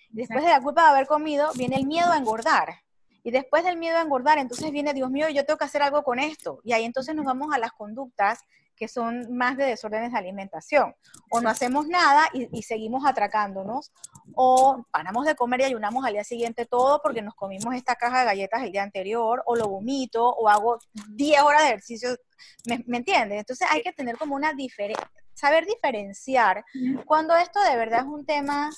Después 0.09 0.43
de 0.43 0.49
la 0.49 0.61
culpa 0.61 0.83
de 0.83 0.89
haber 0.91 1.07
comido 1.07 1.51
viene 1.55 1.75
el 1.75 1.85
miedo 1.85 2.11
a 2.11 2.17
engordar. 2.17 2.81
Y 3.23 3.31
después 3.31 3.63
del 3.63 3.77
miedo 3.77 3.97
a 3.97 4.01
engordar, 4.01 4.37
entonces 4.37 4.71
viene, 4.71 4.93
Dios 4.93 5.09
mío, 5.09 5.27
yo 5.29 5.45
tengo 5.45 5.57
que 5.57 5.65
hacer 5.65 5.81
algo 5.81 6.03
con 6.03 6.19
esto. 6.19 6.61
Y 6.63 6.73
ahí 6.73 6.85
entonces 6.85 7.15
nos 7.15 7.25
vamos 7.25 7.53
a 7.53 7.57
las 7.57 7.71
conductas 7.71 8.39
que 8.75 8.87
son 8.87 9.35
más 9.35 9.57
de 9.57 9.65
desórdenes 9.65 10.11
de 10.11 10.17
alimentación. 10.17 10.95
O 11.31 11.41
no 11.41 11.49
hacemos 11.49 11.87
nada 11.87 12.29
y, 12.33 12.61
seguimos 12.63 13.05
atracándonos, 13.05 13.91
o 14.35 14.85
paramos 14.91 15.25
de 15.25 15.35
comer 15.35 15.61
y 15.61 15.63
ayunamos 15.65 16.05
al 16.05 16.13
día 16.13 16.23
siguiente 16.23 16.65
todo 16.65 17.01
porque 17.01 17.21
nos 17.21 17.35
comimos 17.35 17.73
esta 17.75 17.95
caja 17.95 18.19
de 18.19 18.25
galletas 18.25 18.63
el 18.63 18.71
día 18.71 18.83
anterior, 18.83 19.43
o 19.45 19.55
lo 19.55 19.67
vomito, 19.67 20.27
o 20.27 20.49
hago 20.49 20.79
10 21.09 21.41
horas 21.41 21.61
de 21.63 21.67
ejercicio, 21.69 22.09
¿me, 22.65 22.83
¿me 22.87 22.97
entiendes? 22.97 23.39
Entonces 23.39 23.67
hay 23.71 23.81
que 23.81 23.93
tener 23.93 24.17
como 24.17 24.35
una 24.35 24.53
diferencia, 24.53 25.09
saber 25.33 25.65
diferenciar 25.65 26.63
cuando 27.05 27.35
esto 27.35 27.61
de 27.61 27.75
verdad 27.75 27.99
es 27.99 28.05
un 28.05 28.25
tema 28.25 28.71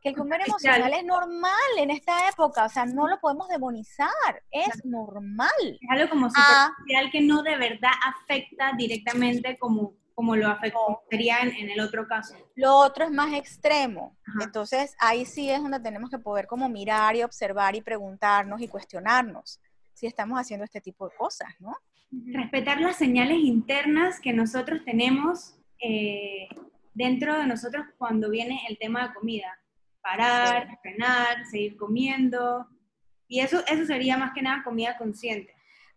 que 0.00 0.08
el 0.10 0.16
comer 0.16 0.40
emocional 0.46 0.92
es 0.94 1.04
normal 1.04 1.52
en 1.78 1.90
esta 1.90 2.28
época, 2.28 2.64
o 2.64 2.68
sea, 2.68 2.86
no 2.86 3.06
lo 3.06 3.20
podemos 3.20 3.48
demonizar, 3.48 4.42
es 4.50 4.84
normal. 4.84 5.50
Es 5.62 5.90
algo 5.90 6.08
como 6.08 6.28
ah. 6.34 6.70
superficial 6.70 7.10
que 7.10 7.20
no 7.20 7.42
de 7.42 7.56
verdad 7.56 7.90
afecta 8.04 8.72
directamente 8.76 9.58
como, 9.58 9.94
como 10.14 10.36
lo 10.36 10.48
afectaría 10.48 11.40
en, 11.40 11.70
el 11.70 11.80
otro 11.80 12.06
caso. 12.08 12.34
Lo 12.54 12.76
otro 12.76 13.04
es 13.04 13.10
más 13.10 13.34
extremo, 13.34 14.16
entonces 14.40 14.94
ahí 14.98 15.26
sí 15.26 15.50
es 15.50 15.62
donde 15.62 15.80
tenemos 15.80 16.08
que 16.08 16.18
poder 16.18 16.46
como 16.46 16.68
mirar 16.68 17.16
y 17.16 17.22
observar 17.22 17.76
y 17.76 17.82
preguntarnos 17.82 18.60
y 18.62 18.68
cuestionarnos 18.68 19.60
si 19.92 20.06
estamos 20.06 20.38
haciendo 20.38 20.64
este 20.64 20.80
tipo 20.80 21.08
de 21.08 21.16
cosas, 21.16 21.48
¿no? 21.58 21.76
Respetar 22.10 22.80
las 22.80 22.96
señales 22.96 23.38
internas 23.38 24.18
que 24.18 24.32
nosotros 24.32 24.80
tenemos 24.84 25.56
eh, 25.78 26.48
dentro 26.94 27.38
de 27.38 27.46
nosotros 27.46 27.84
cuando 27.98 28.30
viene 28.30 28.62
el 28.68 28.78
tema 28.78 29.06
de 29.06 29.14
comida 29.14 29.59
parar, 30.02 30.78
frenar, 30.82 31.44
seguir 31.50 31.76
comiendo. 31.76 32.66
Y 33.28 33.40
eso, 33.40 33.62
eso 33.66 33.84
sería 33.86 34.16
más 34.16 34.32
que 34.34 34.42
nada 34.42 34.62
comida 34.64 34.96
consciente. 34.98 35.54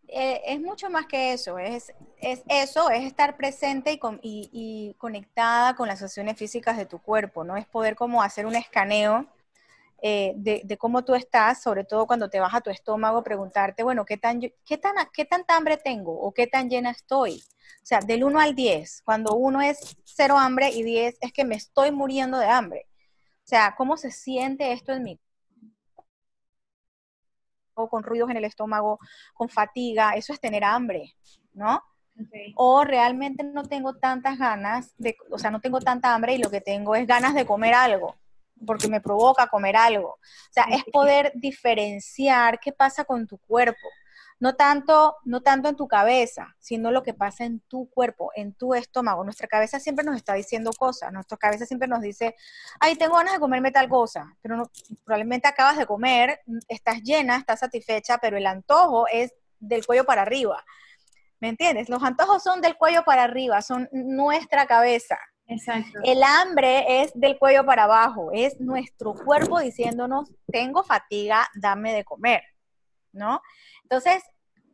Eh, 0.08 0.42
es 0.46 0.60
mucho 0.60 0.90
más 0.90 1.06
que 1.06 1.34
eso, 1.34 1.58
es, 1.58 1.94
es 2.18 2.44
eso, 2.50 2.90
es 2.90 3.04
estar 3.04 3.38
presente 3.38 4.00
y, 4.22 4.50
y, 4.52 4.94
conectada 5.00 5.76
con 5.76 5.88
las 5.88 6.04
acciones 6.04 6.38
físicas 6.38 6.78
de 6.78 6.86
tu 6.86 7.00
cuerpo, 7.00 7.44
¿no? 7.44 7.56
Es 7.56 7.66
poder 7.66 7.96
como 7.96 8.22
hacer 8.22 8.46
un 8.46 8.56
escaneo 8.56 9.26
eh, 10.02 10.34
de, 10.36 10.62
de, 10.66 10.78
cómo 10.78 11.06
tú 11.06 11.16
estás, 11.16 11.64
sobre 11.64 11.86
todo 11.86 12.06
cuando 12.06 12.30
te 12.30 12.42
baja 12.42 12.60
tu 12.60 12.70
estómago, 12.70 13.24
preguntarte, 13.24 13.82
bueno, 13.82 14.06
¿qué 14.06 14.18
tan, 14.18 14.42
qué 14.42 14.78
tan, 14.78 14.94
qué 15.14 15.24
tanta 15.24 15.56
hambre 15.56 15.78
tengo 15.78 16.20
o 16.20 16.34
qué 16.34 16.48
tan 16.48 16.70
llena 16.70 16.92
estoy? 16.92 17.42
O 17.82 17.86
sea, 17.86 18.00
del 18.00 18.24
1 18.24 18.40
al 18.40 18.56
10, 18.56 19.02
cuando 19.04 19.36
uno 19.36 19.62
es 19.62 19.96
cero 20.04 20.38
hambre 20.38 20.70
y 20.70 20.84
10 20.84 21.18
es 21.22 21.32
que 21.32 21.46
me 21.46 21.56
estoy 21.56 21.92
muriendo 21.92 22.38
de 22.38 22.48
hambre. 22.48 22.88
O 23.54 23.56
sea, 23.56 23.76
¿cómo 23.78 23.98
se 23.98 24.10
siente 24.10 24.72
esto 24.72 24.94
en 24.94 25.04
mí? 25.04 25.20
O 27.76 27.88
con 27.88 28.02
ruidos 28.02 28.32
en 28.32 28.38
el 28.38 28.46
estómago, 28.46 28.98
con 29.36 29.48
fatiga, 29.48 30.14
eso 30.14 30.34
es 30.34 30.40
tener 30.40 30.64
hambre, 30.64 31.14
¿no? 31.54 31.84
O 32.56 32.84
realmente 32.84 33.44
no 33.44 33.62
tengo 33.62 33.94
tantas 33.98 34.40
ganas, 34.40 34.96
de, 34.98 35.16
o 35.30 35.38
sea, 35.38 35.52
no 35.52 35.62
tengo 35.62 35.80
tanta 35.82 36.16
hambre 36.16 36.34
y 36.34 36.40
lo 36.40 36.50
que 36.50 36.62
tengo 36.62 36.96
es 36.96 37.06
ganas 37.06 37.36
de 37.36 37.46
comer 37.46 37.76
algo, 37.76 38.16
porque 38.66 38.88
me 38.88 39.02
provoca 39.02 39.46
comer 39.46 39.76
algo. 39.76 40.14
O 40.14 40.50
sea, 40.50 40.64
es 40.72 40.84
poder 40.86 41.32
diferenciar 41.36 42.60
qué 42.60 42.72
pasa 42.72 43.06
con 43.06 43.28
tu 43.28 43.38
cuerpo 43.38 43.88
no 44.44 44.56
tanto, 44.56 45.16
no 45.24 45.40
tanto 45.40 45.70
en 45.70 45.78
tu 45.78 45.88
cabeza, 45.88 46.54
sino 46.60 46.92
lo 46.92 47.02
que 47.02 47.14
pasa 47.14 47.46
en 47.46 47.62
tu 47.62 47.90
cuerpo, 47.90 48.34
en 48.36 48.54
tu 48.54 48.74
estómago. 48.74 49.24
Nuestra 49.24 49.48
cabeza 49.48 49.80
siempre 49.80 50.04
nos 50.04 50.18
está 50.18 50.34
diciendo 50.34 50.72
cosas, 50.78 51.14
nuestra 51.14 51.38
cabeza 51.38 51.66
siempre 51.66 51.88
nos 51.88 52.02
dice, 52.02 52.36
ay, 52.82 52.98
tengo 52.98 53.16
ganas 53.16 53.36
de 53.36 53.40
comerme 53.40 53.72
tal 53.72 53.88
cosa, 53.88 54.36
pero 54.42 54.58
no, 54.58 54.70
probablemente 55.06 55.48
acabas 55.48 55.78
de 55.78 55.86
comer, 55.86 56.42
estás 56.68 57.02
llena, 57.04 57.38
estás 57.38 57.62
satisfecha, 57.62 58.18
pero 58.18 58.36
el 58.36 58.46
antojo 58.46 59.08
es 59.08 59.34
del 59.62 59.86
cuello 59.86 60.04
para 60.04 60.24
arriba. 60.24 60.62
¿Me 61.40 61.48
entiendes? 61.48 61.88
Los 61.88 62.04
antojos 62.04 62.44
son 62.44 62.60
del 62.60 62.76
cuello 62.76 63.06
para 63.06 63.24
arriba, 63.24 63.62
son 63.62 63.88
nuestra 63.94 64.66
cabeza. 64.66 65.18
Exacto. 65.48 66.00
El 66.04 66.22
hambre 66.22 67.02
es 67.02 67.14
del 67.16 67.40
cuello 67.40 67.66
para 67.66 67.86
abajo, 67.86 68.32
es 68.34 68.60
nuestro 68.60 69.14
cuerpo 69.14 69.60
diciéndonos, 69.60 70.34
tengo 70.52 70.84
fatiga, 70.84 71.48
dame 71.56 71.94
de 71.94 72.04
comer, 72.04 72.44
¿no? 73.14 73.42
Entonces, 73.84 74.24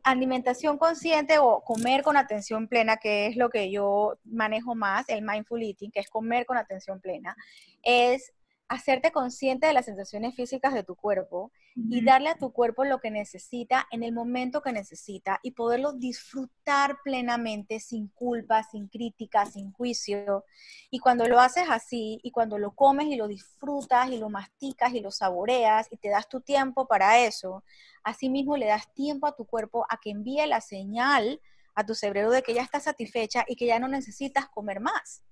alimentación 0.02 0.78
consciente 0.78 1.38
o 1.38 1.62
comer 1.62 2.02
con 2.02 2.16
atención 2.16 2.68
plena, 2.68 2.96
que 2.96 3.26
es 3.26 3.36
lo 3.36 3.50
que 3.50 3.70
yo 3.70 4.18
manejo 4.24 4.74
más, 4.74 5.08
el 5.08 5.22
mindful 5.22 5.62
eating, 5.62 5.90
que 5.90 6.00
es 6.00 6.08
comer 6.08 6.46
con 6.46 6.56
atención 6.56 7.00
plena, 7.00 7.36
es 7.82 8.32
hacerte 8.70 9.10
consciente 9.10 9.66
de 9.66 9.72
las 9.72 9.86
sensaciones 9.86 10.36
físicas 10.36 10.72
de 10.72 10.84
tu 10.84 10.94
cuerpo 10.94 11.50
y 11.74 12.04
darle 12.04 12.28
a 12.28 12.38
tu 12.38 12.52
cuerpo 12.52 12.84
lo 12.84 13.00
que 13.00 13.10
necesita 13.10 13.88
en 13.90 14.04
el 14.04 14.12
momento 14.12 14.62
que 14.62 14.72
necesita 14.72 15.40
y 15.42 15.50
poderlo 15.50 15.92
disfrutar 15.92 16.98
plenamente 17.02 17.80
sin 17.80 18.06
culpa, 18.08 18.62
sin 18.62 18.86
crítica, 18.86 19.44
sin 19.44 19.72
juicio. 19.72 20.44
Y 20.88 21.00
cuando 21.00 21.26
lo 21.26 21.40
haces 21.40 21.64
así 21.68 22.20
y 22.22 22.30
cuando 22.30 22.58
lo 22.58 22.70
comes 22.70 23.08
y 23.08 23.16
lo 23.16 23.26
disfrutas 23.26 24.08
y 24.08 24.18
lo 24.18 24.30
masticas 24.30 24.94
y 24.94 25.00
lo 25.00 25.10
saboreas 25.10 25.88
y 25.90 25.96
te 25.96 26.08
das 26.08 26.28
tu 26.28 26.40
tiempo 26.40 26.86
para 26.86 27.18
eso, 27.18 27.64
asimismo 28.04 28.56
le 28.56 28.66
das 28.66 28.94
tiempo 28.94 29.26
a 29.26 29.34
tu 29.34 29.46
cuerpo 29.46 29.84
a 29.88 29.98
que 30.00 30.10
envíe 30.10 30.46
la 30.46 30.60
señal 30.60 31.40
a 31.74 31.84
tu 31.84 31.96
cerebro 31.96 32.30
de 32.30 32.42
que 32.44 32.54
ya 32.54 32.62
está 32.62 32.78
satisfecha 32.78 33.44
y 33.48 33.56
que 33.56 33.66
ya 33.66 33.80
no 33.80 33.88
necesitas 33.88 34.48
comer 34.48 34.78
más. 34.78 35.24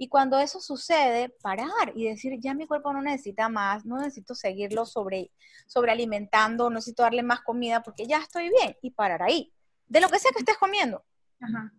Y 0.00 0.08
cuando 0.08 0.38
eso 0.38 0.60
sucede, 0.60 1.28
parar 1.28 1.92
y 1.94 2.04
decir, 2.04 2.38
ya 2.38 2.54
mi 2.54 2.66
cuerpo 2.66 2.92
no 2.92 3.02
necesita 3.02 3.48
más, 3.48 3.84
no 3.84 3.98
necesito 3.98 4.36
seguirlo 4.36 4.86
sobre, 4.86 5.32
sobrealimentando, 5.66 6.70
no 6.70 6.76
necesito 6.76 7.02
darle 7.02 7.24
más 7.24 7.40
comida 7.40 7.82
porque 7.82 8.06
ya 8.06 8.18
estoy 8.18 8.48
bien 8.48 8.76
y 8.80 8.92
parar 8.92 9.22
ahí, 9.24 9.52
de 9.88 10.00
lo 10.00 10.08
que 10.08 10.20
sea 10.20 10.30
que 10.30 10.38
estés 10.38 10.56
comiendo. 10.56 11.04
Ajá. 11.40 11.72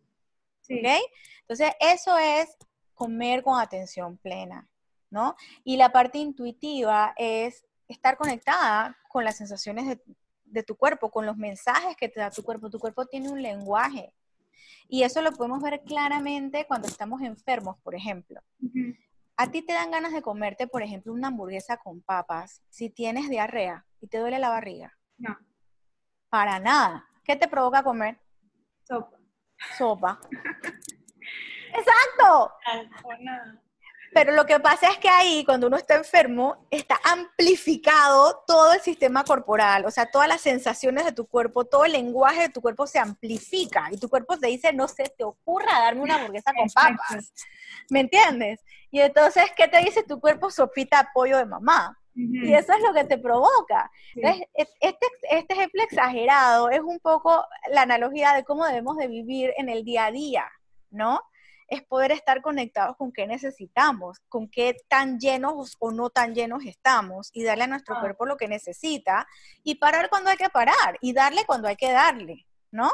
Sí. 0.61 0.81
Entonces, 1.41 1.71
eso 1.79 2.17
es 2.17 2.57
comer 2.93 3.41
con 3.41 3.59
atención 3.59 4.17
plena, 4.17 4.67
¿no? 5.09 5.35
Y 5.63 5.77
la 5.77 5.91
parte 5.91 6.17
intuitiva 6.17 7.13
es 7.17 7.65
estar 7.87 8.17
conectada 8.17 8.97
con 9.07 9.23
las 9.23 9.37
sensaciones 9.37 9.87
de, 9.87 10.01
de 10.43 10.63
tu 10.63 10.75
cuerpo, 10.75 11.09
con 11.09 11.25
los 11.25 11.37
mensajes 11.37 11.95
que 11.95 12.09
te 12.09 12.19
da 12.19 12.29
tu 12.29 12.43
cuerpo. 12.43 12.69
Tu 12.69 12.79
cuerpo 12.79 13.05
tiene 13.05 13.29
un 13.29 13.41
lenguaje 13.41 14.13
y 14.87 15.03
eso 15.03 15.21
lo 15.21 15.31
podemos 15.31 15.61
ver 15.61 15.81
claramente 15.85 16.65
cuando 16.67 16.87
estamos 16.87 17.21
enfermos, 17.21 17.77
por 17.83 17.95
ejemplo. 17.95 18.41
A 19.37 19.51
ti 19.51 19.61
te 19.61 19.73
dan 19.73 19.91
ganas 19.91 20.11
de 20.11 20.21
comerte, 20.21 20.67
por 20.67 20.83
ejemplo, 20.83 21.13
una 21.13 21.29
hamburguesa 21.29 21.77
con 21.77 22.01
papas 22.01 22.61
si 22.69 22.89
tienes 22.89 23.29
diarrea 23.29 23.85
y 24.01 24.07
te 24.07 24.17
duele 24.17 24.39
la 24.39 24.49
barriga. 24.49 24.97
No. 25.17 25.37
Para 26.29 26.59
nada. 26.59 27.07
¿Qué 27.23 27.35
te 27.35 27.47
provoca 27.47 27.83
comer? 27.83 28.19
Sopa. 28.83 29.17
Sopa. 29.77 30.19
Exacto. 31.73 32.51
Pero 34.13 34.33
lo 34.33 34.45
que 34.45 34.59
pasa 34.59 34.89
es 34.89 34.97
que 34.97 35.09
ahí, 35.09 35.43
cuando 35.45 35.67
uno 35.67 35.77
está 35.77 35.95
enfermo, 35.95 36.65
está 36.71 36.99
amplificado 37.03 38.43
todo 38.47 38.73
el 38.73 38.81
sistema 38.81 39.23
corporal, 39.23 39.85
o 39.85 39.91
sea, 39.91 40.09
todas 40.09 40.27
las 40.27 40.41
sensaciones 40.41 41.05
de 41.05 41.11
tu 41.11 41.27
cuerpo, 41.27 41.65
todo 41.65 41.85
el 41.85 41.91
lenguaje 41.91 42.41
de 42.41 42.49
tu 42.49 42.61
cuerpo 42.61 42.87
se 42.87 42.99
amplifica 42.99 43.87
y 43.91 43.97
tu 43.97 44.09
cuerpo 44.09 44.37
te 44.37 44.47
dice, 44.47 44.73
no 44.73 44.87
se 44.87 45.03
te 45.03 45.23
ocurra 45.23 45.79
darme 45.79 46.01
una 46.01 46.15
hamburguesa 46.15 46.53
con 46.53 46.67
papas. 46.69 47.33
¿Me 47.89 48.01
entiendes? 48.01 48.59
Y 48.91 48.99
entonces, 49.01 49.45
¿qué 49.55 49.67
te 49.67 49.79
dice 49.79 50.03
tu 50.03 50.19
cuerpo? 50.19 50.49
Sopita 50.49 50.99
apoyo 50.99 51.37
de 51.37 51.45
mamá. 51.45 51.95
Y 52.15 52.53
eso 52.53 52.73
es 52.73 52.81
lo 52.81 52.93
que 52.93 53.05
te 53.05 53.17
provoca. 53.17 53.89
Entonces, 54.13 54.45
este, 54.53 55.05
este 55.31 55.53
ejemplo 55.53 55.83
exagerado 55.83 56.69
es 56.69 56.81
un 56.81 56.99
poco 56.99 57.45
la 57.71 57.83
analogía 57.83 58.33
de 58.33 58.43
cómo 58.43 58.65
debemos 58.65 58.97
de 58.97 59.07
vivir 59.07 59.53
en 59.57 59.69
el 59.69 59.85
día 59.85 60.07
a 60.07 60.11
día, 60.11 60.51
¿no? 60.89 61.21
Es 61.69 61.83
poder 61.83 62.11
estar 62.11 62.41
conectados 62.41 62.97
con 62.97 63.11
qué 63.11 63.27
necesitamos, 63.27 64.19
con 64.27 64.49
qué 64.49 64.75
tan 64.87 65.19
llenos 65.19 65.75
o 65.79 65.91
no 65.91 66.09
tan 66.09 66.33
llenos 66.33 66.65
estamos 66.65 67.29
y 67.33 67.43
darle 67.43 67.65
a 67.65 67.67
nuestro 67.67 67.95
ah. 67.95 67.99
cuerpo 68.01 68.25
lo 68.25 68.37
que 68.37 68.47
necesita 68.47 69.27
y 69.63 69.75
parar 69.75 70.09
cuando 70.09 70.29
hay 70.29 70.37
que 70.37 70.49
parar 70.49 70.97
y 71.01 71.13
darle 71.13 71.41
cuando 71.45 71.67
hay 71.67 71.75
que 71.75 71.91
darle, 71.91 72.45
¿no? 72.71 72.91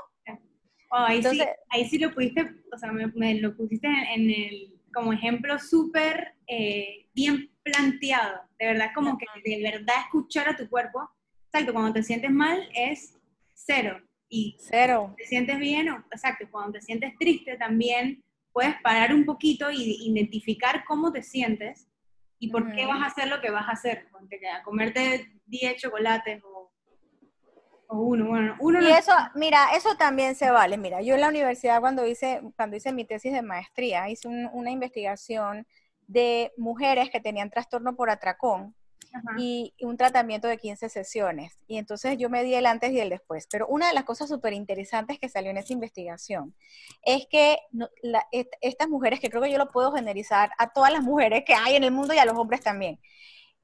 Oh, 0.91 0.97
ahí, 0.97 1.21
sí, 1.23 1.41
ahí 1.69 1.89
sí 1.89 1.97
lo 1.97 2.13
pudiste, 2.13 2.47
o 2.71 2.77
sea, 2.77 2.91
me, 2.91 3.35
lo 3.35 3.55
pusiste 3.57 3.87
en, 3.87 4.29
el, 4.29 4.79
como 4.93 5.11
ejemplo 5.11 5.57
súper 5.59 6.35
eh, 6.47 7.07
bien 7.13 7.51
planteado, 7.63 8.41
de 8.59 8.67
verdad, 8.67 8.91
como 8.93 9.17
que 9.17 9.25
de 9.43 9.61
verdad 9.61 9.95
escuchar 10.05 10.47
a 10.47 10.55
tu 10.55 10.69
cuerpo, 10.69 11.09
exacto, 11.47 11.73
cuando 11.73 11.93
te 11.93 12.03
sientes 12.03 12.31
mal 12.31 12.69
es 12.73 13.17
cero, 13.53 13.99
y 14.29 14.55
cero. 14.59 15.13
Te 15.17 15.25
sientes 15.25 15.57
bien, 15.59 15.87
exacto, 16.11 16.45
cuando 16.51 16.73
te 16.73 16.81
sientes 16.81 17.13
triste 17.17 17.57
también 17.57 18.23
puedes 18.55 18.81
parar 18.81 19.13
un 19.13 19.25
poquito 19.25 19.69
y 19.69 20.07
identificar 20.09 20.85
cómo 20.85 21.11
te 21.11 21.21
sientes 21.21 21.89
y 22.39 22.49
por 22.49 22.71
qué 22.73 22.85
vas 22.85 23.03
a 23.03 23.07
hacer 23.07 23.27
lo 23.27 23.41
que 23.41 23.51
vas 23.51 23.67
a 23.67 23.73
hacer. 23.73 24.07
A 24.57 24.63
comerte 24.63 25.29
10 25.45 25.75
chocolates 25.75 26.41
o, 26.41 26.71
uno. 27.89 28.29
Bueno, 28.29 28.55
uno 28.61 28.81
y 28.81 28.91
eso, 28.93 29.11
mira, 29.35 29.75
eso 29.75 29.97
también 29.97 30.35
se 30.35 30.51
vale. 30.51 30.77
Mira, 30.77 31.01
yo 31.01 31.15
en 31.15 31.21
la 31.21 31.27
universidad 31.27 31.81
cuando 31.81 32.05
hice, 32.05 32.41
cuando 32.55 32.77
hice 32.77 32.93
mi 32.93 33.03
tesis 33.03 33.33
de 33.33 33.41
maestría, 33.41 34.09
hice 34.09 34.29
una 34.29 34.71
investigación 34.71 35.67
de 36.07 36.53
mujeres 36.55 37.09
que 37.09 37.19
tenían 37.19 37.49
trastorno 37.49 37.97
por 37.97 38.09
atracón 38.09 38.73
y, 39.37 39.73
un 39.81 39.97
tratamiento 39.97 40.47
de 40.47 40.57
15 40.57 40.89
sesiones. 40.89 41.57
Y 41.67 41.77
entonces 41.77 42.17
yo 42.17 42.29
me 42.29 42.43
di 42.43 42.55
el 42.55 42.65
antes 42.65 42.91
y 42.91 42.99
el 42.99 43.09
después. 43.09 43.47
Pero 43.51 43.67
una 43.67 43.87
de 43.87 43.93
las 43.93 44.03
cosas 44.03 44.29
súper 44.29 44.53
interesantes 44.53 45.19
que 45.19 45.29
salió 45.29 45.51
en 45.51 45.57
esa 45.57 45.73
investigación 45.73 46.55
es 47.03 47.27
que 47.29 47.57
estas 48.61 48.89
mujeres, 48.89 49.19
que 49.19 49.29
creo 49.29 49.41
que 49.41 49.51
yo 49.51 49.57
lo 49.57 49.71
puedo 49.71 49.91
generalizar 49.91 50.51
a 50.57 50.71
todas 50.71 50.91
las 50.91 51.03
mujeres 51.03 51.43
que 51.45 51.53
hay 51.53 51.75
en 51.75 51.83
el 51.83 51.91
mundo 51.91 52.13
y 52.13 52.17
a 52.17 52.25
los 52.25 52.37
hombres 52.37 52.61
también, 52.61 52.99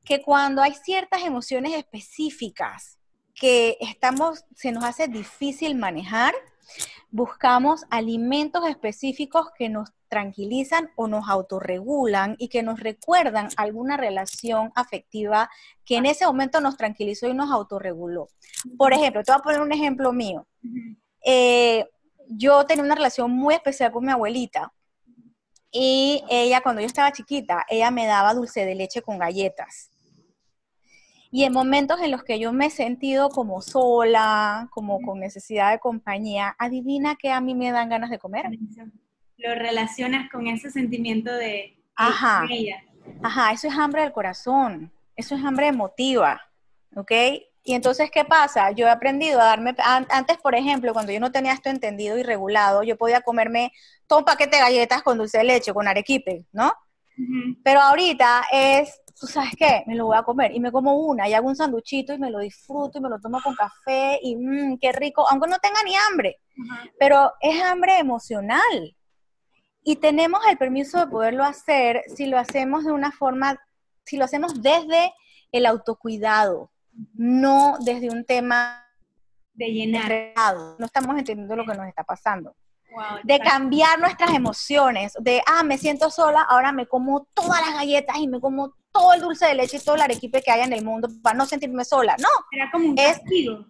que 0.04 0.22
cuando 0.22 0.62
hay 0.62 0.74
ciertas 0.74 1.22
emociones 1.24 1.74
específicas 1.74 3.00
que 3.34 3.78
estamos, 3.80 4.46
se 4.56 4.72
nos 4.72 4.84
hace 4.84 5.08
difícil 5.08 5.76
manejar, 5.76 6.34
buscamos 7.10 7.86
alimentos 7.90 8.68
específicos 8.68 9.48
que 9.58 9.70
nos 9.70 9.90
tranquilizan 10.12 10.92
o 10.98 11.08
nos 11.08 11.30
autorregulan 11.30 12.36
y 12.38 12.50
que 12.50 12.64
nos 12.64 12.82
recuerdan 12.82 13.48
alguna 13.56 13.96
relación 13.96 14.74
afectiva 14.76 15.50
que 15.86 15.96
en 15.96 16.06
ese 16.06 16.26
momento 16.26 16.60
nos 16.60 16.76
tranquilizó 16.76 17.30
y 17.30 17.34
nos 17.34 17.50
autorreguló. 17.50 18.28
Por 18.78 18.92
ejemplo, 18.92 19.24
te 19.24 19.32
voy 19.32 19.40
a 19.40 19.44
poner 19.44 19.62
un 19.62 19.72
ejemplo 19.72 20.12
mío. 20.12 20.46
Eh, 21.26 21.88
yo 22.28 22.66
tenía 22.66 22.84
una 22.84 22.96
relación 22.96 23.32
muy 23.32 23.54
especial 23.54 23.94
con 23.94 24.06
mi 24.06 24.12
abuelita 24.12 24.74
y 25.72 26.22
ella 26.30 26.60
cuando 26.60 26.82
yo 26.82 26.88
estaba 26.88 27.14
chiquita, 27.14 27.66
ella 27.70 27.90
me 27.90 28.06
daba 28.06 28.34
dulce 28.34 28.66
de 28.66 28.76
leche 28.76 29.02
con 29.02 29.18
galletas. 29.18 29.92
Y 31.32 31.46
en 31.46 31.54
momentos 31.54 32.02
en 32.02 32.12
los 32.12 32.26
que 32.26 32.38
yo 32.38 32.52
me 32.52 32.66
he 32.66 32.70
sentido 32.70 33.30
como 33.30 33.62
sola, 33.62 34.68
como 34.72 35.02
con 35.02 35.22
necesidad 35.22 35.72
de 35.72 35.80
compañía, 35.80 36.54
adivina 36.60 37.16
que 37.16 37.32
a 37.32 37.40
mí 37.40 37.56
me 37.56 37.72
dan 37.72 37.88
ganas 37.88 38.10
de 38.10 38.20
comer 38.20 38.48
lo 39.42 39.56
relacionas 39.56 40.30
con 40.30 40.48
ese 40.48 40.70
sentimiento 40.70 41.34
de, 41.34 41.78
Ajá. 41.96 42.46
ella. 42.50 42.84
Ajá, 43.24 43.52
eso 43.52 43.68
es 43.68 43.74
hambre 43.76 44.02
del 44.02 44.12
corazón, 44.12 44.92
eso 45.16 45.36
es 45.36 45.44
hambre 45.44 45.68
emotiva, 45.68 46.42
¿ok? 46.96 47.12
Y 47.64 47.74
entonces, 47.74 48.10
¿qué 48.10 48.26
pasa? 48.26 48.72
Yo 48.72 48.88
he 48.88 48.90
aprendido 48.90 49.40
a 49.40 49.46
darme, 49.46 49.76
antes, 50.10 50.38
por 50.38 50.56
ejemplo, 50.56 50.94
cuando 50.94 51.12
yo 51.12 51.20
no 51.20 51.32
tenía 51.32 51.54
esto 51.54 51.70
entendido 51.70 52.18
y 52.18 52.24
regulado, 52.24 52.82
yo 52.84 52.98
podía 52.98 53.22
comerme 53.22 53.72
todo 54.08 54.20
un 54.20 54.26
paquete 54.26 54.58
de 54.58 54.64
galletas 54.64 55.04
con 55.04 55.18
dulce 55.18 55.40
de 55.40 55.44
leche, 55.44 55.74
con 55.74 55.88
arequipe, 55.88 56.46
¿no? 56.52 56.74
Pero 57.64 57.82
ahorita 57.82 58.46
es, 58.52 59.00
¿tú 59.20 59.28
sabes 59.28 59.52
qué? 59.56 59.84
Me 59.86 59.96
lo 59.96 60.08
voy 60.08 60.18
a 60.18 60.24
comer 60.24 60.56
y 60.56 60.60
me 60.60 60.72
como 60.72 60.96
una 60.96 61.30
y 61.30 61.36
hago 61.36 61.50
un 61.50 61.56
sanduchito 61.56 62.14
y 62.14 62.18
me 62.18 62.32
lo 62.32 62.40
disfruto 62.40 62.98
y 62.98 63.02
me 63.02 63.10
lo 63.10 63.20
tomo 63.20 63.40
con 63.44 63.54
café 63.54 64.18
y 64.24 64.36
mmm, 64.36 64.80
qué 64.80 64.92
rico, 64.92 65.24
aunque 65.30 65.48
no 65.48 65.60
tenga 65.60 65.84
ni 65.84 65.94
hambre, 65.96 66.40
pero 66.98 67.32
es 67.40 67.62
hambre 67.62 68.00
emocional. 68.00 68.96
Y 69.84 69.96
tenemos 69.96 70.42
el 70.48 70.58
permiso 70.58 71.00
de 71.00 71.08
poderlo 71.08 71.44
hacer 71.44 72.04
si 72.16 72.28
lo 72.28 72.38
hacemos 72.38 72.86
de 72.86 72.92
una 72.92 73.12
forma, 73.12 73.60
si 74.06 74.18
lo 74.18 74.26
hacemos 74.26 74.62
desde 74.62 75.14
el 75.52 75.66
autocuidado, 75.66 76.72
no 77.14 77.78
desde 77.80 78.10
un 78.10 78.24
tema 78.26 78.86
de 79.54 79.68
llenar. 79.68 80.34
No 80.78 80.86
estamos 80.86 81.18
entendiendo 81.18 81.56
lo 81.56 81.66
que 81.66 81.76
nos 81.76 81.88
está 81.88 82.04
pasando. 82.04 82.56
de 83.24 83.40
cambiar 83.40 84.00
nuestras 84.00 84.32
emociones, 84.34 85.14
de, 85.18 85.42
ah, 85.48 85.64
me 85.64 85.78
siento 85.78 86.10
sola, 86.10 86.42
ahora 86.42 86.74
me 86.74 86.88
como 86.88 87.26
todas 87.34 87.62
las 87.62 87.74
galletas 87.74 88.18
y 88.18 88.28
me 88.28 88.42
como 88.42 88.74
todo 88.92 89.14
el 89.14 89.22
dulce 89.22 89.46
de 89.46 89.56
leche 89.56 89.78
y 89.78 89.80
todo 89.80 89.96
el 89.96 90.02
arequipe 90.02 90.42
que 90.42 90.52
hay 90.52 90.62
en 90.62 90.74
el 90.74 90.84
mundo 90.84 91.08
para 91.24 91.38
no 91.38 91.46
sentirme 91.46 91.86
sola. 91.86 92.18
No. 92.20 92.28
Era 92.52 92.70
como 92.70 92.90
un 92.90 92.96
castigo. 92.98 93.66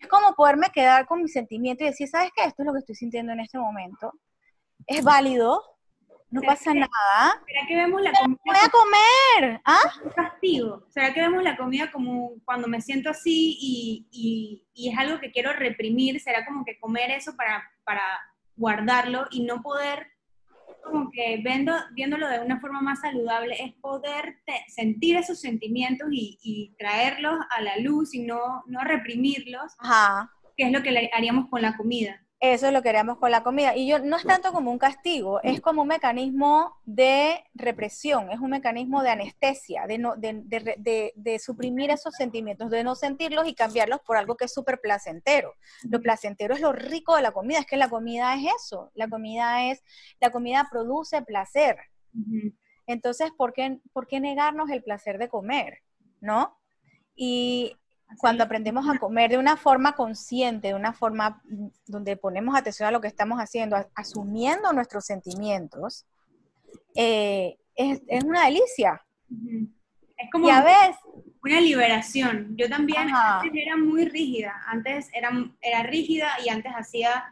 es 0.00 0.08
como 0.08 0.34
poderme 0.34 0.70
quedar 0.70 1.06
con 1.06 1.22
mi 1.22 1.28
sentimiento 1.28 1.84
y 1.84 1.86
decir, 1.86 2.08
¿sabes 2.08 2.32
qué? 2.34 2.42
Esto 2.42 2.62
es 2.62 2.66
lo 2.66 2.72
que 2.72 2.80
estoy 2.80 2.96
sintiendo 2.96 3.32
en 3.32 3.38
este 3.38 3.56
momento 3.56 4.12
es 4.86 5.04
válido, 5.04 5.62
no 6.34 6.42
pasa 6.42 6.74
nada. 6.74 7.40
¿Será 7.46 7.66
que 7.68 7.76
vemos 7.76 8.02
la 8.02 8.12
comida? 8.12 8.40
Voy 8.44 8.56
a 8.60 8.68
comer. 8.68 9.60
¿Ah? 9.64 9.92
Un 10.02 10.10
castigo. 10.10 10.86
¿Será 10.88 11.14
que 11.14 11.20
vemos 11.20 11.44
la 11.44 11.56
comida 11.56 11.92
como 11.92 12.32
cuando 12.44 12.66
me 12.66 12.80
siento 12.80 13.10
así 13.10 13.56
y, 13.60 14.66
es 14.74 14.98
algo 14.98 15.20
que 15.20 15.30
quiero 15.30 15.52
reprimir? 15.52 16.20
¿Será 16.20 16.44
como 16.44 16.64
que 16.64 16.78
comer 16.80 17.12
eso 17.12 17.36
para, 17.36 17.62
para 17.84 18.02
guardarlo 18.56 19.26
y 19.30 19.44
no 19.44 19.62
poder, 19.62 20.08
como 20.82 21.08
que 21.12 21.36
viendo, 21.36 21.72
viéndolo 21.92 22.26
de 22.28 22.40
una 22.40 22.58
forma 22.58 22.80
más 22.80 23.00
saludable, 23.00 23.56
es 23.62 23.72
poder 23.74 24.40
sentir 24.66 25.16
esos 25.16 25.40
sentimientos 25.40 26.08
y, 26.10 26.74
traerlos 26.78 27.38
a 27.50 27.60
la 27.60 27.76
luz 27.76 28.12
y 28.12 28.24
no, 28.24 28.64
no 28.66 28.80
reprimirlos? 28.82 29.72
Ajá. 29.78 30.32
Que 30.56 30.64
es 30.64 30.72
lo 30.72 30.82
que 30.82 31.10
haríamos 31.12 31.48
con 31.48 31.62
la 31.62 31.76
comida 31.76 32.23
Eso 32.40 32.66
es 32.66 32.72
lo 32.72 32.82
que 32.82 32.90
haríamos 32.90 33.18
con 33.18 33.30
la 33.30 33.42
comida. 33.42 33.74
Y 33.74 33.86
yo 33.86 34.00
no 34.00 34.16
es 34.16 34.24
tanto 34.24 34.52
como 34.52 34.70
un 34.70 34.78
castigo, 34.78 35.40
es 35.42 35.60
como 35.60 35.82
un 35.82 35.88
mecanismo 35.88 36.76
de 36.84 37.42
represión, 37.54 38.30
es 38.30 38.38
un 38.38 38.50
mecanismo 38.50 39.02
de 39.02 39.10
anestesia, 39.10 39.86
de, 39.86 39.98
no, 39.98 40.14
de, 40.16 41.38
suprimir 41.38 41.90
esos 41.90 42.14
sentimientos, 42.14 42.70
de 42.70 42.84
no 42.84 42.96
sentirlos 42.96 43.48
y 43.48 43.54
cambiarlos 43.54 44.00
por 44.00 44.18
algo 44.18 44.36
que 44.36 44.44
es 44.44 44.52
súper 44.52 44.80
placentero. 44.80 45.54
Lo 45.84 46.02
placentero 46.02 46.54
es 46.54 46.60
lo 46.60 46.72
rico 46.72 47.16
de 47.16 47.22
la 47.22 47.32
comida, 47.32 47.60
es 47.60 47.66
que 47.66 47.78
la 47.78 47.88
comida 47.88 48.34
es 48.34 48.52
eso, 48.60 48.90
la 48.94 49.08
comida 49.08 49.70
es, 49.70 49.82
la 50.20 50.30
comida 50.30 50.68
produce 50.70 51.22
placer. 51.22 51.78
Entonces, 52.86 53.30
¿por 53.36 53.54
qué, 53.54 53.80
¿por 53.92 54.06
qué 54.06 54.20
negarnos 54.20 54.68
el 54.68 54.82
placer 54.82 55.16
de 55.18 55.28
comer? 55.28 55.78
¿No? 56.20 56.58
Y 57.16 57.76
cuando 58.18 58.44
aprendemos 58.44 58.88
a 58.88 58.98
comer 58.98 59.30
de 59.30 59.38
una 59.38 59.56
forma 59.56 59.94
consciente, 59.94 60.68
de 60.68 60.74
una 60.74 60.92
forma 60.92 61.42
donde 61.86 62.16
ponemos 62.16 62.56
atención 62.56 62.88
a 62.88 62.92
lo 62.92 63.00
que 63.00 63.08
estamos 63.08 63.38
haciendo, 63.38 63.76
asumiendo 63.94 64.72
nuestros 64.72 65.04
sentimientos, 65.04 66.06
eh, 66.94 67.56
es, 67.74 68.00
una 68.24 68.46
delicia. 68.46 69.04
Es 70.16 70.30
como 70.30 70.46
una 70.46 71.60
liberación. 71.60 72.54
Yo 72.56 72.68
también 72.68 73.08
antes 73.12 73.52
era 73.54 73.76
muy 73.76 74.06
rígida, 74.06 74.54
antes 74.66 75.10
era, 75.12 75.30
era 75.60 75.82
rígida 75.82 76.28
y 76.44 76.48
antes 76.48 76.72
hacía, 76.72 77.24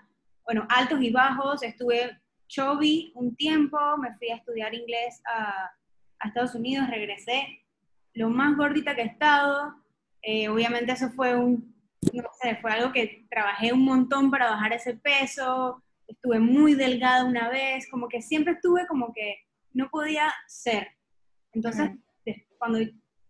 bueno, 0.45 0.67
altos 0.69 1.01
y 1.01 1.11
bajos, 1.11 1.63
estuve 1.63 2.19
chubby 2.49 3.13
un 3.15 3.35
tiempo, 3.37 3.79
me 3.99 4.15
fui 4.17 4.29
a 4.31 4.37
estudiar 4.37 4.75
inglés 4.75 5.23
a, 5.25 5.71
a 6.19 6.29
Estados 6.29 6.55
Unidos, 6.55 6.89
regresé, 6.91 7.63
lo 8.15 8.29
más 8.29 8.57
gordita 8.57 8.95
que 8.95 9.03
he 9.03 9.07
estado, 9.07 9.82
eh, 10.23 10.49
obviamente 10.49 10.93
eso 10.93 11.11
fue 11.11 11.37
un, 11.37 11.75
no 12.13 12.31
sé, 12.41 12.57
fue 12.57 12.73
algo 12.73 12.93
que 12.93 13.27
trabajé 13.31 13.73
un 13.73 13.85
montón 13.85 14.31
para 14.31 14.51
bajar 14.51 14.73
ese 14.73 14.95
peso, 14.95 15.83
estuve 16.07 16.39
muy 16.39 16.75
delgada 16.75 17.25
una 17.25 17.49
vez, 17.49 17.89
como 17.91 18.09
que 18.09 18.23
siempre 18.23 18.55
estuve 18.55 18.87
como 18.87 19.13
que 19.13 19.37
no 19.73 19.89
podía 19.91 20.33
ser. 20.47 20.89
Entonces, 21.53 21.91
cuando 22.59 22.79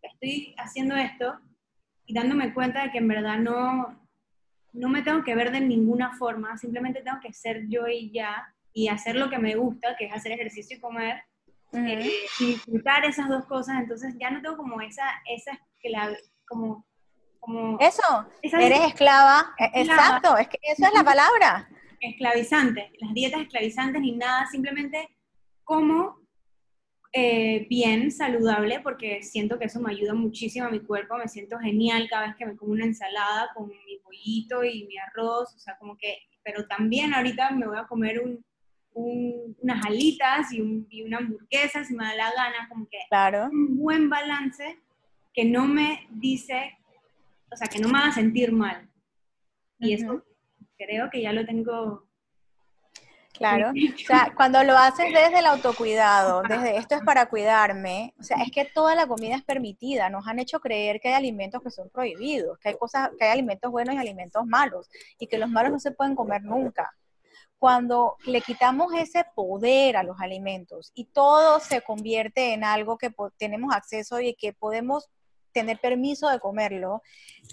estoy 0.03 0.55
haciendo 0.59 0.95
esto 0.97 1.39
y 2.07 2.15
dándome 2.15 2.53
cuenta 2.53 2.83
de 2.83 2.91
que 2.91 2.99
en 2.99 3.09
verdad 3.09 3.39
no, 3.39 3.99
no 4.73 4.89
me 4.89 5.03
tengo 5.03 5.25
que 5.25 5.35
ver 5.35 5.53
de 5.53 5.61
ninguna 5.61 6.17
forma, 6.17 6.57
simplemente 6.59 7.03
tengo 7.03 7.21
que 7.21 7.33
ser 7.33 7.67
yo 7.69 7.87
y 7.89 8.11
ya, 8.13 8.55
y 8.73 8.89
hacer 8.89 9.17
lo 9.17 9.31
que 9.31 9.39
me 9.39 9.55
gusta, 9.55 9.97
que 9.97 10.07
es 10.07 10.13
hacer 10.13 10.33
ejercicio 10.33 10.77
y 10.77 10.81
comer, 10.81 11.23
eh, 11.73 12.11
y 12.41 12.47
disfrutar 12.47 13.05
esas 13.05 13.29
dos 13.29 13.47
cosas, 13.47 13.81
entonces 13.81 14.15
ya 14.21 14.31
no 14.31 14.43
tengo 14.43 14.57
como 14.57 14.81
esa, 14.81 15.05
esa 15.27 15.59
como, 16.53 16.87
como 17.41 17.79
eso, 17.81 18.27
eres 18.43 18.81
esclava, 18.89 19.55
e, 19.59 19.81
exacto, 19.81 20.37
es 20.37 20.49
que 20.49 20.59
eso 20.63 20.87
es 20.87 20.93
la 20.95 21.03
palabra. 21.03 21.69
Esclavizante, 22.01 22.93
las 23.01 23.15
dietas 23.15 23.41
esclavizantes 23.43 24.03
ni 24.03 24.13
nada, 24.13 24.47
simplemente 24.51 25.09
como 25.65 26.21
eh, 27.15 27.67
bien, 27.71 28.11
saludable, 28.11 28.81
porque 28.81 29.23
siento 29.23 29.59
que 29.59 29.67
eso 29.67 29.81
me 29.81 29.93
ayuda 29.93 30.15
muchísimo 30.15 30.67
a 30.67 30.71
mi 30.71 30.81
cuerpo, 30.81 31.17
me 31.17 31.29
siento 31.29 31.59
genial 31.59 32.07
cada 32.11 32.27
vez 32.27 32.37
que 32.37 32.47
me 32.47 32.57
como 32.57 32.73
una 32.73 32.85
ensalada 32.85 33.51
con 33.55 33.69
mi 33.69 33.99
pollito 33.99 34.65
y 34.65 34.87
mi 34.87 34.99
arroz, 34.99 35.55
o 35.55 35.59
sea, 35.59 35.77
como 35.79 35.97
que, 35.97 36.19
pero 36.43 36.67
también 36.67 37.15
ahorita 37.15 37.51
me 37.53 37.67
voy 37.67 37.79
a 37.79 37.87
comer 37.87 38.21
un, 38.21 38.45
unas 38.95 39.87
alitas 39.87 40.53
y, 40.53 40.87
y, 40.91 41.03
una 41.03 41.19
hamburguesa 41.19 41.85
si 41.85 41.95
me 41.95 42.05
da 42.05 42.15
la 42.15 42.33
gana, 42.35 42.69
como 42.69 42.87
que 42.89 42.99
claro. 43.09 43.49
un 43.51 43.77
buen 43.77 44.11
balance 44.11 44.79
que 45.33 45.45
no 45.45 45.67
me 45.67 46.07
dice, 46.11 46.79
o 47.51 47.57
sea, 47.57 47.69
que 47.69 47.79
no 47.79 47.89
me 47.89 47.99
haga 47.99 48.13
sentir 48.13 48.53
mal. 48.53 48.89
Y 49.79 49.95
eso 49.95 50.23
creo 50.77 51.11
que 51.11 51.23
ya 51.23 51.33
lo 51.33 51.45
tengo. 51.45 52.07
Claro, 53.33 53.71
o 53.71 53.99
sea, 54.07 54.33
cuando 54.37 54.63
lo 54.63 54.77
haces 54.77 55.07
desde 55.07 55.39
el 55.39 55.47
autocuidado, 55.47 56.43
desde 56.43 56.77
esto 56.77 56.95
es 56.95 57.03
para 57.03 57.27
cuidarme, 57.27 58.15
o 58.21 58.23
sea, 58.23 58.37
es 58.43 58.53
que 58.53 58.67
toda 58.67 58.95
la 58.95 59.07
comida 59.07 59.35
es 59.35 59.43
permitida, 59.43 60.11
nos 60.11 60.29
han 60.29 60.39
hecho 60.39 60.61
creer 60.61 61.01
que 61.01 61.09
hay 61.09 61.15
alimentos 61.15 61.63
que 61.63 61.71
son 61.71 61.89
prohibidos, 61.89 62.59
que 62.59 62.69
hay 62.69 62.77
cosas, 62.77 63.11
que 63.19 63.25
hay 63.25 63.31
alimentos 63.31 63.71
buenos 63.73 63.95
y 63.95 63.99
alimentos 63.99 64.47
malos, 64.47 64.89
y 65.19 65.27
que 65.27 65.39
los 65.39 65.49
malos 65.49 65.73
no 65.73 65.81
se 65.81 65.93
pueden 65.93 66.15
comer 66.15 66.43
nunca 66.43 66.95
cuando 67.63 68.17
le 68.27 68.41
quitamos 68.41 68.93
ese 68.93 69.25
poder 69.37 69.97
a 69.97 70.03
los 70.03 70.21
alimentos 70.21 70.91
y 70.97 71.05
todo 71.05 71.61
se 71.61 71.81
convierte 71.81 72.55
en 72.55 72.65
algo 72.65 72.99
que 72.99 73.15
tenemos 73.39 73.73
acceso 73.73 74.19
y 74.21 74.35
que 74.35 74.53
podemos 74.53 75.09
tener 75.53 75.79
permiso 75.79 76.29
de 76.29 76.41
comerlo, 76.41 77.03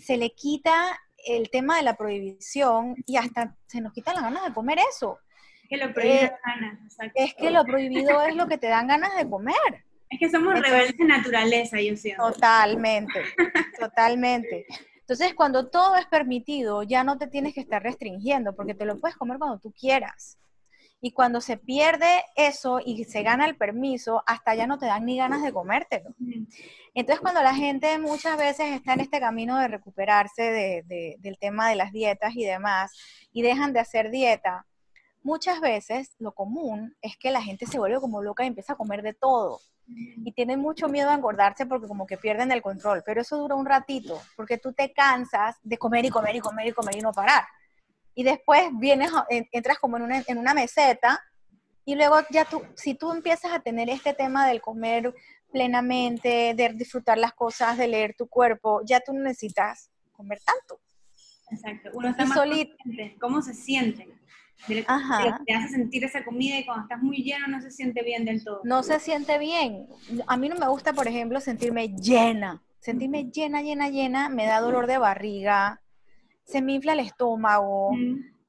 se 0.02 0.18
le 0.18 0.32
quita 0.32 1.00
el 1.26 1.50
tema 1.50 1.78
de 1.78 1.84
la 1.84 1.96
prohibición 1.96 2.96
y 3.06 3.18
hasta 3.18 3.56
se 3.68 3.82
nos 3.82 3.94
quitan 3.94 4.16
las 4.16 4.24
ganas 4.24 4.44
de 4.46 4.54
comer 4.54 4.80
eso. 4.92 5.20
Que 5.70 5.78
lo 5.78 5.94
prohibido 5.94 6.32
ganas, 6.46 6.98
es 7.14 7.34
que 7.36 7.52
lo 7.52 7.64
prohibido 7.64 8.22
es 8.24 8.36
lo 8.36 8.48
que 8.48 8.58
te 8.58 8.68
dan 8.68 8.88
ganas 8.88 9.16
de 9.16 9.30
comer. 9.30 9.86
Es 10.10 10.20
que 10.20 10.30
somos 10.30 10.60
rebeldes 10.60 10.98
de 10.98 11.06
naturaleza, 11.06 11.80
yo 11.80 11.96
siento. 11.96 12.32
Totalmente, 12.32 13.22
totalmente. 13.80 14.66
Entonces, 15.10 15.36
cuando 15.36 15.70
todo 15.70 15.96
es 15.96 16.06
permitido, 16.08 16.84
ya 16.84 17.04
no 17.04 17.18
te 17.18 17.28
tienes 17.28 17.54
que 17.54 17.62
estar 17.62 17.82
restringiendo, 17.82 18.56
porque 18.56 18.74
te 18.74 18.86
lo 18.86 19.00
puedes 19.00 19.18
comer 19.18 19.38
cuando 19.38 19.60
tú 19.60 19.72
quieras. 19.72 20.38
Y 21.02 21.12
cuando 21.12 21.40
se 21.40 21.58
pierde 21.58 22.26
eso 22.36 22.82
y 22.84 23.06
se 23.06 23.24
gana 23.24 23.46
el 23.46 23.56
permiso, 23.56 24.22
hasta 24.28 24.54
ya 24.56 24.68
no 24.68 24.78
te 24.78 24.86
dan 24.86 25.06
ni 25.06 25.18
ganas 25.18 25.42
de 25.42 25.54
comértelo. 25.54 26.14
Entonces, 26.94 27.22
cuando 27.22 27.42
la 27.42 27.56
gente 27.56 27.98
muchas 28.00 28.38
veces 28.38 28.74
está 28.74 28.94
en 28.94 29.00
este 29.00 29.22
camino 29.22 29.58
de 29.58 29.70
recuperarse 29.70 30.84
del 31.20 31.38
tema 31.40 31.70
de 31.70 31.76
las 31.76 31.94
dietas 31.94 32.36
y 32.36 32.44
demás, 32.44 32.92
y 33.32 33.44
dejan 33.44 33.72
de 33.72 33.80
hacer 33.80 34.12
dieta, 34.12 34.66
muchas 35.24 35.62
veces 35.62 36.16
lo 36.20 36.34
común 36.34 36.96
es 37.02 37.16
que 37.18 37.32
la 37.32 37.42
gente 37.42 37.66
se 37.66 37.80
vuelve 37.80 38.02
como 38.02 38.22
loca 38.22 38.44
y 38.44 38.48
empieza 38.48 38.74
a 38.74 38.78
comer 38.78 39.02
de 39.02 39.14
todo. 39.14 39.62
Y 39.88 40.34
tienen 40.34 40.60
mucho 40.60 40.90
miedo 40.90 41.10
a 41.10 41.16
engordarse 41.16 41.66
porque 41.66 41.88
como 41.88 42.06
que 42.06 42.18
pierden 42.18 42.52
el 42.52 42.62
control, 42.62 43.04
pero 43.06 43.22
eso 43.22 43.38
dura 43.38 43.56
un 43.56 43.66
ratito, 43.66 44.22
porque 44.36 44.58
tú 44.58 44.74
te 44.74 44.92
cansas 44.92 45.56
de 45.64 45.78
comer 45.78 46.06
y 46.06 46.10
comer 46.10 46.36
y 46.36 46.40
comer 46.42 46.68
y 46.68 46.72
comer 46.74 46.98
y 46.98 47.02
no 47.02 47.14
parar 47.14 47.44
y 48.20 48.24
después 48.24 48.64
vienes, 48.74 49.12
entras 49.30 49.80
como 49.80 49.96
en 49.96 50.04
una, 50.04 50.24
en 50.28 50.38
una 50.38 50.54
meseta 50.54 51.22
y 51.86 51.96
luego 51.96 52.18
ya 52.30 52.44
tú, 52.44 52.62
si 52.76 52.94
tú 52.94 53.14
empiezas 53.14 53.54
a 53.54 53.62
tener 53.62 53.90
este 53.90 54.14
tema 54.14 54.46
del 54.46 54.60
comer 54.60 55.14
plenamente, 55.54 56.54
de 56.54 56.74
disfrutar 56.74 57.18
las 57.18 57.32
cosas, 57.32 57.78
de 57.78 57.88
leer 57.88 58.16
tu 58.18 58.28
cuerpo, 58.28 58.82
ya 58.84 59.00
tú 59.00 59.14
no 59.14 59.22
necesitas 59.22 59.90
comer 60.12 60.38
tanto. 60.46 60.82
Exacto, 61.50 61.92
uno 61.94 62.10
está 62.10 62.26
más 62.26 62.38
solito. 62.38 62.76
¿Cómo 63.22 63.42
se 63.42 63.54
siente? 63.54 64.10
Ajá. 64.88 65.40
Te 65.46 65.54
hace 65.54 65.70
sentir 65.70 66.04
esa 66.04 66.26
comida 66.26 66.60
y 66.60 66.66
cuando 66.66 66.84
estás 66.84 67.02
muy 67.02 67.24
lleno 67.24 67.48
no 67.48 67.62
se 67.62 67.72
siente 67.72 68.04
bien 68.04 68.26
del 68.26 68.44
todo. 68.44 68.60
No 68.66 68.84
se 68.84 69.00
siente 69.00 69.38
bien. 69.38 69.88
A 70.28 70.36
mí 70.36 70.50
no 70.50 70.58
me 70.58 70.68
gusta, 70.68 70.92
por 70.92 71.08
ejemplo, 71.08 71.40
sentirme 71.40 71.88
llena. 71.88 72.62
Sentirme 72.80 73.32
llena, 73.32 73.62
llena, 73.62 73.88
llena, 73.88 74.28
me 74.28 74.46
da 74.46 74.60
dolor 74.60 74.88
de 74.88 74.98
barriga, 74.98 75.82
se 76.50 76.62
me 76.62 76.74
infla 76.74 76.94
el 76.94 77.02
estómago, 77.02 77.92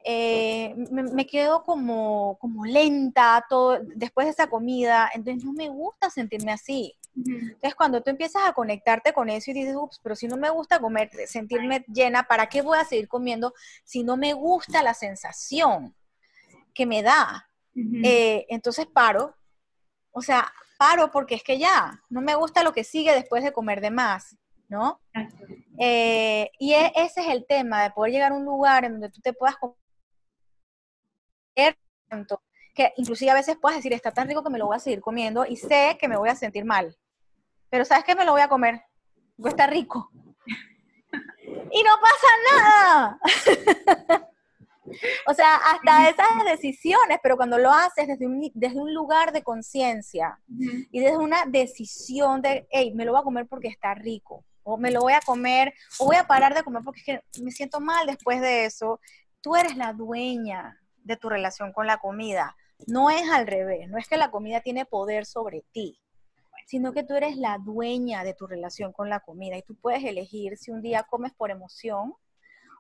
eh, 0.03 0.75
me, 0.91 1.27
quedo 1.27 1.63
como, 1.63 2.39
como 2.41 2.65
lenta 2.65 3.45
todo, 3.49 3.79
después 3.95 4.27
de 4.27 4.31
esa 4.31 4.49
comida, 4.49 5.11
entonces 5.13 5.45
no 5.45 5.53
me 5.53 5.69
gusta 5.69 6.09
sentirme 6.09 6.53
así. 6.53 6.95
Entonces 7.15 7.75
cuando 7.75 8.03
tú 8.03 8.09
empiezas 8.09 8.43
a 8.47 8.55
conectarte 8.55 9.13
con 9.13 9.29
eso 9.29 9.51
y 9.51 9.55
dices, 9.55 9.77
ups, 9.77 10.01
pero 10.03 10.17
si 10.17 10.27
no 10.29 10.39
me 10.39 10.49
gusta 10.49 10.79
comer, 10.79 11.11
sentirme 11.27 11.85
llena, 11.93 12.23
¿para 12.23 12.47
qué 12.47 12.63
voy 12.63 12.79
a 12.79 12.85
seguir 12.85 13.09
comiendo 13.09 13.53
si 13.85 14.03
no 14.03 14.17
me 14.17 14.33
gusta 14.33 14.83
la 14.83 14.95
sensación 14.95 15.95
que 16.73 16.87
me 16.87 17.03
da? 17.03 17.49
Eh, 18.03 18.47
entonces 18.49 18.87
paro, 18.87 19.37
o 20.13 20.23
sea, 20.23 20.51
paro 20.79 21.11
porque 21.11 21.35
es 21.35 21.43
que 21.43 21.59
ya, 21.59 22.03
no 22.09 22.23
me 22.23 22.35
gusta 22.35 22.65
lo 22.65 22.73
que 22.73 22.85
sigue 22.85 23.13
después 23.13 23.45
de 23.45 23.53
comer 23.53 23.83
de 23.83 23.91
más. 23.91 24.37
¿No? 24.71 25.01
Eh, 25.79 26.51
y 26.59 26.73
e, 26.73 26.93
ese 26.95 27.21
es 27.21 27.29
el 27.29 27.45
tema, 27.47 27.83
de 27.83 27.91
poder 27.91 28.13
llegar 28.13 28.33
a 28.33 28.37
un 28.37 28.45
lugar 28.45 28.85
en 28.85 28.93
donde 28.93 29.11
tú 29.11 29.21
te 29.21 29.33
puedas 29.33 29.57
comer 29.57 29.77
tanto, 32.09 32.43
que 32.75 32.93
inclusive 32.97 33.31
a 33.31 33.35
veces 33.35 33.59
puedas 33.61 33.79
decir, 33.79 33.93
está 33.93 34.13
tan 34.13 34.29
rico 34.29 34.43
que 34.43 34.51
me 34.51 34.59
lo 34.59 34.67
voy 34.67 34.77
a 34.77 34.81
seguir 34.81 35.01
comiendo 35.01 35.45
y 35.45 35.57
sé 35.57 35.99
que 36.01 36.09
me 36.09 36.17
voy 36.17 36.29
a 36.29 36.37
sentir 36.37 36.65
mal. 36.65 36.97
Pero 37.69 37.85
¿sabes 37.85 38.05
qué? 38.05 38.15
Me 38.15 38.25
lo 38.25 38.33
voy 38.33 38.41
a 38.41 38.49
comer. 38.49 38.81
Porque 39.37 39.51
está 39.51 39.67
rico. 39.67 40.11
y 41.73 41.83
no 41.83 41.97
pasa 42.01 42.29
nada. 42.53 43.21
o 45.27 45.35
sea, 45.35 45.57
hasta 45.57 46.11
esas 46.11 46.45
decisiones, 46.45 47.19
pero 47.23 47.37
cuando 47.37 47.59
lo 47.59 47.71
haces 47.71 48.07
desde 48.07 48.27
un, 48.27 48.51
desde 48.55 48.79
un 48.79 48.95
lugar 48.95 49.33
de 49.33 49.43
conciencia 49.43 50.41
y 50.91 51.01
desde 51.01 51.19
una 51.19 51.45
decisión 51.47 52.43
de, 52.43 52.67
hey, 52.71 52.93
me 52.95 53.05
lo 53.05 53.13
voy 53.13 53.21
a 53.21 53.25
comer 53.25 53.47
porque 53.47 53.69
está 53.69 53.95
rico 53.95 54.45
o 54.63 54.77
me 54.77 54.91
lo 54.91 55.01
voy 55.01 55.13
a 55.13 55.21
comer, 55.21 55.75
o 55.99 56.07
voy 56.07 56.17
a 56.17 56.27
parar 56.27 56.55
de 56.55 56.63
comer 56.63 56.83
porque 56.85 57.21
me 57.43 57.51
siento 57.51 57.81
mal 57.81 58.07
después 58.07 58.41
de 58.41 58.65
eso. 58.65 59.01
Tú 59.41 59.57
eres 59.57 59.77
la 59.77 59.93
dueña 59.93 60.79
de 61.03 61.17
tu 61.17 61.29
relación 61.29 61.73
con 61.73 61.87
la 61.87 61.99
comida. 61.99 62.57
No 62.87 63.11
es 63.11 63.29
al 63.31 63.47
revés, 63.47 63.89
no 63.89 63.99
es 63.99 64.09
que 64.09 64.17
la 64.17 64.31
comida 64.31 64.61
tiene 64.61 64.87
poder 64.87 65.27
sobre 65.27 65.65
ti, 65.73 66.01
sino 66.67 66.93
que 66.93 67.03
tú 67.03 67.15
eres 67.15 67.37
la 67.37 67.59
dueña 67.59 68.25
de 68.25 68.35
tu 68.35 68.47
relación 68.47 68.93
con 68.93 69.11
la 69.11 69.21
comida 69.21 69.57
y 69.57 69.63
tú 69.63 69.75
puedes 69.75 70.05
elegir 70.05 70.57
si 70.57 70.71
un 70.71 70.81
día 70.81 71.03
comes 71.03 71.33
por 71.33 71.51
emoción 71.51 72.15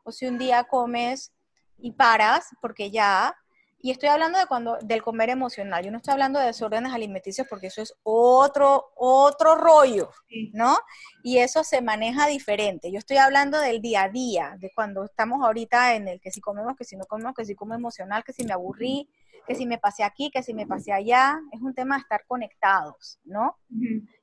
o 0.04 0.12
si 0.12 0.26
un 0.26 0.38
día 0.38 0.64
comes 0.64 1.32
y 1.78 1.92
paras 1.92 2.48
porque 2.60 2.90
ya 2.90 3.36
y 3.82 3.90
estoy 3.90 4.08
hablando 4.08 4.38
de 4.38 4.46
cuando 4.46 4.78
del 4.82 5.02
comer 5.02 5.30
emocional. 5.30 5.84
Yo 5.84 5.90
no 5.90 5.98
estoy 5.98 6.12
hablando 6.12 6.38
de 6.38 6.46
desórdenes 6.46 6.92
alimenticios 6.92 7.46
porque 7.48 7.68
eso 7.68 7.82
es 7.82 7.94
otro 8.02 8.92
otro 8.96 9.54
rollo, 9.54 10.10
¿no? 10.52 10.76
Y 11.22 11.38
eso 11.38 11.64
se 11.64 11.80
maneja 11.80 12.26
diferente. 12.26 12.92
Yo 12.92 12.98
estoy 12.98 13.16
hablando 13.16 13.58
del 13.58 13.80
día 13.80 14.04
a 14.04 14.08
día, 14.08 14.56
de 14.58 14.70
cuando 14.74 15.04
estamos 15.04 15.42
ahorita 15.42 15.94
en 15.94 16.08
el 16.08 16.20
que 16.20 16.30
si 16.30 16.40
comemos, 16.40 16.76
que 16.76 16.84
si 16.84 16.96
no 16.96 17.04
comemos, 17.06 17.34
que 17.34 17.44
si 17.44 17.54
como 17.54 17.74
emocional, 17.74 18.22
que 18.24 18.32
si 18.32 18.44
me 18.44 18.52
aburrí, 18.52 19.08
que 19.46 19.54
si 19.54 19.66
me 19.66 19.78
pasé 19.78 20.04
aquí, 20.04 20.30
que 20.30 20.42
si 20.42 20.52
me 20.52 20.66
pasé 20.66 20.92
allá. 20.92 21.40
Es 21.52 21.60
un 21.60 21.74
tema 21.74 21.96
de 21.96 22.02
estar 22.02 22.24
conectados, 22.26 23.18
¿no? 23.24 23.56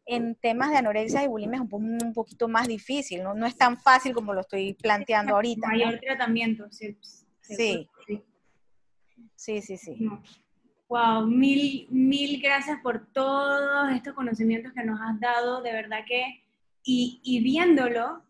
En 0.05 0.35
temas 0.35 0.69
de 0.69 0.77
anorexia 0.77 1.23
y 1.23 1.27
bulimia 1.27 1.57
es 1.57 1.71
un, 1.71 2.13
poquito 2.13 2.47
más 2.47 2.67
difícil, 2.67 3.23
¿no? 3.23 3.33
No 3.33 3.45
es 3.45 3.57
tan 3.57 3.77
fácil 3.77 4.13
como 4.13 4.33
lo 4.33 4.41
estoy 4.41 4.75
planteando 4.75 5.35
ahorita. 5.35 5.67
Mayor 5.67 5.99
tratamiento, 5.99 6.67
sí. 6.71 6.97
Sí. 7.41 7.89
Sí, 8.05 8.23
sí, 9.61 9.77
sí. 9.77 10.09
Wow, 10.89 11.27
mil, 11.27 11.87
mil 11.89 12.41
gracias 12.41 12.79
por 12.81 13.07
todos 13.11 13.91
estos 13.91 14.13
conocimientos 14.13 14.73
que 14.73 14.83
nos 14.83 14.99
has 15.01 15.19
dado, 15.19 15.61
de 15.61 15.73
verdad 15.73 15.99
que, 16.07 16.43
y, 16.83 17.19
y 17.23 17.41
viéndolo, 17.41 18.23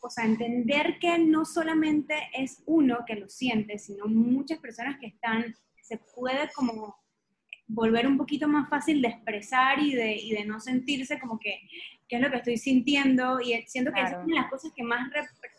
o 0.00 0.10
sea, 0.10 0.24
entender 0.24 0.98
que 0.98 1.18
no 1.18 1.44
solamente 1.44 2.14
es 2.32 2.62
uno 2.66 3.04
que 3.06 3.14
lo 3.14 3.28
siente, 3.28 3.78
sino 3.78 4.06
muchas 4.06 4.58
personas 4.58 4.98
que 4.98 5.06
están, 5.06 5.54
se 5.82 5.98
puede 5.98 6.50
como 6.52 6.96
volver 7.68 8.06
un 8.06 8.18
poquito 8.18 8.48
más 8.48 8.68
fácil 8.68 9.00
de 9.00 9.08
expresar 9.08 9.78
y 9.78 9.94
de, 9.94 10.16
y 10.16 10.32
de 10.32 10.44
no 10.44 10.60
sentirse 10.60 11.20
como 11.20 11.38
que, 11.38 11.60
¿qué 12.08 12.16
es 12.16 12.22
lo 12.22 12.30
que 12.30 12.38
estoy 12.38 12.58
sintiendo? 12.58 13.40
Y 13.40 13.62
siento 13.68 13.92
que 13.92 14.00
esas 14.00 14.24
son 14.24 14.34
las 14.34 14.50
cosas 14.50 14.72
que 14.74 14.82
más 14.82 15.08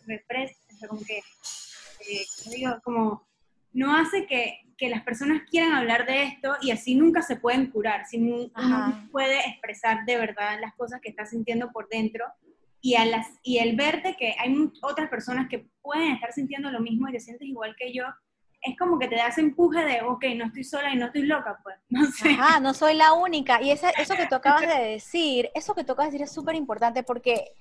representan, 0.05 0.89
como 0.89 1.01
que, 1.01 1.17
eh, 1.17 2.26
digo, 2.49 2.78
como 2.84 3.30
no 3.74 3.95
hace 3.95 4.26
que, 4.26 4.57
las 4.89 5.03
personas 5.03 5.43
quieran 5.47 5.74
hablar 5.74 6.07
de 6.07 6.24
esto 6.24 6.55
y 6.59 6.72
así 6.72 6.95
nunca 6.95 7.22
se 7.22 7.36
pueden 7.36 7.67
curar, 7.69 8.07
si 8.07 8.17
uno 8.17 8.49
puede 9.11 9.39
expresar 9.47 10.05
de 10.05 10.17
verdad 10.17 10.57
las 10.59 10.74
cosas 10.74 10.99
que 11.01 11.09
está 11.09 11.24
sintiendo 11.24 11.72
por 11.72 11.88
dentro 11.88 12.26
y, 12.82 12.95
a 12.95 13.05
las, 13.05 13.28
y 13.43 13.59
el 13.59 13.76
verte 13.76 14.15
que 14.17 14.34
hay 14.39 14.55
otras 14.82 15.07
personas 15.07 15.47
que 15.49 15.67
pueden 15.84 16.13
estar 16.13 16.34
sintiendo 16.34 16.72
lo 16.72 16.80
mismo 16.80 17.07
y 17.07 17.11
te 17.11 17.19
sientes 17.19 17.47
igual 17.47 17.76
que 17.78 17.93
yo, 17.93 18.05
es 18.61 18.78
como 18.78 18.99
que 18.99 19.07
te 19.07 19.15
das 19.15 19.38
empuje 19.38 19.84
de, 19.84 20.01
ok, 20.01 20.24
no 20.36 20.45
estoy 20.45 20.63
sola 20.63 20.91
y 20.91 20.97
no 20.97 21.07
estoy 21.07 21.24
loca, 21.24 21.59
pues, 21.63 21.76
no 21.89 22.05
sé. 22.05 22.36
Ah, 22.39 22.59
no 22.59 22.74
soy 22.74 22.95
la 22.95 23.13
única. 23.13 23.61
Y 23.61 23.72
eso 23.72 23.88
que 24.15 24.28
tú 24.28 24.36
acabas 24.36 24.67
de 24.67 24.84
decir, 24.84 25.49
eso 25.55 25.74
que 25.76 25.84
tú 25.84 25.93
acabas 25.93 26.11
de 26.11 26.17
decir 26.17 26.26
es 26.26 26.34
súper 26.34 26.55
importante 26.55 27.03
porque 27.03 27.53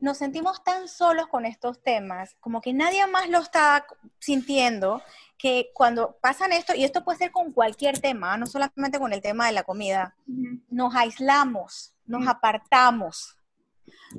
nos 0.00 0.16
sentimos 0.18 0.64
tan 0.64 0.88
solos 0.88 1.28
con 1.28 1.44
estos 1.44 1.82
temas, 1.82 2.36
como 2.40 2.60
que 2.60 2.72
nadie 2.72 3.06
más 3.06 3.28
lo 3.28 3.38
está 3.38 3.86
sintiendo, 4.18 5.02
que 5.38 5.70
cuando 5.74 6.16
pasan 6.20 6.52
esto, 6.52 6.74
y 6.74 6.84
esto 6.84 7.04
puede 7.04 7.18
ser 7.18 7.32
con 7.32 7.52
cualquier 7.52 7.98
tema, 7.98 8.36
no 8.36 8.46
solamente 8.46 8.98
con 8.98 9.12
el 9.12 9.22
tema 9.22 9.46
de 9.46 9.52
la 9.52 9.62
comida, 9.62 10.14
nos 10.68 10.94
aislamos, 10.94 11.94
nos 12.06 12.26
apartamos, 12.26 13.36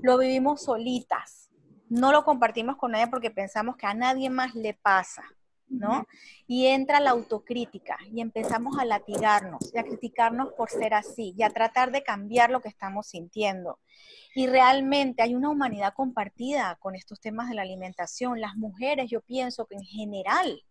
lo 0.01 0.17
vivimos 0.17 0.63
solitas, 0.63 1.49
no 1.89 2.11
lo 2.11 2.23
compartimos 2.23 2.77
con 2.77 2.91
nadie 2.91 3.07
porque 3.07 3.32
pensamos 3.32 3.75
que 3.75 3.86
a 3.86 3.93
nadie 3.93 4.29
más 4.29 4.55
le 4.55 4.73
pasa. 4.73 5.23
¿No? 5.72 6.07
Y 6.47 6.67
entra 6.67 6.99
la 6.99 7.11
autocrítica 7.11 7.97
y 8.11 8.22
empezamos 8.22 8.78
a 8.78 8.86
latigarnos 8.86 9.74
y 9.74 9.78
a 9.78 9.84
criticarnos 9.84 10.53
por 10.53 10.69
ser 10.69 10.93
así 10.93 11.34
y 11.38 11.43
a 11.43 11.49
tratar 11.49 11.91
de 11.91 12.03
cambiar 12.03 12.49
lo 12.49 12.61
que 12.61 12.69
estamos 12.69 13.07
sintiendo. 13.07 13.80
Y 14.36 14.47
realmente 14.47 15.22
hay 15.22 15.36
una 15.36 15.49
humanidad 15.49 15.93
compartida 15.93 16.78
con 16.80 16.95
estos 16.95 17.19
temas 17.19 17.49
de 17.49 17.55
la 17.55 17.63
alimentación. 17.63 18.39
Las 18.39 18.55
mujeres, 18.55 19.09
yo 19.09 19.22
pienso 19.22 19.65
que 19.65 19.76
en 19.76 19.84
general 19.84 20.63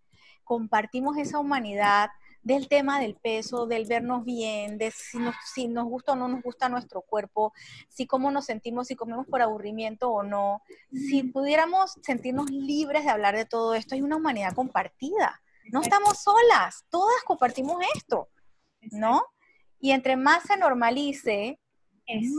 compartimos 0.45 1.17
esa 1.17 1.39
humanidad 1.39 2.11
del 2.43 2.69
tema 2.69 3.01
del 3.01 3.17
peso, 3.17 3.67
del 3.67 3.87
vernos 3.87 4.25
bien, 4.25 4.79
de 4.79 4.91
si 4.91 5.19
nos, 5.19 5.35
si 5.53 5.69
nos 5.69 5.87
gusta 5.87 6.13
o 6.13 6.17
no 6.17 6.29
nos 6.29 6.43
gusta 6.43 6.69
nuestro 6.69 7.03
cuerpo, 7.03 7.53
si 7.89 8.07
cómo 8.07 8.31
nos 8.31 8.47
sentimos, 8.47 8.87
si 8.87 8.97
comemos 8.97 9.27
por 9.27 9.43
aburrimiento 9.43 10.11
o 10.11 10.23
no. 10.23 10.63
Si 10.91 11.23
pudiéramos 11.23 11.99
sentirnos 12.03 12.51
libres 12.51 13.05
de 13.05 13.11
hablar 13.11 13.37
de 13.37 13.45
todo 13.45 13.75
esto, 13.75 13.95
hay 13.95 14.03
una 14.03 14.17
humanidad 14.17 14.55
compartida. 14.55 15.41
No 15.73 15.83
estamos 15.83 16.19
solas, 16.19 16.85
todas 16.91 17.23
compartimos 17.25 17.77
esto, 17.95 18.29
¿no? 18.91 19.23
Y 19.79 19.93
entre 19.93 20.17
más 20.17 20.43
se 20.45 20.57
normalice, 20.57 21.61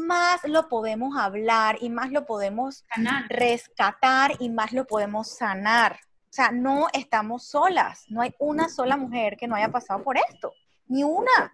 más 0.08 0.41
lo 0.43 0.68
podemos 0.68 1.18
hablar 1.18 1.78
y 1.80 1.89
más 1.89 2.12
lo 2.12 2.26
podemos 2.26 2.86
rescatar 3.30 4.34
y 4.39 4.49
más 4.49 4.74
lo 4.74 4.86
podemos 4.86 5.30
sanar. 5.30 5.99
O 6.32 6.34
sea, 6.34 6.49
no 6.49 6.88
estamos 6.93 7.43
solas, 7.43 8.05
no 8.07 8.21
hay 8.21 8.34
una 8.39 8.69
sola 8.69 8.95
mujer 8.95 9.36
que 9.36 9.47
no 9.49 9.55
haya 9.55 9.67
pasado 9.67 10.01
por 10.01 10.15
esto, 10.17 10.53
ni 10.88 11.03
una. 11.03 11.51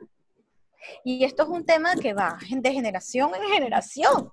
Y 1.03 1.23
esto 1.23 1.41
es 1.41 1.49
un 1.49 1.65
tema 1.65 1.95
que 1.95 2.13
va 2.13 2.38
de 2.47 2.71
generación 2.71 3.32
en 3.34 3.41
generación. 3.49 4.32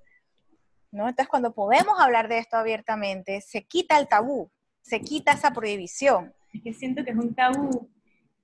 ¿no? 0.91 1.09
Entonces, 1.09 1.27
cuando 1.29 1.51
podemos 1.55 1.99
hablar 1.99 2.27
de 2.27 2.37
esto 2.37 2.57
abiertamente, 2.57 3.41
se 3.41 3.63
quita 3.63 3.97
el 3.97 4.07
tabú, 4.07 4.51
se 4.83 5.01
quita 5.01 5.31
esa 5.31 5.49
prohibición. 5.49 6.31
Que 6.63 6.75
siento 6.75 7.03
que 7.03 7.09
es 7.09 7.17
un 7.17 7.33
tabú 7.33 7.89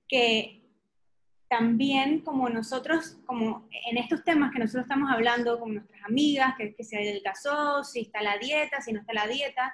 que 0.08 0.60
también 1.48 2.22
como 2.22 2.48
nosotros, 2.48 3.16
como 3.26 3.68
en 3.88 3.96
estos 3.96 4.24
temas 4.24 4.52
que 4.52 4.58
nosotros 4.58 4.86
estamos 4.86 5.08
hablando 5.08 5.60
con 5.60 5.74
nuestras 5.74 6.02
amigas, 6.04 6.54
que, 6.58 6.74
que 6.74 6.82
se 6.82 6.96
adelgazó, 6.96 7.84
si 7.84 8.00
está 8.00 8.22
la 8.22 8.38
dieta, 8.38 8.80
si 8.80 8.92
no 8.92 8.98
está 8.98 9.12
la 9.12 9.28
dieta, 9.28 9.72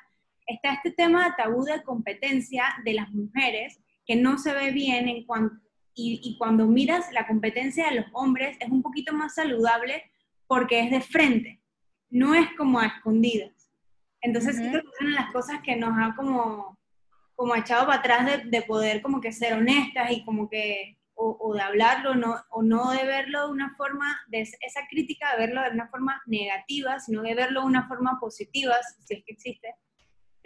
está 0.49 0.73
este 0.73 0.91
tema 0.91 1.35
tabú 1.37 1.63
de 1.65 1.83
competencia 1.85 2.65
de 2.85 2.95
las 2.95 3.11
mujeres 3.11 3.81
que 4.05 4.17
no 4.17 4.39
se 4.39 4.53
ve 4.53 4.73
bien 4.73 5.09
en 5.09 5.25
cuanto, 5.25 5.57
y, 5.95 6.37
cuando 6.39 6.67
miras 6.67 7.13
la 7.13 7.27
competencia 7.27 7.89
de 7.89 7.97
los 7.97 8.07
hombres 8.13 8.57
es 8.61 8.69
un 8.71 8.83
poquito 8.83 9.13
más 9.13 9.35
saludable 9.35 10.05
porque 10.47 10.81
es 10.81 10.91
de 10.91 11.01
frente, 11.01 11.61
no 12.09 12.35
es 12.35 12.49
como 12.57 12.79
a 12.79 12.87
escondidas. 12.87 13.71
Entonces, 14.21 14.59
uh 14.59 14.63
-huh. 14.63 14.83
son 14.99 15.13
las 15.13 15.31
cosas 15.33 15.61
que 15.63 15.77
nos 15.77 15.91
ha 15.99 16.15
como, 16.17 16.79
como 17.35 17.55
echado 17.55 17.87
para 17.87 17.99
atrás 17.99 18.27
de, 18.27 18.49
de 18.49 18.63
poder 18.63 19.03
como 19.03 19.21
que 19.21 19.33
ser 19.33 19.55
honestas 19.55 20.11
y 20.13 20.25
como 20.25 20.49
que 20.49 20.99
o, 21.21 21.53
de 21.53 21.61
hablarlo 21.61 22.15
no, 22.15 22.37
o 22.51 22.63
no 22.63 22.93
de 22.93 23.05
verlo 23.05 23.47
de 23.47 23.53
una 23.53 23.75
forma, 23.77 24.21
de 24.29 24.43
esa 24.43 24.87
crítica, 24.89 25.33
de 25.33 25.47
verlo 25.47 25.63
de 25.63 25.71
una 25.71 25.89
forma 25.89 26.23
negativa, 26.27 27.01
sino 27.01 27.23
de 27.23 27.35
verlo 27.35 27.63
de 27.63 27.67
una 27.67 27.89
forma 27.89 28.19
positiva, 28.21 28.75
si 29.05 29.15
es 29.15 29.25
que 29.25 29.33
existe, 29.33 29.75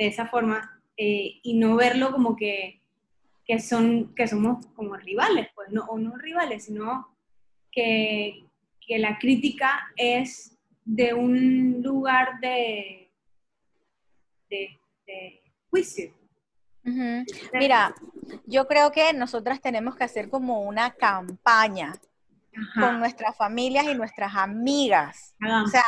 de 0.03 0.09
esa 0.09 0.27
forma 0.27 0.83
eh, 0.97 1.41
y 1.43 1.55
no 1.55 1.77
verlo 1.77 2.11
como 2.13 2.37
que, 2.37 2.83
que, 3.45 3.61
son, 3.61 4.15
que 4.15 4.27
somos 4.27 4.67
como 4.75 4.97
rivales, 4.97 5.49
pues, 5.55 5.71
no, 5.71 5.85
o 5.85 5.99
no 5.99 6.17
rivales, 6.17 6.65
sino 6.65 7.17
que, 7.71 8.45
que 8.81 8.99
la 8.99 9.19
crítica 9.19 9.93
es 9.97 10.59
de 10.85 11.15
un 11.15 11.83
lugar 11.83 12.41
de, 12.41 13.11
de, 14.51 14.79
juicio. 15.71 16.13
Mira, 17.55 17.95
yo 18.47 18.67
creo 18.67 18.91
que 18.93 19.13
nosotras 19.15 19.61
tenemos 19.61 19.95
que 19.97 20.05
hacer 20.05 20.29
como 20.29 20.63
una 20.63 20.91
campaña 20.91 21.95
con 22.75 22.99
nuestras 22.99 23.37
familias 23.37 23.87
y 23.87 23.95
nuestras 23.95 24.35
amigas. 24.35 25.35
O 25.65 25.69
sea, 25.69 25.85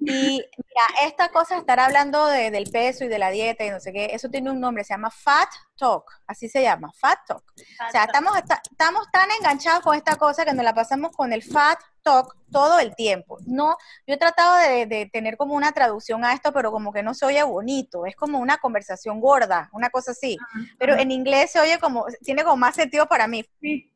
y 0.00 0.40
mira, 0.40 1.06
esta 1.06 1.28
cosa 1.30 1.58
estar 1.58 1.80
hablando 1.80 2.26
de, 2.26 2.50
del 2.50 2.70
peso 2.70 3.04
y 3.04 3.08
de 3.08 3.18
la 3.18 3.30
dieta 3.30 3.64
y 3.64 3.70
no 3.70 3.80
sé 3.80 3.92
qué, 3.92 4.10
eso 4.12 4.28
tiene 4.28 4.50
un 4.50 4.60
nombre, 4.60 4.84
se 4.84 4.94
llama 4.94 5.10
Fat 5.10 5.48
Talk, 5.76 6.04
así 6.26 6.48
se 6.48 6.62
llama, 6.62 6.92
Fat 6.94 7.18
Talk. 7.26 7.42
o 7.88 7.90
sea, 7.90 8.04
estamos, 8.04 8.36
estamos 8.70 9.10
tan 9.12 9.28
enganchados 9.38 9.82
con 9.82 9.96
esta 9.96 10.16
cosa 10.16 10.44
que 10.44 10.52
nos 10.52 10.64
la 10.64 10.74
pasamos 10.74 11.10
con 11.16 11.32
el 11.32 11.42
Fat 11.42 11.80
Talk 12.02 12.36
todo 12.50 12.78
el 12.78 12.94
tiempo. 12.94 13.38
No, 13.44 13.76
yo 14.06 14.14
he 14.14 14.18
tratado 14.18 14.56
de, 14.56 14.86
de, 14.86 15.06
tener 15.06 15.36
como 15.36 15.54
una 15.54 15.72
traducción 15.72 16.24
a 16.24 16.32
esto, 16.32 16.52
pero 16.52 16.70
como 16.70 16.92
que 16.92 17.02
no 17.02 17.12
se 17.12 17.26
oye 17.26 17.42
bonito, 17.42 18.06
es 18.06 18.14
como 18.14 18.38
una 18.38 18.58
conversación 18.58 19.20
gorda, 19.20 19.68
una 19.72 19.90
cosa 19.90 20.12
así. 20.12 20.36
Pero 20.78 20.96
en 20.96 21.10
inglés 21.10 21.50
se 21.52 21.60
oye 21.60 21.78
como, 21.78 22.06
tiene 22.22 22.44
como 22.44 22.56
más 22.56 22.76
sentido 22.76 23.06
para 23.06 23.26
mí. 23.26 23.44
Sí. 23.60 23.92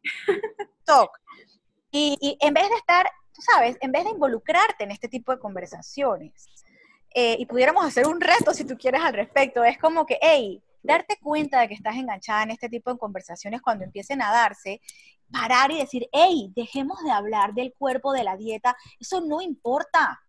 Talk. 0.84 1.21
Y, 1.92 2.18
y 2.20 2.36
en 2.40 2.54
vez 2.54 2.68
de 2.68 2.74
estar 2.76 3.06
tú 3.32 3.42
sabes, 3.42 3.76
en 3.80 3.92
vez 3.92 4.04
de 4.04 4.10
involucrarte 4.10 4.84
en 4.84 4.90
este 4.90 5.08
tipo 5.08 5.32
de 5.32 5.38
conversaciones, 5.38 6.46
eh, 7.14 7.36
y 7.38 7.46
pudiéramos 7.46 7.84
hacer 7.84 8.06
un 8.06 8.20
reto 8.20 8.54
si 8.54 8.64
tú 8.64 8.76
quieres 8.78 9.02
al 9.02 9.12
respecto, 9.12 9.64
es 9.64 9.78
como 9.78 10.06
que, 10.06 10.18
hey, 10.22 10.62
darte 10.82 11.18
cuenta 11.22 11.60
de 11.60 11.68
que 11.68 11.74
estás 11.74 11.96
enganchada 11.96 12.42
en 12.42 12.50
este 12.50 12.68
tipo 12.68 12.92
de 12.92 12.98
conversaciones 12.98 13.60
cuando 13.60 13.84
empiecen 13.84 14.22
a 14.22 14.30
darse, 14.32 14.80
parar 15.30 15.70
y 15.70 15.78
decir, 15.78 16.08
hey, 16.12 16.52
dejemos 16.54 17.02
de 17.04 17.10
hablar 17.10 17.54
del 17.54 17.74
cuerpo, 17.78 18.12
de 18.12 18.24
la 18.24 18.36
dieta, 18.36 18.76
eso 18.98 19.20
no 19.20 19.40
importa. 19.40 20.20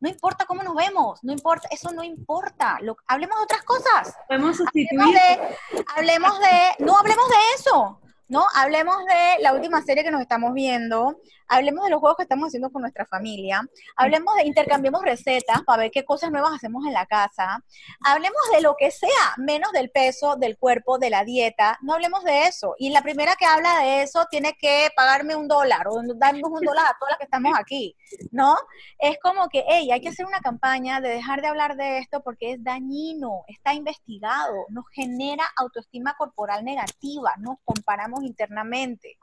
No 0.00 0.08
importa 0.08 0.46
cómo 0.46 0.64
nos 0.64 0.74
vemos, 0.74 1.20
no 1.22 1.32
importa, 1.32 1.68
eso 1.70 1.92
no 1.92 2.02
importa. 2.02 2.78
Lo, 2.80 2.96
hablemos 3.06 3.38
de 3.38 3.44
otras 3.44 3.62
cosas. 3.62 4.16
Podemos 4.26 4.56
sustituir. 4.56 5.00
Hablemos 5.00 5.14
de, 5.14 5.84
hablemos 5.96 6.40
de, 6.40 6.84
no 6.84 6.96
hablemos 6.96 7.28
de 7.28 7.36
eso, 7.54 8.01
¿no? 8.32 8.46
Hablemos 8.54 8.96
de 9.04 9.42
la 9.42 9.52
última 9.52 9.82
serie 9.82 10.02
que 10.02 10.10
nos 10.10 10.22
estamos 10.22 10.54
viendo, 10.54 11.20
hablemos 11.48 11.84
de 11.84 11.90
los 11.90 12.00
juegos 12.00 12.16
que 12.16 12.22
estamos 12.22 12.46
haciendo 12.46 12.70
con 12.70 12.80
nuestra 12.80 13.04
familia, 13.04 13.60
hablemos 13.94 14.34
de, 14.36 14.46
intercambiemos 14.46 15.02
recetas 15.02 15.60
para 15.66 15.82
ver 15.82 15.90
qué 15.90 16.02
cosas 16.02 16.30
nuevas 16.30 16.54
hacemos 16.54 16.86
en 16.86 16.94
la 16.94 17.04
casa, 17.04 17.62
hablemos 18.02 18.40
de 18.54 18.62
lo 18.62 18.74
que 18.78 18.90
sea, 18.90 19.34
menos 19.36 19.70
del 19.72 19.90
peso, 19.90 20.36
del 20.36 20.56
cuerpo, 20.56 20.96
de 20.98 21.10
la 21.10 21.24
dieta, 21.24 21.78
no 21.82 21.92
hablemos 21.92 22.24
de 22.24 22.44
eso. 22.44 22.74
Y 22.78 22.88
la 22.88 23.02
primera 23.02 23.36
que 23.36 23.44
habla 23.44 23.80
de 23.80 24.02
eso 24.02 24.24
tiene 24.30 24.54
que 24.58 24.88
pagarme 24.96 25.36
un 25.36 25.46
dólar 25.46 25.86
o 25.88 26.00
darnos 26.16 26.50
un 26.50 26.64
dólar 26.64 26.86
a 26.86 26.96
todas 26.98 27.10
las 27.10 27.18
que 27.18 27.24
estamos 27.24 27.52
aquí, 27.58 27.94
¿no? 28.30 28.56
Es 28.98 29.18
como 29.22 29.50
que, 29.50 29.62
hey, 29.68 29.90
hay 29.92 30.00
que 30.00 30.08
hacer 30.08 30.24
una 30.24 30.40
campaña 30.40 31.02
de 31.02 31.10
dejar 31.10 31.42
de 31.42 31.48
hablar 31.48 31.76
de 31.76 31.98
esto 31.98 32.22
porque 32.22 32.52
es 32.52 32.64
dañino, 32.64 33.44
está 33.46 33.74
investigado, 33.74 34.64
nos 34.70 34.86
genera 34.90 35.44
autoestima 35.58 36.14
corporal 36.16 36.64
negativa, 36.64 37.34
nos 37.38 37.56
comparamos 37.66 38.21
internamente. 38.24 39.18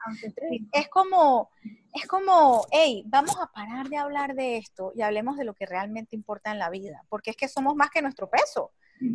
Es 0.72 0.88
como, 0.88 1.50
es 1.92 2.06
como, 2.06 2.66
hey, 2.70 3.02
vamos 3.06 3.36
a 3.40 3.46
parar 3.46 3.88
de 3.88 3.96
hablar 3.96 4.34
de 4.34 4.56
esto 4.56 4.92
y 4.94 5.02
hablemos 5.02 5.36
de 5.36 5.44
lo 5.44 5.54
que 5.54 5.66
realmente 5.66 6.16
importa 6.16 6.50
en 6.52 6.58
la 6.58 6.70
vida, 6.70 7.04
porque 7.08 7.30
es 7.30 7.36
que 7.36 7.48
somos 7.48 7.74
más 7.74 7.90
que 7.90 8.02
nuestro 8.02 8.28
peso. 8.28 8.72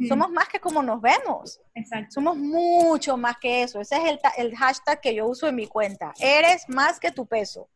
Somos 0.08 0.32
más 0.32 0.50
que 0.50 0.60
como 0.60 0.82
nos 0.82 1.00
vemos. 1.00 1.62
Somos 2.10 2.36
mucho 2.38 3.18
más 3.18 3.38
que 3.38 3.62
eso. 3.62 3.80
Ese 3.80 3.98
es 3.98 4.04
el, 4.06 4.20
el 4.38 4.56
hashtag 4.56 5.00
que 5.00 5.14
yo 5.14 5.28
uso 5.28 5.48
en 5.48 5.56
mi 5.56 5.68
cuenta. 5.68 6.12
Eres 6.20 6.68
más 6.70 7.00
que 7.00 7.12
tu 7.12 7.28
peso. 7.28 7.70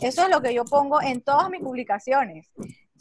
Eso 0.00 0.24
es 0.24 0.28
lo 0.28 0.42
que 0.42 0.52
yo 0.52 0.64
pongo 0.64 1.00
en 1.00 1.20
todas 1.20 1.48
mis 1.50 1.60
publicaciones. 1.60 2.50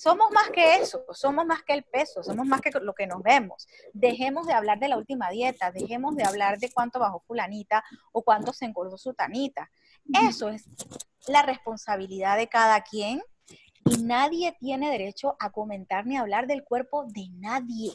Somos 0.02 0.32
más 0.32 0.50
que 0.50 0.78
eso, 0.78 1.06
somos 1.12 1.46
más 1.46 1.62
que 1.62 1.74
el 1.74 1.84
peso, 1.84 2.24
somos 2.24 2.48
más 2.48 2.60
que 2.60 2.72
lo 2.82 2.96
que 2.96 3.06
nos 3.06 3.22
vemos. 3.22 3.68
Dejemos 3.94 4.48
de 4.48 4.54
hablar 4.54 4.80
de 4.80 4.88
la 4.88 4.98
última 4.98 5.30
dieta, 5.30 5.72
dejemos 5.72 6.16
de 6.16 6.24
hablar 6.24 6.58
de 6.58 6.72
cuánto 6.72 6.98
bajó 6.98 7.20
fulanita 7.20 7.84
o 8.12 8.24
cuánto 8.24 8.52
se 8.52 8.66
engordó 8.66 8.98
su 8.98 9.14
tanita. 9.14 9.70
Eso 10.28 10.50
es 10.50 10.68
la 11.28 11.44
responsabilidad 11.44 12.36
de 12.36 12.48
cada 12.48 12.82
quien 12.82 13.22
y 13.86 14.02
nadie 14.02 14.58
tiene 14.60 14.90
derecho 14.90 15.36
a 15.40 15.52
comentar 15.52 16.08
ni 16.08 16.18
hablar 16.18 16.48
del 16.48 16.64
cuerpo 16.64 17.06
de 17.06 17.28
nadie. 17.36 17.92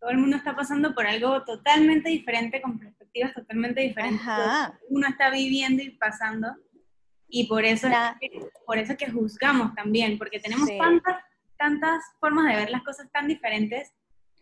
Todo 0.00 0.10
el 0.10 0.18
mundo 0.18 0.36
está 0.36 0.56
pasando 0.56 0.96
por 0.96 1.06
algo 1.06 1.44
totalmente 1.44 2.08
diferente, 2.08 2.60
con 2.60 2.80
perspectivas 2.80 3.32
totalmente 3.34 3.82
diferentes. 3.82 4.26
Uno 4.88 5.06
está 5.06 5.30
viviendo 5.30 5.80
y 5.80 5.90
pasando 5.90 6.56
y 7.34 7.46
por 7.46 7.64
eso, 7.64 7.88
es 7.88 7.94
que, 8.20 8.46
por 8.66 8.76
eso 8.76 8.94
que 8.94 9.10
juzgamos 9.10 9.74
también, 9.74 10.18
porque 10.18 10.38
tenemos 10.38 10.68
tantas, 10.76 11.24
tantas 11.56 12.04
formas 12.20 12.46
de 12.46 12.56
ver 12.56 12.70
las 12.70 12.82
cosas 12.82 13.10
tan 13.10 13.26
diferentes 13.26 13.90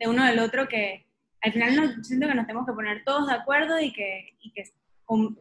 de 0.00 0.08
uno 0.08 0.24
del 0.26 0.40
otro 0.40 0.66
que 0.66 1.06
al 1.40 1.52
final 1.52 1.76
no, 1.76 2.02
siento 2.02 2.26
que 2.26 2.34
nos 2.34 2.46
tenemos 2.46 2.66
que 2.66 2.72
poner 2.72 3.04
todos 3.04 3.28
de 3.28 3.34
acuerdo 3.34 3.78
y 3.78 3.92
que, 3.92 4.36
y 4.40 4.52
que 4.52 4.64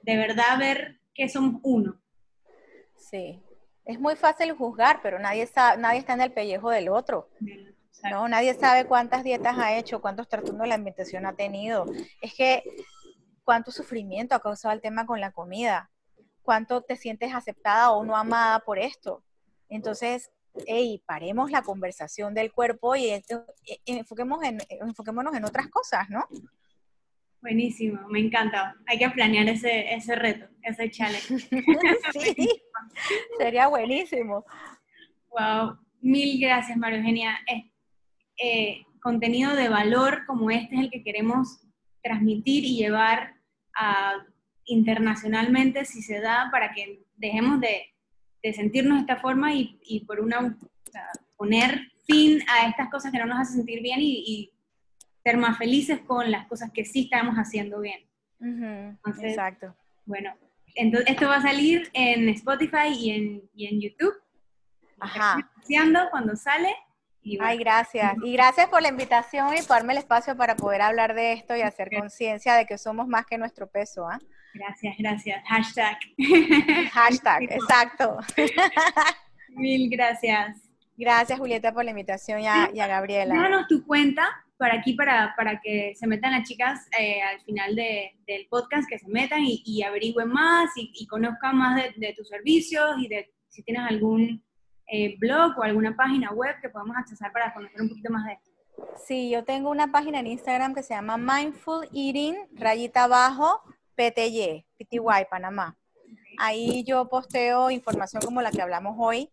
de 0.03 0.17
verdad 0.17 0.59
ver 0.59 0.99
que 1.15 1.27
somos 1.27 1.59
uno. 1.63 1.99
Sí, 2.95 3.41
es 3.83 3.99
muy 3.99 4.15
fácil 4.15 4.53
juzgar, 4.53 4.99
pero 5.01 5.17
nadie, 5.17 5.47
sabe, 5.47 5.81
nadie 5.81 5.99
está 5.99 6.13
en 6.13 6.21
el 6.21 6.31
pellejo 6.31 6.69
del 6.69 6.89
otro. 6.89 7.31
No, 8.11 8.27
nadie 8.27 8.53
sabe 8.53 8.85
cuántas 8.85 9.23
dietas 9.23 9.57
ha 9.57 9.75
hecho, 9.75 10.01
cuántos 10.01 10.27
trastornos 10.29 10.61
de 10.61 10.67
la 10.67 10.75
alimentación 10.75 11.25
ha 11.25 11.35
tenido. 11.35 11.87
Es 12.21 12.35
que 12.35 12.61
cuánto 13.43 13.71
sufrimiento 13.71 14.35
ha 14.35 14.39
causado 14.39 14.75
el 14.75 14.81
tema 14.81 15.07
con 15.07 15.19
la 15.19 15.31
comida 15.31 15.89
cuánto 16.49 16.81
te 16.81 16.95
sientes 16.95 17.31
aceptada 17.31 17.91
o 17.91 18.03
no 18.03 18.15
amada 18.15 18.61
por 18.61 18.79
esto. 18.79 19.23
Entonces, 19.69 20.31
hey, 20.65 20.99
paremos 21.05 21.51
la 21.51 21.61
conversación 21.61 22.33
del 22.33 22.51
cuerpo 22.51 22.95
y 22.95 23.11
e, 23.11 23.21
enfoquemos 23.85 24.43
en, 24.43 24.57
enfoquémonos 24.67 25.35
en 25.35 25.45
otras 25.45 25.67
cosas, 25.67 26.09
¿no? 26.09 26.25
Buenísimo, 27.39 28.07
me 28.07 28.19
encanta. 28.19 28.75
Hay 28.87 28.97
que 28.97 29.11
planear 29.11 29.47
ese, 29.47 29.93
ese 29.93 30.15
reto, 30.15 30.47
ese 30.63 30.89
challenge. 30.89 31.37
sí, 32.13 32.63
sería 33.37 33.67
buenísimo. 33.67 34.43
Wow, 35.29 35.77
mil 36.01 36.41
gracias, 36.41 36.75
María 36.79 36.97
Eugenia. 36.97 37.37
Eh, 38.43 38.85
contenido 39.03 39.55
de 39.55 39.69
valor 39.69 40.25
como 40.25 40.49
este 40.49 40.73
es 40.73 40.81
el 40.81 40.89
que 40.89 41.03
queremos 41.03 41.61
transmitir 42.01 42.65
y 42.65 42.75
llevar 42.75 43.35
a 43.75 44.25
internacionalmente 44.69 45.85
si 45.85 46.01
se 46.01 46.21
da 46.21 46.49
para 46.51 46.71
que 46.71 47.03
dejemos 47.17 47.59
de, 47.59 47.93
sentirnos 48.53 48.97
de 48.97 49.01
esta 49.01 49.17
forma 49.17 49.53
y, 49.53 50.03
por 50.07 50.21
una, 50.21 50.57
poner 51.35 51.91
fin 52.05 52.41
a 52.47 52.67
estas 52.67 52.89
cosas 52.89 53.11
que 53.11 53.19
no 53.19 53.25
nos 53.25 53.39
hacen 53.39 53.57
sentir 53.57 53.81
bien 53.81 53.99
y, 54.01 54.51
ser 55.21 55.35
más 55.35 55.57
felices 55.57 55.99
con 55.99 56.31
las 56.31 56.47
cosas 56.47 56.71
que 56.71 56.85
sí 56.85 57.01
estamos 57.03 57.35
haciendo 57.35 57.81
bien. 57.81 57.99
Exacto. 59.21 59.75
Bueno, 60.05 60.33
entonces 60.75 61.09
esto 61.09 61.27
va 61.27 61.35
a 61.35 61.41
salir 61.41 61.89
en 61.93 62.29
Spotify 62.29 62.87
y 62.97 63.11
en, 63.11 63.49
y 63.53 63.67
en 63.67 63.81
YouTube. 63.81 64.13
Ajá. 64.99 65.51
Cuando 66.09 66.35
sale. 66.35 66.73
Ay, 67.41 67.57
gracias. 67.57 68.13
Y 68.23 68.33
gracias 68.33 68.69
por 68.69 68.81
la 68.81 68.87
invitación 68.87 69.53
y 69.53 69.61
por 69.61 69.77
darme 69.77 69.93
el 69.93 69.99
espacio 69.99 70.35
para 70.35 70.55
poder 70.55 70.81
hablar 70.81 71.13
de 71.13 71.33
esto 71.33 71.55
y 71.55 71.61
hacer 71.61 71.89
conciencia 71.95 72.55
de 72.55 72.65
que 72.65 72.77
somos 72.77 73.07
más 73.07 73.25
que 73.25 73.37
nuestro 73.37 73.67
peso. 73.67 74.07
¿ah? 74.07 74.19
Gracias, 74.53 74.95
gracias. 74.97 75.43
Hashtag. 75.47 75.97
Hashtag, 76.91 77.43
exacto. 77.43 78.17
Mil 79.49 79.89
gracias. 79.89 80.69
Gracias, 80.97 81.39
Julieta, 81.39 81.73
por 81.73 81.85
la 81.85 81.91
invitación 81.91 82.41
y 82.41 82.47
a, 82.47 82.69
Gabriela. 82.73 83.33
Déjanos 83.33 83.67
tu 83.67 83.85
cuenta 83.85 84.27
para 84.57 84.75
aquí, 84.75 84.93
para, 84.93 85.33
para 85.37 85.61
que 85.61 85.93
se 85.95 86.05
metan 86.05 86.33
las 86.33 86.47
chicas 86.47 86.87
eh, 86.99 87.21
al 87.21 87.39
final 87.41 87.73
del 87.73 88.47
podcast, 88.49 88.87
que 88.89 88.99
se 88.99 89.07
metan 89.07 89.39
y, 89.41 89.81
averigüen 89.81 90.27
más 90.27 90.71
y, 90.75 91.07
conozcan 91.07 91.57
más 91.57 91.81
de, 91.95 92.13
tus 92.13 92.27
servicios 92.27 92.97
y 92.97 93.07
de 93.07 93.33
si 93.47 93.63
tienes 93.63 93.83
algún 93.89 94.43
eh, 94.87 95.15
blog 95.19 95.57
o 95.57 95.63
alguna 95.63 95.95
página 95.95 96.31
web 96.31 96.55
que 96.61 96.67
podamos 96.67 96.97
accesar 96.97 97.31
para 97.31 97.53
conocer 97.53 97.81
un 97.81 97.87
poquito 97.87 98.11
más 98.11 98.25
de 98.25 98.33
esto. 98.33 98.49
Sí, 99.07 99.29
yo 99.29 99.45
tengo 99.45 99.69
una 99.69 99.91
página 99.91 100.19
en 100.19 100.27
Instagram 100.27 100.75
que 100.75 100.83
se 100.83 100.93
llama 100.93 101.17
Mindful 101.17 101.87
Eating, 101.93 102.35
rayita 102.53 103.05
abajo, 103.05 103.61
PTY, 103.99 104.65
PTY, 104.77 105.25
Panamá. 105.29 105.77
Ahí 106.37 106.85
yo 106.85 107.09
posteo 107.09 107.69
información 107.69 108.21
como 108.23 108.41
la 108.41 108.49
que 108.49 108.61
hablamos 108.61 108.95
hoy 108.97 109.29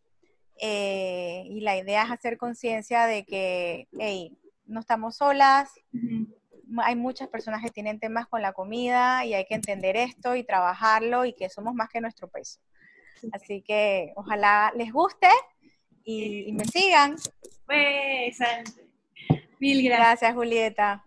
eh, 0.61 1.45
y 1.47 1.61
la 1.61 1.77
idea 1.77 2.03
es 2.03 2.11
hacer 2.11 2.37
conciencia 2.37 3.07
de 3.07 3.25
que, 3.25 3.87
hey, 3.97 4.37
no 4.65 4.81
estamos 4.81 5.19
solas, 5.19 5.71
hay 6.79 6.97
muchas 6.97 7.29
personas 7.29 7.63
que 7.63 7.71
tienen 7.71 8.01
temas 8.01 8.27
con 8.27 8.43
la 8.43 8.53
comida 8.53 9.25
y 9.25 9.35
hay 9.35 9.45
que 9.45 9.55
entender 9.55 9.97
esto 9.97 10.35
y 10.35 10.43
trabajarlo 10.43 11.25
y 11.25 11.33
que 11.33 11.49
somos 11.49 11.73
más 11.73 11.89
que 11.89 12.01
nuestro 12.01 12.27
peso. 12.27 12.59
Así 13.31 13.63
que 13.63 14.13
ojalá 14.17 14.73
les 14.75 14.93
guste 14.93 15.29
y, 16.03 16.51
me 16.53 16.65
sigan. 16.65 17.15
Pues, 17.67 18.39
Mil 19.61 19.85
gracias. 19.85 20.01
Gracias, 20.01 20.35
Julieta. 20.35 21.06